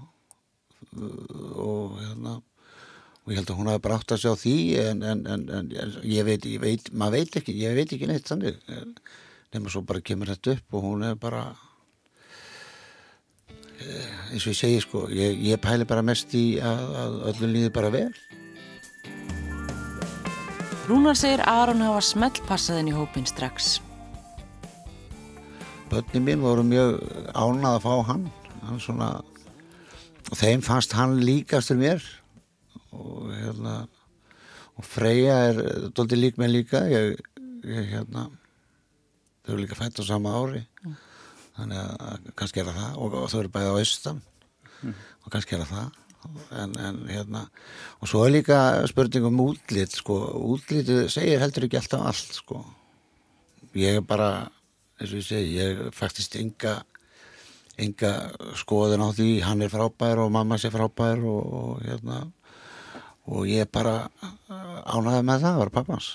og 0.97 1.99
hérna 2.01 2.39
og 3.28 3.32
ég 3.32 3.43
held 3.43 3.51
að 3.53 3.59
hún 3.61 3.68
hafi 3.68 3.84
brátt 3.84 4.12
að 4.14 4.22
sjá 4.22 4.30
því 4.41 4.57
en, 4.80 5.03
en, 5.05 5.24
en, 5.28 5.49
en 5.53 5.97
ég 6.09 6.24
veit, 6.24 6.47
ég 6.49 6.62
veit 6.62 6.93
maður 6.97 7.18
veit 7.18 7.41
ekki, 7.43 7.57
ég 7.61 7.76
veit 7.76 7.93
ekki 7.93 8.09
neitt 8.09 8.28
þannig 8.28 8.57
nema 9.53 9.72
svo 9.72 9.82
bara 9.84 10.05
kemur 10.05 10.32
þetta 10.32 10.57
upp 10.57 10.76
og 10.78 10.86
hún 10.86 11.05
er 11.09 11.18
bara 11.20 11.43
eh, 13.80 14.32
eins 14.32 14.45
og 14.47 14.53
ég 14.53 14.61
segi 14.61 14.80
sko 14.84 15.07
ég, 15.12 15.36
ég 15.51 15.61
pæli 15.61 15.89
bara 15.89 16.05
mest 16.05 16.32
í 16.36 16.47
að, 16.61 16.84
að 17.03 17.18
öllum 17.32 17.55
líði 17.57 17.74
bara 17.76 17.93
vel. 17.93 18.11
Rúnar 20.89 21.18
segir 21.20 21.43
Aron 21.45 21.84
hafa 21.84 22.01
smellpassaðin 22.01 22.89
í 22.89 22.97
hópin 22.97 23.26
strax. 23.28 23.74
Bönni 25.91 26.22
mín 26.24 26.41
voru 26.41 26.64
mjög 26.64 26.95
ánað 27.36 27.74
að 27.74 27.82
fá 27.84 27.95
hann. 28.09 28.22
Hann 28.64 28.80
svona 28.80 29.09
og 30.29 30.37
þeim 30.37 30.64
fannst 30.64 30.95
hann 30.99 31.18
líkastur 31.22 31.79
mér. 31.81 32.05
Og 32.93 33.31
hérna 33.33 33.76
og 34.79 34.87
Freyja 34.87 35.37
er 35.51 35.62
doldið 35.97 36.22
lík 36.22 36.41
með 36.41 36.55
líka. 36.55 36.85
Ég, 36.91 37.18
ég 37.66 37.93
hérna 37.93 38.29
þau 39.43 39.55
eru 39.55 39.62
líka 39.62 39.79
fætt 39.79 40.01
á 40.01 40.05
sama 40.07 40.35
ári. 40.39 40.64
Mm. 40.85 40.97
þannig 41.59 41.79
að 41.83 42.26
kannski 42.39 42.61
er 42.62 42.68
það 42.70 42.99
og, 43.03 43.14
og 43.18 43.31
þau 43.33 43.39
eru 43.41 43.55
bæðið 43.55 43.72
á 43.74 43.81
austan. 43.81 44.20
Mm. 44.79 44.93
og 45.24 45.33
kannski 45.35 45.57
er 45.57 45.64
það 45.66 45.89
en, 46.55 46.74
en 46.79 46.99
hérna 47.11 47.41
og 47.99 48.11
svo 48.11 48.24
er 48.26 48.37
líka 48.37 48.59
spurning 48.91 49.26
um 49.26 49.41
útlýtt 49.43 49.97
sko, 49.99 50.18
útlýttu 50.55 51.09
segir 51.11 51.43
heldur 51.43 51.66
ekki 51.66 51.81
alltaf 51.81 52.05
allt 52.11 52.39
sko. 52.39 52.62
Ég 53.79 53.99
er 53.99 54.07
bara 54.07 54.31
eins 54.99 55.12
og 55.12 55.20
ég 55.20 55.26
segi, 55.26 55.59
ég 55.59 55.83
er 55.87 55.95
faktist 55.95 56.37
ynga 56.39 56.79
enga 57.79 58.12
skoðun 58.59 59.05
á 59.05 59.09
því. 59.14 59.31
Hann 59.47 59.62
er 59.62 59.72
frábær 59.72 60.24
og 60.24 60.33
mamma 60.35 60.59
sé 60.59 60.70
frábær 60.74 61.22
og, 61.22 61.53
og 61.61 61.85
hérna 61.87 62.24
og 63.29 63.45
ég 63.51 63.68
bara 63.70 64.09
uh, 64.24 64.81
ánaði 64.89 65.26
með 65.29 65.45
það, 65.45 65.61
var 65.62 65.74
pappans 65.74 66.14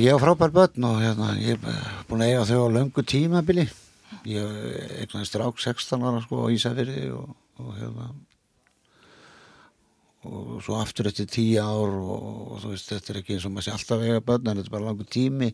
ég 0.00 0.08
er 0.08 0.20
frábær 0.22 0.48
börn 0.48 0.84
og 0.88 1.00
hérna 1.02 1.34
ég 1.36 1.58
er 1.60 1.80
búin 2.08 2.22
að 2.24 2.30
eiga 2.30 2.44
þau 2.48 2.60
á 2.64 2.74
löngu 2.78 3.02
tímabili. 3.04 3.66
Ég 4.24 4.54
eitthvað 5.02 5.26
strák 5.28 5.58
16 5.60 6.06
ára 6.08 6.22
sko 6.24 6.46
á 6.48 6.52
Ísafyrði 6.52 7.10
og, 7.12 7.34
og 7.60 7.74
hérna 7.76 8.06
og 10.24 10.62
svo 10.64 10.78
aftur 10.80 11.10
eftir 11.10 11.28
tíu 11.28 11.60
ár 11.60 11.92
og, 11.92 12.24
og 12.54 12.62
þú 12.62 12.72
veist, 12.72 12.88
þetta 12.88 13.12
er 13.12 13.20
ekki 13.20 13.36
eins 13.36 13.44
og 13.44 13.52
maður 13.52 13.66
sé 13.66 13.74
alltaf 13.74 14.00
vega 14.00 14.24
börn 14.24 14.48
en 14.48 14.62
þetta 14.62 14.72
er 14.72 14.76
bara 14.78 14.88
langur 14.88 15.12
tími. 15.12 15.50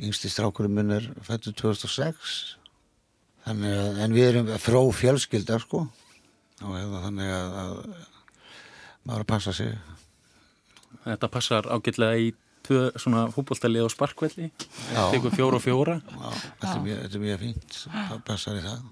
Yngsti 0.00 0.32
strákurinn 0.32 0.78
minn 0.78 0.96
er 0.96 1.10
fættur 1.28 1.52
2006 1.52 2.38
þannig 3.44 3.76
að, 3.80 4.00
en 4.04 4.16
við 4.16 4.30
erum 4.30 4.50
frá 4.62 4.80
fjölskyldar 5.00 5.64
sko. 5.64 5.84
Og 6.64 6.76
hefða, 6.78 7.02
þannig 7.08 7.34
að, 7.34 7.58
að 7.60 7.74
maður 9.04 9.26
að 9.26 9.30
passa 9.34 9.54
sig. 9.56 9.74
Þetta 11.04 11.30
passar 11.32 11.68
ágætlega 11.68 12.20
í 12.22 12.32
tvö 12.64 12.84
svona 12.96 13.26
fútboltalið 13.34 13.86
og 13.86 13.92
sparkvelli. 13.92 14.50
Já. 14.94 15.02
tekur 15.12 15.34
fjóra 15.34 15.58
og 15.58 15.64
fjóra. 15.64 15.96
Já, 16.00 16.28
þetta 16.60 16.74
er 16.74 16.84
mjög, 16.84 17.00
þetta 17.04 17.18
er 17.18 17.24
mjög 17.24 17.40
fínt. 17.42 17.80
Það 17.92 18.20
passar 18.28 18.60
í 18.60 18.64
það. 18.64 18.84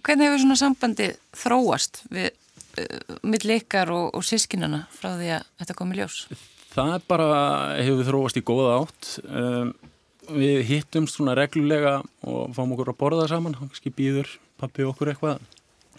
Hvernig 0.00 0.26
hefur 0.26 0.42
svona 0.44 0.58
sambandi 0.58 1.10
þróast 1.36 2.00
við 2.10 2.30
uh, 2.30 3.18
milli 3.26 3.60
ykkar 3.60 3.92
og, 3.94 4.08
og 4.16 4.26
sískinana 4.26 4.84
frá 4.94 5.12
því 5.12 5.30
að 5.36 5.46
þetta 5.62 5.78
kom 5.78 5.94
í 5.94 6.00
ljós? 6.00 6.18
Það 6.70 6.96
bara 7.10 7.30
hefur 7.78 8.08
þróast 8.08 8.40
í 8.40 8.44
góða 8.46 8.74
átt. 8.80 9.12
Um, 9.26 9.72
við 10.28 10.62
hittumst 10.68 11.16
svona 11.16 11.34
reglulega 11.38 12.00
og 12.28 12.54
fáum 12.56 12.74
okkur 12.76 12.92
að 12.92 13.00
borða 13.00 13.26
saman. 13.30 13.56
Kannski 13.58 13.92
býður 13.94 14.30
pappi 14.60 14.86
okkur 14.86 15.12
eitthvað 15.14 15.40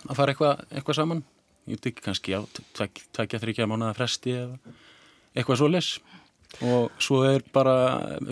að 0.07 0.17
fara 0.17 0.33
eitthvað, 0.33 0.63
eitthvað 0.71 0.99
saman. 1.01 1.25
Ég 1.69 1.77
veit 1.77 1.91
ekki 1.91 2.05
kannski 2.05 2.37
á 2.37 2.41
tvekja 2.77 3.41
þryggja 3.41 3.69
mánuða 3.69 3.95
fresti 3.97 4.33
eða 4.37 4.73
eitthvað 5.35 5.61
svo 5.61 5.69
les 5.71 5.91
og 6.59 6.91
svo 6.99 7.21
er 7.23 7.43
bara 7.53 7.75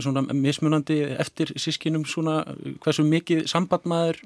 svona 0.02 0.26
mismunandi 0.36 0.98
eftir 1.22 1.54
sískinum 1.56 2.04
svona 2.10 2.42
hversu 2.84 3.06
mikið 3.08 3.46
samband 3.48 3.88
maður 3.88 4.20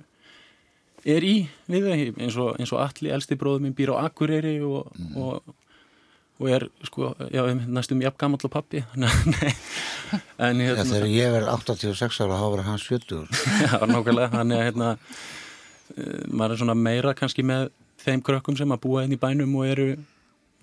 er 1.06 1.26
í 1.28 1.36
við 1.70 1.88
það 1.88 2.04
eins 2.24 2.38
og, 2.40 2.58
og 2.58 2.80
allir 2.82 3.14
elsti 3.14 3.38
bróðum 3.40 3.68
minn 3.68 3.76
býr 3.78 3.94
á 3.94 4.08
Akureyri 4.08 4.56
og, 4.66 4.90
og, 5.20 5.54
og 6.44 6.50
er 6.52 6.66
sko, 6.84 7.14
já, 7.32 7.44
næstum 7.54 8.02
jafn 8.04 8.20
gammal 8.20 8.44
og 8.44 8.52
pappi 8.52 8.84
en 10.44 10.60
hérna, 10.60 10.84
þegar 10.84 11.08
ég 11.08 11.32
verð 11.34 11.52
86 11.54 12.20
ára 12.26 12.40
þá 12.42 12.48
verður 12.50 12.68
hans 12.68 12.88
70 12.92 13.24
já, 13.64 13.78
nákvæmlega 13.88 14.34
þannig 14.36 14.60
að 14.60 14.68
hérna 14.68 14.90
eh, 15.96 16.26
maður 16.28 16.56
er 16.56 16.62
svona 16.64 16.78
meira 16.78 17.16
kannski 17.18 17.46
með 17.48 17.72
þeim 18.04 18.24
krökkum 18.26 18.58
sem 18.60 18.76
að 18.76 18.84
búa 18.84 19.06
inn 19.06 19.16
í 19.16 19.20
bænum 19.20 19.56
og 19.60 19.70
eru 19.70 19.88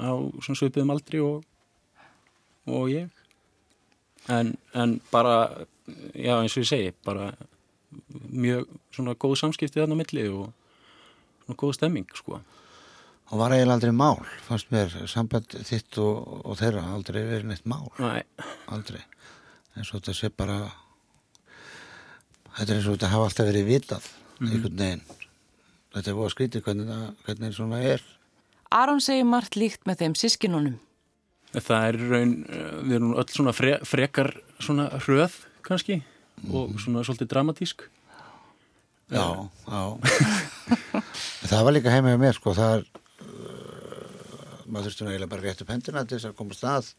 á 0.00 0.12
svona 0.44 0.58
svipiðum 0.60 0.92
aldri 0.92 1.20
og, 1.24 1.40
og 2.68 2.88
ég. 2.92 3.08
En, 4.28 4.54
en 4.76 4.98
bara 5.12 5.66
já 6.14 6.36
eins 6.36 6.56
og 6.56 6.64
ég 6.64 6.68
segi 6.68 6.92
bara 7.06 7.32
mjög 8.30 8.68
svona 8.94 9.16
góð 9.18 9.38
samskipti 9.40 9.80
þarna 9.80 9.98
milli 9.98 10.28
og 10.28 10.50
svona 11.44 11.60
góð 11.64 11.76
stemming 11.78 12.16
sko 12.16 12.40
og 13.30 13.38
var 13.38 13.52
eiginlega 13.54 13.76
aldrei 13.78 13.92
mál 13.94 14.18
fannst 14.46 14.70
mér 14.74 14.92
samband 15.10 15.52
þitt 15.66 15.98
og, 16.02 16.40
og 16.50 16.56
þeirra 16.58 16.82
aldrei 16.94 17.22
verið 17.28 17.46
neitt 17.52 17.66
mál. 17.70 17.86
Næ, 18.02 18.22
aldrei. 18.74 19.02
Eins 19.76 19.92
og 19.94 20.00
þetta 20.00 20.14
sé 20.18 20.30
bara 20.34 20.56
þetta 22.56 22.68
er 22.72 22.76
eins 22.80 22.88
og 22.90 22.96
þetta 22.96 23.10
hafa 23.14 23.28
alltaf 23.30 23.48
verið 23.50 23.68
vitað 23.70 24.08
einhvern 24.40 24.78
veginn. 24.80 25.02
Þetta 25.94 26.10
er 26.12 26.16
búið 26.18 26.28
að 26.28 26.34
skrítið 26.34 26.64
hvernig, 26.66 26.88
það- 26.90 27.14
hvernig 27.26 27.54
svona 27.56 27.80
er. 27.82 28.02
Aron 28.70 29.00
segir 29.02 29.26
margt 29.26 29.56
líkt 29.58 29.86
með 29.86 30.02
þeim 30.04 30.14
sískinunum. 30.18 30.78
það 31.50 31.86
er 31.88 31.96
í 31.98 32.08
raun 32.10 32.34
eh, 32.46 32.74
við 32.86 32.92
erum 32.94 33.14
öll 33.18 33.26
svona 33.34 33.52
fre, 33.52 33.72
frekar 33.82 34.28
svona 34.62 34.84
hröð 35.02 35.32
kannski 35.66 35.96
og 36.54 36.76
svona 36.78 37.02
svolítið 37.02 37.28
dramatísk. 37.32 37.82
Já, 39.10 39.48
já. 39.66 39.82
Það 41.50 41.64
var 41.66 41.74
líka 41.74 41.90
heima 41.90 42.12
hjá 42.14 42.20
mér 42.22 42.36
sko 42.38 42.52
það 42.54 42.76
er 42.76 42.84
maður 44.70 44.90
þurfti 44.90 45.06
eiginlega 45.08 45.32
bara 45.32 45.46
rétt 45.46 45.64
upp 45.64 45.72
hendina 45.74 46.04
til 46.04 46.18
þess 46.18 46.30
að 46.30 46.36
koma 46.40 46.56
stað 46.56 46.92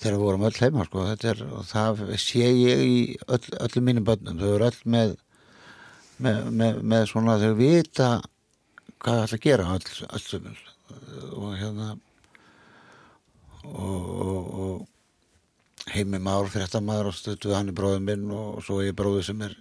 þegar 0.00 0.16
við 0.16 0.24
vorum 0.24 0.46
öll 0.48 0.58
heima 0.60 0.86
sko. 0.86 1.06
Þetta 1.10 1.32
er, 1.32 1.42
og 1.52 1.66
það 1.68 2.04
sé 2.22 2.46
ég 2.46 2.84
í 2.84 3.00
öll, 3.26 3.42
öllum 3.66 3.90
mínum 3.90 4.06
börnum, 4.06 4.38
þau 4.40 4.54
eru 4.54 4.70
öll 4.70 4.80
með 4.96 5.16
með, 6.20 6.44
með, 6.52 6.78
með 6.92 7.08
svona 7.10 7.38
þau 7.40 7.52
vita 7.58 8.10
hvað 9.00 9.16
það 9.16 9.24
ætla 9.24 9.38
að 9.38 9.44
gera 9.46 9.74
öll, 9.74 9.98
öll 10.10 10.24
sömul. 10.24 10.56
Og 11.38 11.50
hérna 11.60 11.90
og, 13.64 14.08
og, 14.26 14.54
og 14.64 15.90
heimi 15.94 16.20
már 16.22 16.48
fréttamaður 16.50 17.10
og 17.10 17.16
stötu 17.16 17.54
hann 17.54 17.70
er 17.72 17.76
bróður 17.76 18.04
minn 18.04 18.30
og 18.34 18.62
svo 18.64 18.80
ég 18.84 18.96
bróður 18.96 19.26
sem 19.30 19.44
er 19.46 19.56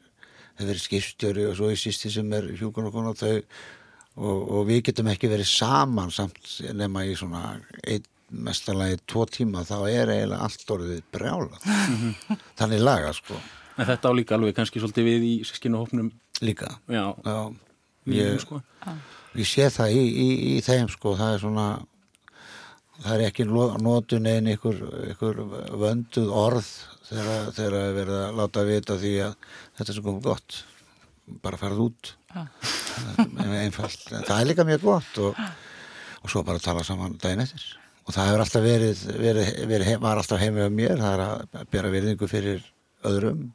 hefur 0.59 0.71
verið 0.73 0.83
skipstjóri 0.83 1.45
og 1.47 1.57
svo 1.57 1.69
er 1.71 1.79
sýsti 1.79 2.11
sem 2.11 2.33
er 2.35 2.49
hjúkun 2.59 2.89
og 2.89 2.95
konu 2.95 3.13
og 3.13 3.19
þau 3.19 3.37
og, 4.19 4.39
og 4.59 4.65
við 4.69 4.83
getum 4.89 5.09
ekki 5.11 5.31
verið 5.31 5.49
saman 5.51 6.11
samt 6.13 6.57
nema 6.75 7.05
í 7.07 7.15
svona 7.17 7.57
einn 7.83 8.07
mestalagi 8.29 8.99
tvo 9.09 9.23
tíma 9.25 9.63
þá 9.65 9.77
er 9.89 10.11
eiginlega 10.13 10.45
allt 10.45 10.73
orðið 10.75 10.99
brjála 11.13 11.61
þannig 12.59 12.83
laga 12.83 13.13
sko. 13.17 13.39
En 13.79 13.87
þetta 13.87 14.11
á 14.11 14.13
líka 14.13 14.35
alveg 14.35 14.57
kannski 14.57 14.81
svolítið 14.81 15.07
við 15.07 15.25
í 15.25 15.33
sískinuhópnum 15.47 16.11
líka. 16.45 16.75
Já, 16.91 17.15
Já, 17.25 17.37
ég, 18.11 18.41
sko. 18.43 18.59
Ég 19.39 19.47
sé 19.47 19.69
það 19.73 19.95
í, 19.95 20.03
í, 20.03 20.27
í 20.51 20.59
þeim 20.65 20.91
sko. 20.91 21.15
Það 21.17 21.33
er 21.33 21.43
svona 21.45 21.67
það 22.99 23.13
er 23.15 23.25
ekki 23.29 23.47
notun 23.47 24.29
einn 24.29 24.51
ykkur, 24.53 24.81
ykkur 25.13 25.41
vönduð 25.79 26.31
orð 26.35 26.69
þegar, 27.09 27.51
er 27.65 27.77
verið 27.97 28.15
að 28.19 28.39
láta 28.41 28.65
vita 28.67 28.99
því 28.99 29.13
að 29.29 29.35
þetta 29.79 29.87
er 29.87 29.97
svo 29.97 30.05
komið 30.09 30.29
gott. 30.29 30.61
Bara 31.43 31.61
farið 31.61 31.85
út 31.87 32.13
einfalt, 32.29 34.01
en 34.13 34.25
það 34.27 34.39
er 34.39 34.49
líka 34.49 34.65
mjög 34.67 34.83
gott 34.85 35.21
og, 35.23 35.39
og 36.21 36.31
svo 36.31 36.43
bara 36.45 36.61
tala 36.61 36.83
saman 36.85 37.17
daginn 37.21 37.45
eftir 37.45 37.63
og 38.05 38.13
það 38.15 38.27
hefur 38.29 38.43
alltaf 38.43 38.65
verið, 38.65 39.01
verið, 39.21 39.49
verið 39.69 39.89
heim, 39.89 40.03
var 40.03 40.21
alltaf 40.21 40.41
heimið 40.41 40.67
á 40.69 40.71
mér 40.73 41.01
það 41.01 41.15
er 41.15 41.23
að 41.25 41.65
bera 41.73 41.93
virðingu 41.93 42.29
fyrir 42.29 42.67
öðrum 43.09 43.47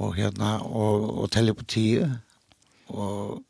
og 0.00 0.14
hérna 0.16 0.54
og, 0.64 1.08
og 1.22 1.32
telja 1.32 1.54
upp 1.54 1.64
tíu 1.68 2.06
og 2.92 3.40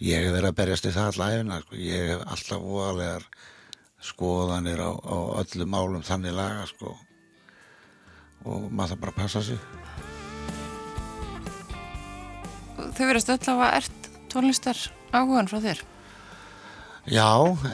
ég 0.00 0.20
hef 0.20 0.32
verið 0.34 0.50
að 0.50 0.58
berjast 0.60 0.88
í 0.88 0.94
það 0.96 1.12
allæfina 1.12 1.60
sko. 1.64 1.80
ég 1.80 2.10
hef 2.12 2.24
alltaf 2.34 2.64
voðalegar 2.64 3.28
skoðanir 4.00 4.80
á, 4.80 4.90
á 4.96 5.16
öllum 5.42 5.72
málum 5.72 6.04
þannig 6.04 6.36
laga 6.36 6.64
sko. 6.68 6.96
og 8.44 8.68
maður 8.72 8.94
þarf 8.94 9.02
bara 9.04 9.16
að 9.16 9.20
passa 9.22 9.44
sig 9.44 9.89
Þau 12.96 13.04
verðast 13.06 13.32
öll 13.34 13.40
á 13.50 13.54
að 13.54 13.78
ert 13.80 14.10
tónlistar 14.32 14.84
áhugan 15.10 15.50
frá 15.50 15.58
þér. 15.64 15.82
Já, 17.10 17.26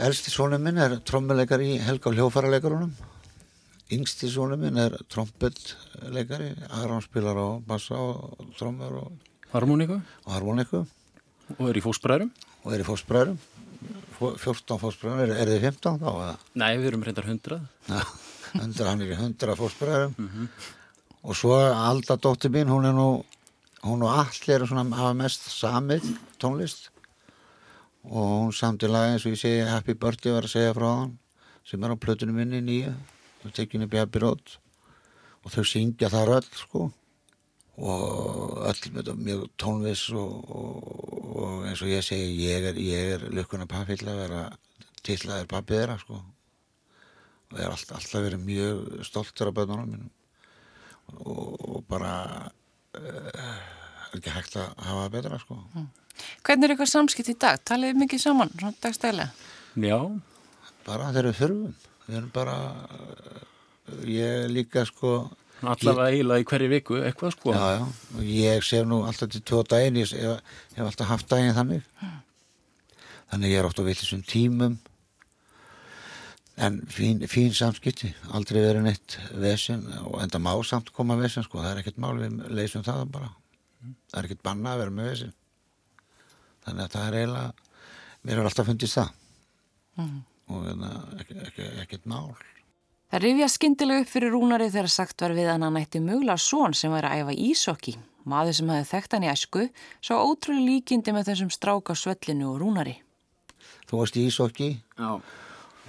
elsti 0.06 0.32
sónu 0.32 0.58
minn 0.62 0.78
er 0.80 1.00
trommuleikar 1.04 1.62
í 1.64 1.76
Helga 1.82 2.12
hljófaraleikarunum 2.14 2.94
yngsti 3.92 4.28
sónu 4.30 4.56
minn 4.58 4.78
er 4.80 4.96
trompetleikari. 5.12 6.52
Aron 6.80 7.04
spilar 7.04 7.38
á 7.38 7.48
bassa 7.66 7.98
og 7.98 8.54
trommur 8.58 9.00
og, 9.02 9.12
harmoníku? 9.52 10.00
og 10.26 10.86
og 11.58 11.68
er 11.70 11.78
í 11.78 11.82
fósbræðurum 11.84 12.32
og 12.64 12.72
er 12.74 12.82
í 12.82 12.86
fósbræðurum 12.86 13.36
14 14.18 14.80
fósbræðurum, 14.80 15.20
er, 15.22 15.34
er 15.36 15.50
þið 15.52 15.66
15 15.68 16.00
þá 16.00 16.08
eða? 16.10 16.32
nei, 16.58 16.70
við 16.80 16.88
erum 16.90 17.04
reyndar 17.06 17.28
hundrað. 17.28 17.66
Já, 17.86 18.00
100, 18.64 18.88
hann 18.88 19.04
er 19.04 19.12
í 19.12 19.18
100 19.20 19.58
fósbræðurum 19.60 20.48
og 21.26 21.38
svo 21.38 21.54
Alda 21.58 22.16
dóttir 22.18 22.50
mín, 22.54 22.70
hún 22.72 22.88
er 22.88 22.96
nú 22.96 23.08
hún 23.86 24.02
og 24.04 24.12
allir 24.12 24.56
eru 24.56 24.66
svona 24.68 24.84
hafa 24.98 25.14
mest 25.16 25.46
samið 25.52 26.04
tónlist. 26.42 26.90
Og 28.06 28.26
hún 28.26 28.52
samti 28.54 28.90
lag 28.90 29.12
eins 29.12 29.26
og 29.26 29.34
ég 29.34 29.40
segi 29.40 29.64
Happy 29.66 29.94
Birthday 29.94 30.34
var 30.34 30.46
að 30.46 30.54
segja 30.54 30.74
frá 30.76 30.88
hann 30.90 31.16
sem 31.66 31.82
er 31.82 31.94
á 31.94 31.96
plötunum 31.98 32.38
minni 32.38 32.60
nýja. 32.62 32.92
Og 33.44 33.54
tekinu 33.54 33.86
upp 33.86 33.94
í 33.94 34.00
Happy 34.00 34.22
Road. 34.22 34.54
Og 35.44 35.54
þau 35.54 35.64
syngja 35.66 36.10
þar 36.10 36.34
öll 36.38 36.50
sko. 36.58 36.84
Og 37.76 38.60
öll 38.66 38.92
með 38.92 39.00
þetta 39.02 39.16
mjög 39.20 39.48
tónvis 39.60 40.04
og, 40.16 40.36
og, 40.50 40.76
og 41.36 41.66
eins 41.68 41.82
og 41.84 41.90
ég 41.92 42.06
segi 42.06 42.46
ég 42.46 42.70
er, 42.70 42.78
ég 42.80 43.16
er 43.16 43.26
lukkuna 43.36 43.68
pappill 43.70 44.06
að 44.06 44.22
vera 44.22 44.44
tillaðir 45.06 45.50
pappið 45.50 45.82
þeirra 45.82 45.98
sko. 46.02 46.20
Og 47.52 47.58
er 47.58 47.70
alltaf, 47.70 47.98
alltaf 48.00 48.24
verið 48.24 48.46
mjög 48.46 49.02
stoltur 49.06 49.50
af 49.50 49.58
bönnunum 49.58 49.90
mínum. 49.92 50.14
Og, 51.22 51.58
og 51.62 51.82
bara 51.86 52.14
er 53.00 54.18
ekki 54.18 54.34
hægt 54.34 54.58
að 54.60 54.84
hafa 54.86 55.08
betra 55.12 55.40
sko. 55.42 55.58
Hvernig 56.46 56.66
er 56.66 56.74
eitthvað 56.74 56.92
samskipt 56.92 57.32
í 57.32 57.36
dag? 57.38 57.60
Talið 57.68 57.92
þið 57.92 58.02
mikið 58.02 58.22
saman, 58.22 58.52
svona 58.56 58.78
dagstælega? 58.82 59.50
já, 59.76 59.98
bara 60.86 61.10
þegar 61.10 61.28
við 61.30 61.40
þurfum. 61.40 61.74
Við 62.06 62.18
erum 62.20 62.30
bara 62.32 62.54
uh, 62.86 63.42
ég 64.08 64.46
líka 64.52 64.84
sko 64.86 65.16
allavega 65.64 66.12
eiginlega 66.12 66.42
í 66.44 66.46
hverju 66.50 66.68
viku 66.70 66.98
eitthvað 67.02 67.34
sko. 67.34 67.54
Já, 67.56 67.80
já, 67.80 67.86
og 68.16 68.28
ég 68.30 68.66
sef 68.66 68.86
nú 68.88 69.02
alltaf 69.08 69.32
til 69.32 69.42
tvo 69.46 69.62
daginn 69.66 70.00
ég 70.02 70.12
hef, 70.12 70.54
hef 70.76 70.84
alltaf 70.86 71.10
haft 71.10 71.28
daginn 71.32 71.56
þannig. 71.56 71.86
Þannig 73.32 73.52
ég 73.56 73.60
er 73.60 73.68
oft 73.68 73.80
á 73.82 73.88
villisum 73.88 74.22
tímum 74.26 74.76
en 76.56 76.78
fín, 76.88 77.20
fín 77.28 77.52
samskipti. 77.54 78.12
Aldrei 78.36 78.62
verið 78.64 78.86
neitt 78.86 79.18
vesen 79.36 79.84
og 80.02 80.20
enda 80.24 80.40
má 80.42 80.52
samt 80.64 80.92
koma 80.96 81.18
vesen 81.20 81.44
sko, 81.44 81.60
það 81.60 81.72
er 81.72 81.82
ekkert 81.82 82.00
mál 82.02 82.16
við 82.20 82.40
leysum 82.56 82.84
það 82.86 83.04
bara. 83.12 83.30
Það 84.10 84.18
er 84.20 84.28
ekkert 84.28 84.46
banna 84.46 84.72
að 84.72 84.82
vera 84.84 84.96
með 84.96 85.10
vesen. 85.12 85.36
Þannig 86.66 86.84
að 86.86 86.96
það 86.96 87.06
er 87.06 87.18
eiginlega 87.20 87.52
mér 88.26 88.40
er 88.40 88.50
alltaf 88.50 88.68
fundist 88.70 88.98
það. 88.98 89.14
Og 90.46 90.66
hérna, 90.66 90.92
ekki, 91.20 91.38
ekki, 91.46 91.70
ekkert 91.84 92.10
mál. 92.10 92.34
Það 93.12 93.22
rifja 93.22 93.48
skindilega 93.52 94.02
upp 94.02 94.10
fyrir 94.10 94.32
Rúnari 94.34 94.66
þegar 94.72 94.90
sagt 94.90 95.22
var 95.22 95.34
við 95.36 95.48
hann 95.52 95.62
að 95.62 95.76
nætti 95.76 96.02
mögulega 96.02 96.42
són 96.42 96.74
sem 96.74 96.90
væri 96.90 97.10
að 97.10 97.22
æfa 97.22 97.36
ísokki. 97.46 97.94
Maður 98.26 98.56
sem 98.58 98.70
hefði 98.72 98.88
þekkt 98.90 99.12
hann 99.14 99.26
í 99.26 99.30
æsku, 99.30 99.64
svo 100.02 100.16
ótrúlega 100.26 100.66
líkindi 100.66 101.12
með 101.14 101.28
þessum 101.30 101.52
stráka 101.54 101.94
svellinu 101.94 102.48
og 102.50 102.56
Rúnari. 102.64 102.96
Þú 103.86 104.00
varst 104.00 104.18
í 104.18 104.24
Ísokki 104.26 104.70
Já. 104.98 105.20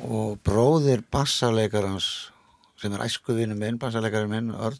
Og 0.06 0.38
bróðir 0.45 1.02
bassarleikar 1.12 1.88
hans 1.89 2.32
sem 2.78 2.93
er 2.93 3.06
æskuvinu 3.08 3.56
minn, 3.58 3.80
bassarleikari 3.82 4.30
minn, 4.30 4.52
Örn, 4.54 4.78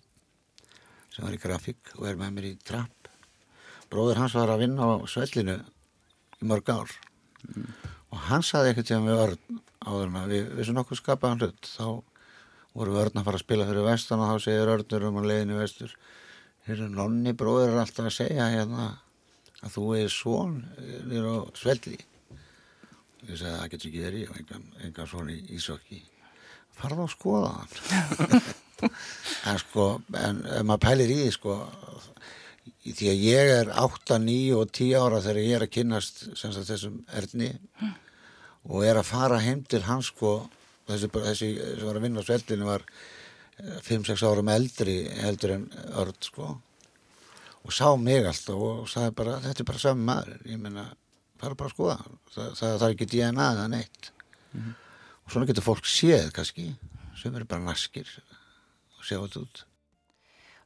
sem 1.14 1.26
var 1.26 1.34
í 1.34 1.42
grafík 1.42 1.96
og 1.98 2.06
er 2.10 2.20
með 2.20 2.36
mér 2.36 2.50
í 2.52 2.58
trapp. 2.62 3.10
Bróðir 3.90 4.22
hans 4.22 4.36
var 4.38 4.52
að 4.54 4.66
vinna 4.66 4.86
á 4.86 4.94
svellinu 5.10 5.58
í 6.38 6.50
mörg 6.50 6.70
ár 6.70 6.92
og 8.12 8.22
hann 8.28 8.46
saði 8.46 8.74
ekkert 8.74 8.92
sem 8.92 9.08
við 9.08 9.24
Örn 9.24 9.62
áður 9.88 10.20
að 10.20 10.34
við 10.34 10.54
vissum 10.60 10.78
nokkuð 10.78 11.02
skapaðan 11.02 11.42
hlut. 11.42 11.72
Þá 11.72 11.88
voru 12.78 12.94
við 12.94 13.02
Örn 13.06 13.22
að 13.22 13.28
fara 13.28 13.40
að 13.40 13.46
spila 13.46 13.68
fyrir 13.70 13.88
vestan 13.88 14.22
og 14.22 14.32
þá 14.32 14.46
segir 14.46 14.74
Örnur 14.76 15.08
um 15.10 15.20
að 15.22 15.30
leiðinu 15.32 15.60
vestur. 15.62 15.96
Hérna, 16.68 16.90
nonni 16.94 17.34
bróðir 17.38 17.74
er 17.74 17.82
alltaf 17.82 18.10
að 18.10 18.18
segja 18.20 18.50
hérna 18.52 18.88
að 19.64 19.74
þú 19.74 19.88
er 19.98 20.14
svon 20.14 20.60
nýr 21.08 21.26
á 21.26 21.36
svelli. 21.58 21.98
Ég 23.28 23.42
að 23.44 23.58
það 23.58 23.72
getur 23.74 23.90
ekki 23.90 24.04
verið 24.06 24.30
og 24.32 24.40
engan, 24.42 24.68
engan 24.88 25.10
svona 25.12 25.34
í 25.36 25.58
Ísokki. 25.58 26.00
Farða 26.78 27.08
á 27.08 27.10
skoða 27.12 27.50
hann. 27.58 28.42
en 29.50 29.60
sko, 29.62 29.88
en 30.16 30.44
ef 30.46 30.68
maður 30.68 30.84
pælir 30.86 31.12
í 31.12 31.18
því 31.20 31.32
sko, 31.36 31.56
því 32.88 33.10
að 33.12 33.24
ég 33.26 33.54
er 33.58 33.72
8, 33.84 34.20
9 34.24 34.60
og 34.60 34.72
10 34.80 34.94
ára 35.02 35.24
þegar 35.26 35.42
ég 35.44 35.56
er 35.58 35.66
að 35.66 35.74
kynnast 35.76 36.22
sem 36.40 36.54
sagt, 36.56 36.70
þessum 36.70 37.02
erðni 37.20 37.50
og 38.68 38.86
er 38.86 39.00
að 39.00 39.10
fara 39.10 39.42
heim 39.44 39.64
til 39.68 39.82
hans 39.88 40.12
sko, 40.14 40.38
þessi, 40.88 41.10
þessi 41.12 41.50
sem 41.58 41.88
var 41.88 42.00
að 42.00 42.08
vinna 42.08 42.24
á 42.24 42.28
svellinu 42.28 42.70
var 42.70 42.86
5-6 43.58 44.24
árum 44.30 44.54
eldri 44.54 44.98
heldur 45.18 45.56
en 45.58 45.68
örd 45.98 46.30
sko 46.30 46.54
og 47.68 47.74
sá 47.76 47.90
mig 48.00 48.24
alltaf 48.24 48.56
og 48.56 48.88
sagði 48.92 49.16
bara 49.18 49.40
þetta 49.44 49.64
er 49.64 49.70
bara 49.72 49.82
sami 49.82 50.08
maður, 50.08 50.40
ég 50.48 50.62
meina 50.62 50.86
fara 51.42 51.58
bara 51.60 51.72
að 51.72 51.76
skoða. 51.76 51.98
Það, 52.34 52.52
það, 52.60 52.76
það 52.82 52.88
er 52.88 52.96
ekki 52.96 53.10
DNA 53.14 53.48
eða 53.54 53.70
neitt. 53.74 54.12
Og 54.58 55.34
svona 55.34 55.50
getur 55.50 55.66
fólk 55.66 55.90
séð 55.90 56.30
kannski. 56.36 56.70
Sem 57.18 57.36
eru 57.36 57.48
bara 57.50 57.66
naskir. 57.66 58.10
Og 58.98 59.06
sjá 59.06 59.18
þetta 59.20 59.46
út. 59.46 59.68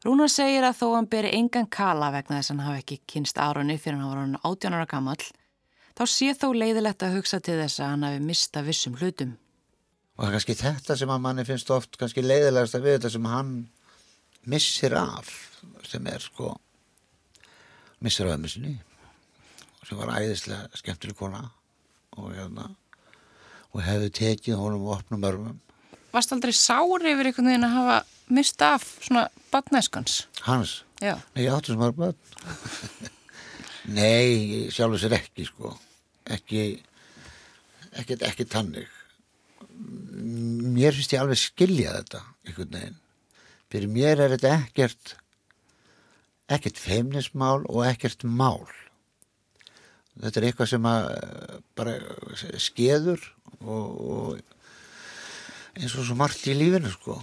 Rúnar 0.01 0.31
segir 0.33 0.65
að 0.65 0.79
þó 0.79 0.87
hann 0.95 1.07
beri 1.11 1.29
engan 1.37 1.67
kala 1.69 2.07
vegna 2.09 2.39
þess 2.39 2.49
að 2.49 2.55
hann 2.55 2.65
hafi 2.65 2.79
ekki 2.81 2.95
kynst 3.13 3.37
árunni 3.37 3.75
fyrir 3.77 3.99
hann 3.99 4.09
var 4.09 4.21
hann 4.23 4.39
18 4.39 4.73
ára 4.73 4.87
gammal, 4.89 5.17
þá 5.93 6.01
sé 6.09 6.31
þó 6.33 6.47
leiðilegt 6.57 7.05
að 7.05 7.19
hugsa 7.19 7.37
til 7.37 7.59
þess 7.59 7.83
að 7.83 7.91
hann 7.91 8.05
hafi 8.07 8.23
mista 8.25 8.63
vissum 8.65 8.95
hlutum. 8.97 9.35
og 10.17 10.23
það 10.23 10.27
er 10.27 10.33
kannski 10.37 10.55
þetta 10.57 10.97
sem 10.97 11.13
að 11.13 11.21
manni 11.21 11.45
finnst 11.45 11.69
oft 11.69 11.99
kannski 12.01 12.23
leiðilegast 12.25 12.79
að 12.79 12.87
við 12.87 12.97
þetta 12.97 13.11
sem 13.13 13.29
hann 13.29 13.51
missir 14.49 14.97
af 14.97 15.29
sem 15.85 16.07
er 16.09 16.25
sko 16.25 16.55
missir 18.01 18.25
af 18.25 18.39
ömmu 18.39 18.49
sinni 18.49 18.73
sem 19.87 19.99
var 19.99 20.13
æðislega 20.19 20.79
skemmtileg 20.79 21.17
kona 21.17 21.43
og 22.17 22.31
hérna 22.35 22.69
og 23.71 23.83
hefði 23.85 24.11
tekið 24.17 24.59
honum 24.59 24.85
og 24.87 24.97
opnum 24.99 25.27
örmum. 25.29 25.59
Varst 26.11 26.33
aldrei 26.35 26.51
sári 26.55 27.13
yfir 27.13 27.29
einhvern 27.29 27.47
veginn 27.51 27.67
að 27.69 27.75
hafa 27.77 27.97
mista 28.31 28.73
af 28.75 28.85
svona 28.99 29.27
badnæskans? 29.51 30.25
hans, 30.43 30.83
Já. 31.01 31.15
nei 31.35 31.45
ég 31.45 31.53
áttu 31.55 31.71
sem 31.73 31.79
var 31.81 31.91
börn. 31.95 32.15
Nei, 33.91 34.69
sjálfur 34.69 34.99
sér 35.01 35.15
ekki 35.17 35.47
sko. 35.47 35.71
Ekki 36.29 36.83
ekki, 37.97 38.19
ekki 38.21 38.45
tannig 38.45 38.89
mér 39.81 40.95
finnst 40.95 41.13
ég 41.15 41.21
alveg 41.21 41.39
skilja 41.39 41.95
þetta 41.99 42.21
einhvern 42.45 42.75
veginn. 42.75 42.99
Fyrir 43.71 43.91
mér 43.91 44.21
er 44.25 44.35
þetta 44.35 44.53
ekkert 44.59 45.15
ekkert 46.51 46.79
feimnismál 46.81 47.63
og 47.71 47.85
ekkert 47.87 48.25
mál 48.27 48.67
þetta 50.21 50.39
er 50.39 50.47
eitthvað 50.47 50.71
sem 50.71 50.87
að 50.89 51.05
bara 51.77 51.95
skeður 52.61 53.23
og, 53.59 54.01
og 54.15 55.77
eins 55.77 55.95
og 55.95 56.05
svo 56.07 56.17
margt 56.19 56.47
í 56.51 56.57
lífinu 56.57 56.91
sko. 56.93 57.17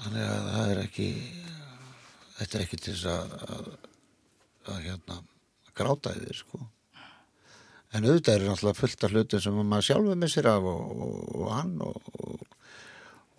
Þannig 0.00 0.26
að 0.26 0.50
það 0.50 0.74
er 0.74 0.82
ekki 0.84 1.08
þetta 2.40 2.58
er 2.58 2.66
ekki 2.66 2.80
til 2.80 2.94
þess 2.94 3.08
að, 3.12 3.34
að, 3.56 3.72
að 4.70 4.84
hérna 4.86 5.18
gráta 5.76 6.14
yfir 6.16 6.40
sko. 6.40 6.62
En 7.90 8.06
auðvitað 8.06 8.36
er 8.36 8.46
náttúrulega 8.46 8.78
fullt 8.78 9.04
af 9.04 9.14
hlutum 9.14 9.42
sem 9.42 9.60
maður 9.60 9.88
sjálfur 9.88 10.18
missir 10.20 10.46
af 10.46 10.66
og, 10.70 10.90
og, 10.94 11.14
og 11.40 11.52
hann 11.56 11.72
og, 11.82 12.44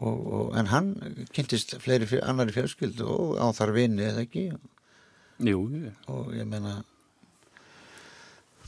og 0.01 0.55
en 0.59 0.71
hann 0.71 0.89
kynntist 1.31 1.77
fleiri 1.79 2.19
annari 2.19 2.55
fjölskyldu 2.55 3.07
og 3.07 3.37
á 3.39 3.47
þar 3.55 3.75
vinni 3.77 4.03
eða 4.09 4.25
ekki? 4.25 4.49
Jú, 5.41 5.61
og 6.11 6.33
ég 6.35 6.49
meina 6.49 6.81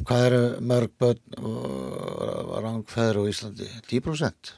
hvað 0.01 0.25
eru 0.27 0.41
mörg 0.71 0.97
börn 0.99 1.37
og 1.39 2.57
rangfæður 2.63 3.21
á 3.21 3.23
Íslandi? 3.29 3.69
10% 3.91 4.53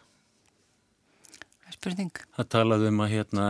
Spurning. 1.76 2.16
það 2.38 2.50
talaði 2.56 2.90
um 2.90 3.04
að 3.04 3.12
hérna 3.12 3.46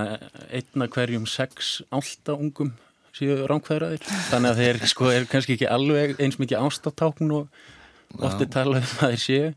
einna 0.49 0.89
hverjum 0.91 1.27
sex 1.29 1.77
álta 1.93 2.35
ungum 2.35 2.73
síðu 3.15 3.45
ránkvæðraðir 3.47 4.03
þannig 4.31 4.51
að 4.51 4.61
þeir 4.61 4.81
sko 4.91 5.11
er 5.13 5.27
kannski 5.31 5.55
ekki 5.55 5.69
alveg 5.71 6.17
eins 6.19 6.39
mikið 6.41 6.65
ástatákn 6.65 7.31
og 7.37 8.25
ofti 8.25 8.47
talað 8.51 8.83
um 8.83 9.05
að 9.05 9.13
þeir 9.13 9.21
séu. 9.23 9.53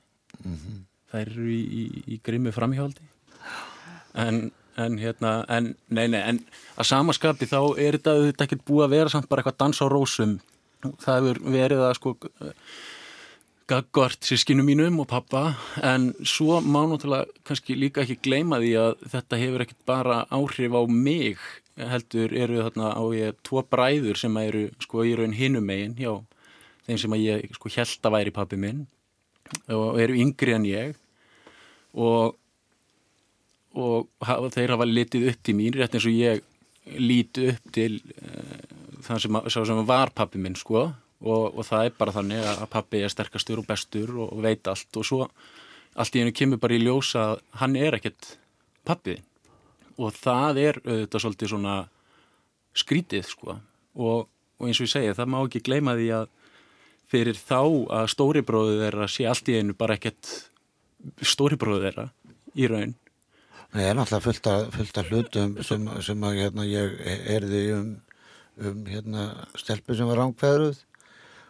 Þær 1.08 1.22
eru 1.24 1.48
í, 1.50 1.62
í, 1.64 1.84
í 2.14 2.20
grimmi 2.22 2.52
framhjáldi 2.54 3.06
en, 4.18 4.50
en 4.76 4.98
hérna 5.00 5.40
en, 5.50 5.72
nei, 5.88 6.06
nei, 6.12 6.20
en 6.20 6.40
að 6.78 6.90
samaskapi 6.90 7.48
þá 7.48 7.60
er 7.80 7.98
þetta 7.98 8.14
auðvitað 8.14 8.46
ekkert 8.46 8.64
búið 8.68 8.86
að 8.86 8.94
vera 8.94 9.12
samt 9.14 9.28
bara 9.30 9.42
eitthvað 9.42 9.60
dans 9.64 9.82
á 9.82 9.86
rósum 9.90 10.36
það 10.82 11.18
hefur 11.18 11.42
verið 11.56 11.84
að 11.84 11.94
sko 11.98 12.14
gaggvart 13.68 14.24
sískinu 14.24 14.64
mínum 14.64 15.02
og 15.02 15.08
pappa 15.10 15.42
en 15.84 16.12
svo 16.24 16.60
má 16.64 16.80
náttúrulega 16.88 17.28
kannski 17.44 17.76
líka 17.76 18.04
ekki 18.04 18.20
gleyma 18.24 18.60
því 18.62 18.74
að 18.80 19.08
þetta 19.14 19.40
hefur 19.42 19.64
ekkert 19.64 19.82
bara 19.88 20.18
áhrif 20.32 20.72
á 20.72 20.82
mig 20.88 21.42
heldur 21.78 22.32
eru 22.34 22.62
þarna 22.64 22.94
á 22.96 23.04
ég 23.14 23.36
tvo 23.46 23.62
bræður 23.62 24.18
sem 24.18 24.40
eru 24.40 24.68
sko 24.82 25.04
í 25.04 25.14
raun 25.18 25.36
hinum 25.36 25.66
megin 25.68 25.98
hjá 25.98 26.14
þeim 26.86 27.02
sem 27.02 27.14
að 27.14 27.26
ég 27.26 27.58
sko 27.58 27.74
held 27.76 28.08
að 28.08 28.16
væri 28.16 28.34
pappi 28.34 28.58
minn 28.60 28.86
og 29.72 30.00
eru 30.00 30.16
yngri 30.18 30.54
en 30.56 30.66
ég. 30.68 30.96
Og 31.96 32.36
og 33.78 34.08
hafa, 34.24 34.48
þeir 34.50 34.72
hafa 34.74 34.86
litið 34.88 35.28
upp 35.30 35.42
til 35.44 35.54
mín 35.54 35.76
rétt 35.76 35.94
eins 35.94 36.06
og 36.08 36.16
ég 36.16 36.40
líti 36.98 37.50
upp 37.52 37.72
til 37.76 37.98
uh, 38.16 38.77
það 39.08 39.22
sem, 39.24 39.38
sem 39.54 39.84
var 39.88 40.12
pappi 40.16 40.40
minn 40.42 40.58
sko. 40.58 40.88
Og, 41.18 41.56
og 41.58 41.64
það 41.66 41.88
er 41.88 41.96
bara 41.98 42.14
þannig 42.14 42.44
að 42.46 42.68
pappi 42.70 43.00
er 43.02 43.10
sterkastur 43.10 43.58
og 43.58 43.66
bestur 43.66 44.12
og, 44.14 44.28
og 44.36 44.42
veit 44.44 44.68
allt. 44.70 44.90
Og 45.00 45.06
svo 45.06 45.24
allt 45.98 46.14
í 46.14 46.22
hennu 46.22 46.34
kemur 46.36 46.60
bara 46.62 46.76
í 46.76 46.84
ljós 46.84 47.14
að 47.18 47.40
hann 47.58 47.74
er 47.78 47.96
ekkert 47.98 48.36
pappiðin 48.86 49.24
og 49.98 50.14
það 50.14 50.60
er 50.62 50.76
auðvitað 50.84 51.22
svolítið 51.24 51.52
svona 51.52 51.76
skrítið 52.78 53.24
sko. 53.26 53.56
Og, 53.98 54.28
og 54.28 54.68
eins 54.68 54.78
og 54.78 54.86
ég 54.86 54.92
segja 54.92 55.16
það 55.18 55.32
má 55.34 55.38
ekki 55.40 55.64
gleyma 55.66 55.96
því 55.98 56.08
að 56.20 56.28
fyrir 57.08 57.40
þá 57.40 57.60
að 57.98 58.10
stóribróðu 58.14 58.78
þeirra 58.82 59.08
sé 59.10 59.26
allt 59.26 59.50
í 59.50 59.58
einu 59.58 59.74
bara 59.78 59.96
ekkert 59.98 60.30
stóribróðu 61.24 61.88
þeirra 61.88 62.08
í 62.54 62.68
raun. 62.70 62.94
Það 63.72 63.84
er 63.84 63.98
náttúrulega 63.98 64.58
fullt 64.76 65.00
af 65.00 65.10
hlutum 65.10 65.56
sem, 65.66 65.88
sem 66.04 66.22
að 66.24 66.38
hérna, 66.42 66.68
ég 66.68 66.94
erði 67.34 67.62
um, 67.76 67.90
um 68.58 68.84
hérna, 68.88 69.24
stelpu 69.58 69.96
sem 69.96 70.08
var 70.08 70.20
ránkveðruð 70.22 70.84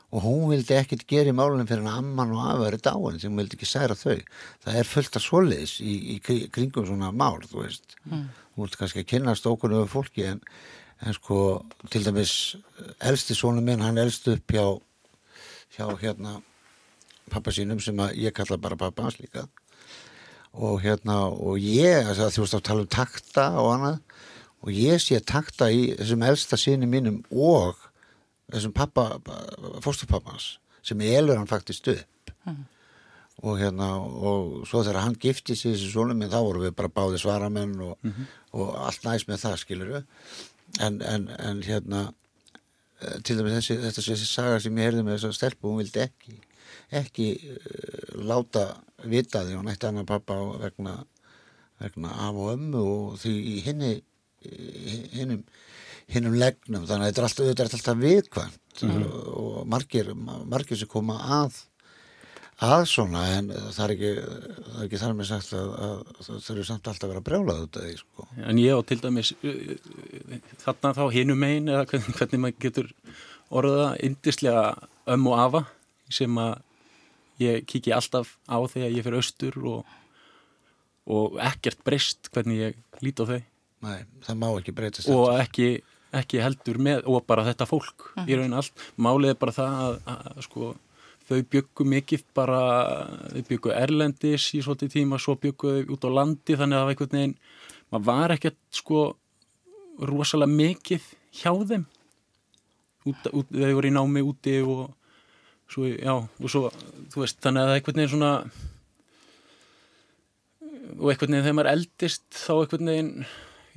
og 0.08 0.24
hún 0.24 0.48
vildi 0.52 0.76
ekkert 0.76 1.04
gera 1.08 1.32
í 1.32 1.36
málunum 1.36 1.68
fyrir 1.68 1.84
hann 1.84 2.00
amman 2.00 2.32
og 2.32 2.46
afhverju 2.54 2.80
dáin 2.86 3.20
sem 3.20 3.32
hún 3.32 3.42
vildi 3.42 3.58
ekki 3.58 3.68
særa 3.68 3.96
þau. 3.98 4.16
Það 4.64 4.80
er 4.80 4.88
fullt 4.88 5.18
af 5.18 5.24
svoleiðis 5.24 5.74
í, 5.84 5.94
í 6.14 6.18
kringum 6.22 6.86
svona 6.88 7.12
mál, 7.12 7.36
þú 7.44 7.66
veist. 7.66 7.98
Mm. 8.08 8.26
Þú 8.54 8.64
veist 8.64 8.78
kannski 8.80 9.04
að 9.04 9.10
kynast 9.12 9.48
okkur 9.50 9.76
öfur 9.82 9.92
fólki 9.98 10.24
en, 10.30 10.40
en 11.04 11.16
sko 11.16 11.40
til 11.92 12.04
dæmis 12.06 12.34
elsti 13.04 13.36
sónu 13.36 13.64
minn, 13.64 13.84
hann 13.84 14.00
elst 14.00 14.30
upp 14.32 14.56
hjá, 14.56 14.64
hjá 15.76 15.86
hérna 16.00 16.38
pappa 17.28 17.52
sínum 17.52 17.80
sem 17.84 17.98
að 18.00 18.16
ég 18.24 18.36
kalla 18.36 18.56
bara 18.56 18.80
pappa 18.80 19.04
hans 19.04 19.20
líka 19.20 19.44
og 20.56 20.80
hérna 20.82 21.26
og 21.28 21.60
ég, 21.60 22.08
þú 22.16 22.42
veist 22.42 22.56
að 22.56 22.64
tala 22.70 22.84
um 22.84 22.90
takta 22.90 23.50
og 23.60 23.74
annað 23.74 23.98
og 24.64 24.72
ég 24.74 25.02
sé 25.02 25.20
takta 25.24 25.70
í 25.70 25.92
þessum 25.98 26.24
elsta 26.26 26.58
síni 26.60 26.88
mínum 26.90 27.20
og 27.30 27.78
þessum 28.52 28.74
pappa, 28.76 29.20
fóstupappans 29.84 30.56
sem 30.82 31.00
elur 31.04 31.38
hann 31.38 31.50
faktist 31.50 31.88
upp 31.92 32.32
mm. 32.46 32.60
og 33.44 33.58
hérna 33.60 33.90
og 33.98 34.66
svo 34.68 34.82
þegar 34.82 35.04
hann 35.04 35.18
gifti 35.20 35.56
sig 35.56 35.74
þessi 35.74 35.92
svonum 35.92 36.22
en 36.24 36.32
þá 36.32 36.40
voru 36.40 36.64
við 36.66 36.76
bara 36.78 36.92
báði 36.92 37.20
svaramenn 37.22 37.76
og, 37.80 37.98
mm 38.02 38.12
-hmm. 38.12 38.30
og 38.60 38.76
allt 38.86 39.04
næst 39.04 39.28
með 39.28 39.44
það 39.44 39.60
skiluru 39.62 40.02
en, 40.80 41.02
en, 41.02 41.28
en 41.38 41.62
hérna 41.62 42.08
til 43.24 43.38
dæmis 43.38 43.58
þessi, 43.60 43.78
þetta 43.84 44.02
þessi 44.02 44.26
saga 44.26 44.60
sem 44.60 44.78
ég 44.78 44.88
heyrði 44.88 45.04
með 45.06 45.18
þess 45.18 45.28
að 45.28 45.38
stelpu, 45.38 45.68
hún 45.68 45.82
vildi 45.82 46.02
ekki 46.02 46.40
ekki 46.90 47.28
uh, 47.36 48.24
láta 48.24 48.64
vitaði 49.08 49.56
og 49.58 49.64
nætti 49.66 49.88
hann 49.88 50.02
að 50.02 50.10
pappa 50.10 50.36
vegna, 50.62 50.96
vegna 51.82 52.14
af 52.26 52.34
og 52.34 52.52
ömmu 52.56 52.82
og 52.82 53.18
því 53.22 53.34
í 53.52 53.56
hinni 53.66 53.92
hinnum 54.44 55.42
hinnum 56.08 56.36
legnum 56.40 56.86
þannig 56.88 57.04
að 57.04 57.10
þetta 57.10 57.20
er 57.20 57.26
alltaf, 57.28 57.48
þetta 57.48 57.64
er 57.64 57.74
alltaf 57.78 57.98
viðkvæmt 58.02 58.84
mm. 58.86 59.02
og 59.38 59.56
margir, 59.68 60.12
margir 60.48 60.80
sem 60.80 60.88
koma 60.90 61.18
að 61.42 61.58
að 62.64 62.84
svona 62.90 63.22
en 63.36 63.50
það 63.54 63.82
er 63.84 63.92
ekki, 63.94 64.12
það 64.18 64.78
er 64.78 64.86
ekki 64.86 65.00
þar 65.02 65.12
með 65.14 65.28
sagt 65.28 65.52
að, 65.54 65.68
að 65.86 66.22
það 66.26 66.48
eru 66.54 66.64
samt 66.66 66.88
alltaf 66.90 67.06
að 67.06 67.12
vera 67.12 67.24
brjálað 67.28 67.60
út 67.66 67.78
af 67.78 67.84
því 67.84 67.98
sko. 68.00 68.26
En 68.50 68.58
ég 68.58 68.74
á 68.74 68.80
til 68.88 68.98
dæmis 69.02 69.30
þarna 70.64 70.94
þá 70.96 71.04
hinum 71.14 71.44
einn 71.46 71.70
eða 71.70 71.84
hvernig, 71.92 72.16
hvernig 72.18 72.42
maður 72.42 72.64
getur 72.64 72.90
orða 73.60 73.92
indislega 74.08 74.64
öm 75.14 75.28
og 75.30 75.38
afa 75.44 75.62
sem 76.12 76.40
að 76.42 76.56
ég 77.44 77.68
kiki 77.70 77.94
alltaf 77.94 78.34
á 78.50 78.58
þegar 78.66 78.96
ég 78.96 79.06
fyrir 79.06 79.20
austur 79.20 79.60
og, 79.62 79.94
og 81.06 81.38
ekkert 81.52 81.84
breyst 81.86 82.32
hvernig 82.34 82.64
ég 82.64 83.04
líti 83.04 83.22
á 83.22 83.30
þau 83.30 83.40
Nei, 83.84 84.02
það 84.26 84.40
má 84.40 84.48
ekki 84.56 84.74
breytast 84.74 85.10
og 85.14 85.28
ekki, 85.38 85.68
ekki 86.18 86.42
heldur 86.42 86.80
með 86.82 87.06
og 87.06 87.22
bara 87.28 87.46
þetta 87.46 87.68
fólk 87.68 88.08
uh 88.08 88.12
-huh. 88.16 88.26
í 88.26 88.34
mhm. 88.34 88.40
raun 88.40 88.58
allt 88.58 88.86
málið 88.96 89.34
er 89.34 89.38
bara 89.38 89.52
það 89.52 89.80
að, 89.84 89.98
að, 90.04 90.28
að 90.34 90.44
sko 90.48 90.74
þau 91.28 91.42
byggu 91.52 91.84
mikið 91.84 92.24
bara, 92.36 92.60
þau 93.34 93.42
byggu 93.50 93.72
erlendis 93.76 94.48
í 94.56 94.62
svolítið 94.64 94.94
tíma, 94.96 95.20
svo 95.20 95.36
byggu 95.40 95.74
þau 95.74 95.94
út 95.94 96.06
á 96.08 96.10
landi 96.18 96.56
þannig 96.56 96.76
að 96.76 96.80
það 96.80 96.86
var 96.86 96.94
einhvern 96.94 97.16
veginn, 97.18 97.34
maður 97.92 98.06
var 98.08 98.34
ekkert 98.36 98.60
sko 98.78 99.02
rosalega 100.08 100.54
mikið 100.54 101.10
hjá 101.40 101.52
þeim, 101.68 101.84
út, 103.10 103.28
út, 103.32 103.52
þau 103.52 103.74
voru 103.76 103.90
í 103.90 103.96
námi 103.98 104.24
úti 104.24 104.56
og 104.64 104.86
svo, 105.68 105.84
já, 105.90 106.14
og 106.16 106.48
svo, 106.48 106.70
þú 107.12 107.24
veist, 107.24 107.40
þannig 107.44 107.60
að 107.60 107.68
það 107.68 107.74
er 107.74 107.82
einhvern 107.82 108.00
veginn 108.00 108.14
svona, 108.14 108.32
og 110.96 111.12
einhvern 111.12 111.36
veginn 111.36 111.44
þegar 111.44 111.58
maður 111.60 111.72
eldist 111.74 112.28
þá 112.32 112.52
einhvern 112.56 112.92
veginn 112.94 113.12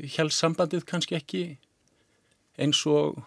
hjálp 0.01 0.33
sambandið 0.35 0.85
kannski 0.89 1.17
ekki 1.19 1.45
eins 2.61 2.81
og, 2.89 3.21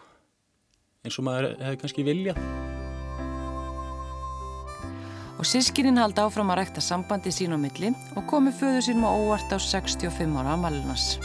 eins 1.05 1.19
og 1.19 1.27
maður 1.27 1.55
hefði 1.61 1.81
kannski 1.83 2.07
viljað 2.07 2.39
og 5.35 5.47
sískinin 5.47 5.99
haldi 5.99 6.23
áfram 6.23 6.51
að 6.53 6.61
rækta 6.61 6.81
sambandi 6.83 7.31
sín 7.33 7.55
á 7.55 7.59
milli 7.59 7.91
og 8.15 8.23
komi 8.29 8.53
föðu 8.55 8.83
sínum 8.85 9.07
á 9.07 9.11
óvart 9.11 9.51
á 9.51 9.59
65 9.59 10.39
ára 10.39 10.55
amalinas. 10.55 11.17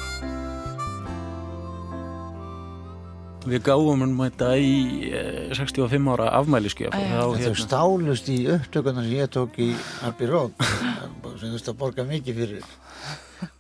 Við 3.48 3.62
gáðum 3.64 4.03
um 4.05 4.18
þetta 4.20 4.51
í 4.61 4.74
65 5.57 5.94
eh, 5.96 6.11
ára 6.12 6.26
afmæliskjöf. 6.40 6.92
Þetta 6.92 7.22
hérna... 7.38 7.55
stálust 7.57 8.28
í 8.28 8.42
upptökuna 8.53 9.07
sem 9.07 9.14
ég 9.16 9.30
tók 9.32 9.57
í 9.62 9.70
Abbey 10.05 10.28
Road 10.28 10.53
sem 11.40 11.46
þú 11.46 11.55
veist 11.55 11.70
að 11.72 11.80
borga 11.80 12.05
mikið 12.05 12.42
fyrir 12.42 12.68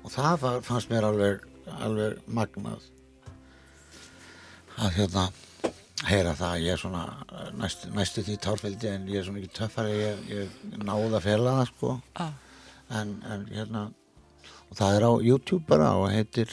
og 0.04 0.12
það 0.12 0.34
var, 0.42 0.60
fannst 0.66 0.90
mér 0.92 1.06
alveg, 1.08 1.46
alveg 1.84 2.18
magnað 2.26 2.88
að 4.80 4.96
hérna 4.96 5.24
heyra 6.08 6.34
það. 6.36 6.52
Að 6.54 6.64
ég 6.64 6.74
er 6.74 6.80
svona 6.80 7.04
næstu, 7.58 7.90
næstu 7.96 8.24
því 8.24 8.36
tárfældi 8.44 8.90
en 8.90 9.08
ég 9.10 9.20
er 9.20 9.26
svona 9.26 9.42
ekki 9.42 9.56
töffari 9.58 9.96
ég, 9.98 10.22
ég 10.30 10.78
náða 10.80 11.18
að 11.18 11.26
fela 11.26 11.56
það 11.58 11.72
sko. 11.74 11.96
Ah. 12.16 12.32
en, 12.90 13.18
en 13.30 13.46
hérna 13.52 13.84
og 14.70 14.78
það 14.78 14.96
er 14.96 15.06
á 15.06 15.12
YouTube 15.22 15.64
bara 15.68 15.92
og 15.98 16.10
heitir 16.10 16.50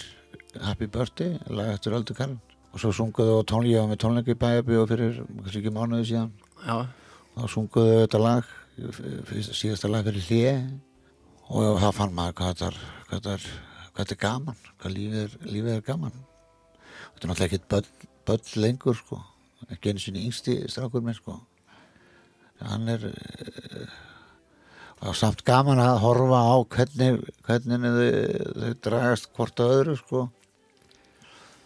Happy 0.61 0.88
Birthday 0.89 1.38
lag 1.49 1.74
eftir 1.74 1.95
Öldu 1.97 2.15
Karl 2.18 2.38
og 2.74 2.82
svo 2.82 2.91
sunguðu 2.93 3.39
og 3.39 3.47
tónleika 3.49 3.86
með 3.89 4.01
tónleika 4.03 4.34
í 4.34 4.39
bæabíu 4.41 4.86
fyrir 4.89 5.22
kannski 5.24 5.61
ekki 5.61 5.74
mánuði 5.74 6.09
síðan. 6.11 6.32
Já. 6.65 6.86
og 6.86 7.41
þá 7.41 7.53
sunguðu 7.53 7.95
þetta 8.03 8.22
lag 8.22 8.51
síðasta 8.78 9.89
lag 9.89 10.05
fyrir 10.05 10.28
hlið 10.28 10.51
og 11.47 11.80
það 11.82 11.95
fann 11.97 12.15
maður 12.18 12.38
hvað 12.41 12.61
þetta 13.09 13.34
er, 13.38 13.47
hvað 13.98 14.06
þetta 14.06 14.16
er, 14.16 14.22
gaman 14.22 14.58
hvað 14.78 14.93
lífið 14.93 15.22
er, 15.24 15.32
lífið 15.50 15.72
er 15.74 15.86
gaman. 15.88 16.18
Þetta 17.16 17.26
er 17.26 17.32
náttúrulega 17.32 17.48
ekkit 17.48 17.70
börn, 17.74 18.10
börn 18.30 18.52
lengur 18.62 18.98
sko. 18.98 19.18
Ekki 19.74 19.89
einu 19.89 20.02
sinni 20.04 20.26
yngsti 20.28 20.58
strákur 20.70 21.02
minn 21.02 21.18
sko. 21.18 21.39
Hann 22.62 22.86
er 22.93 23.08
uh, 23.10 23.89
samt 25.18 25.41
gaman 25.45 25.82
að 25.82 26.02
horfa 26.06 26.41
á 26.45 26.56
hvernig, 26.78 27.22
hvernig 27.48 27.88
þau, 27.98 28.12
þau 28.62 28.74
dragast 28.86 29.32
hvort 29.34 29.66
að 29.66 29.74
öðru 29.80 29.95
sko. 30.04 30.26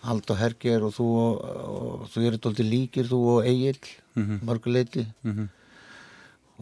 Hald 0.01 0.31
og 0.33 0.39
Herger 0.39 0.87
og 0.87 0.95
þú 0.95 1.07
og, 1.19 1.33
og 1.75 2.05
þú 2.09 2.23
eru 2.29 2.39
doldið 2.41 2.71
líkir 2.71 3.11
þú 3.11 3.19
og 3.35 3.45
Egil 3.45 3.77
mm 4.15 4.23
-hmm. 4.23 4.39
mörguleiti 4.47 5.05
mm 5.21 5.33
-hmm. 5.33 5.47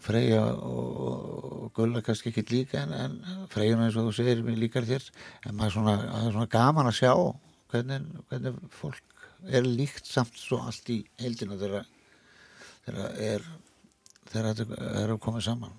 Freyja 0.04 0.41
og, 0.56 1.70
Gulla 1.76 2.02
kannski 2.06 2.32
ekki 2.32 2.45
líka 2.50 2.82
en, 2.82 2.93
en 2.93 3.45
Freyjuna 3.52 3.86
eins 3.88 3.97
og 4.00 4.10
þú 4.10 4.16
segir 4.18 4.41
mér 4.45 4.58
líkar 4.60 4.88
þér. 4.89 5.06
En 5.45 5.56
maður 5.56 5.70
er 5.70 5.76
svona, 5.76 5.95
svona 6.32 6.50
gaman 6.56 6.89
að 6.89 6.97
sjá 7.00 7.14
hvernig, 7.72 8.10
hvernig 8.32 8.58
fólk 8.74 9.28
er 9.47 9.68
líkt 9.68 10.10
samt 10.10 10.36
svo 10.39 10.60
allt 10.66 10.89
í 10.91 11.00
heildina 11.22 11.60
þegar 11.60 11.88
þegar 12.88 13.22
er 13.30 13.45
þegar 14.30 14.50
þetta 14.60 14.89
er 15.04 15.14
að 15.14 15.22
koma 15.24 15.43
saman. 15.45 15.78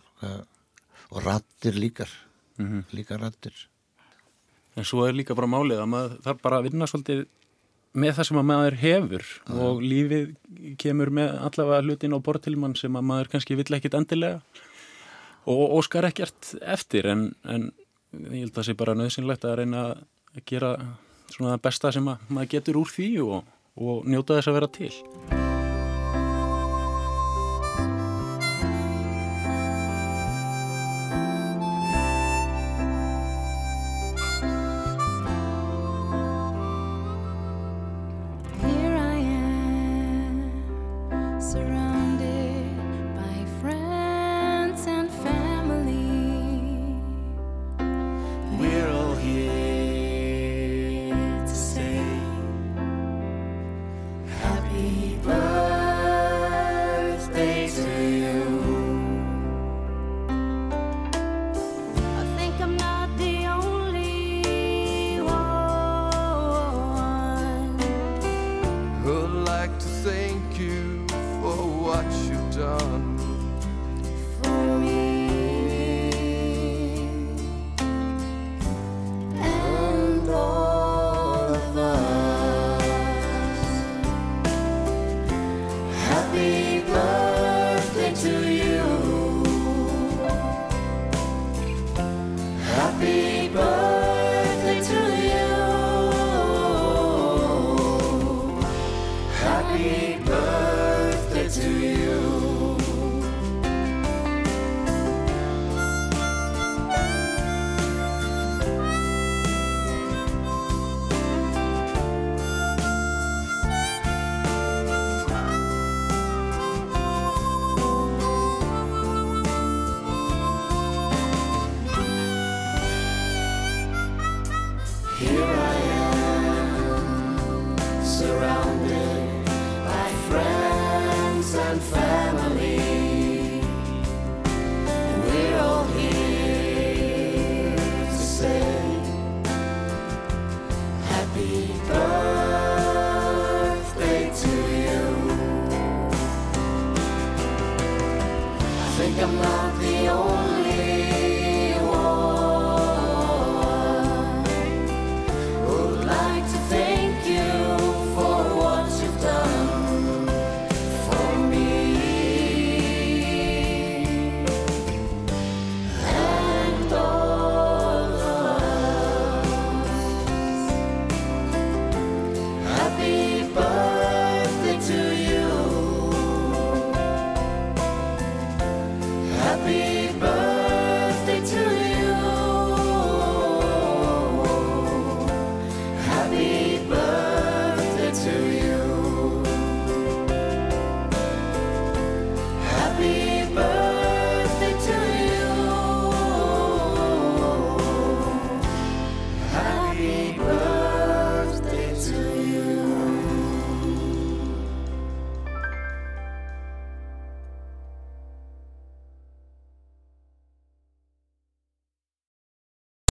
Og 1.11 1.25
rattir 1.25 1.75
líkar 1.75 2.11
mm 2.57 2.67
-hmm. 2.67 2.83
líka 2.95 3.19
rattir 3.19 3.55
en 4.77 4.87
svo 4.87 5.05
er 5.07 5.17
líka 5.17 5.37
bara 5.37 5.51
málið 5.51 5.83
að 5.83 5.91
maður 5.93 6.17
þarf 6.25 6.43
bara 6.45 6.61
að 6.61 6.67
vinna 6.69 6.89
svolítið 6.91 7.25
með 7.93 8.17
það 8.19 8.29
sem 8.29 8.41
að 8.41 8.49
maður 8.51 8.79
hefur 8.81 9.27
ah. 9.27 9.61
og 9.67 9.83
lífið 9.83 10.27
kemur 10.81 11.11
með 11.15 11.37
allavega 11.49 11.87
hlutin 11.87 12.15
á 12.15 12.19
bortilmann 12.23 12.77
sem 12.79 12.97
að 12.97 13.09
maður 13.11 13.33
kannski 13.35 13.59
vill 13.59 13.71
ekkit 13.79 13.97
endilega 13.99 14.41
og 15.51 15.77
óskar 15.81 16.07
ekkert 16.11 16.55
eftir 16.61 17.09
en, 17.11 17.31
en 17.45 17.71
ég 18.13 18.45
held 18.45 18.53
að 18.53 18.61
það 18.61 18.69
sé 18.69 18.79
bara 18.79 18.97
nöðsynlegt 18.99 19.47
að 19.47 19.61
reyna 19.63 19.85
að 19.91 20.47
gera 20.47 20.75
svona 21.31 21.55
það 21.57 21.67
besta 21.67 21.95
sem 21.95 22.11
maður 22.11 22.55
getur 22.57 22.81
úr 22.83 22.95
því 22.95 23.13
og, 23.27 23.53
og 23.81 24.11
njóta 24.11 24.39
þess 24.39 24.51
að 24.51 24.61
vera 24.61 24.75
til. 24.81 25.40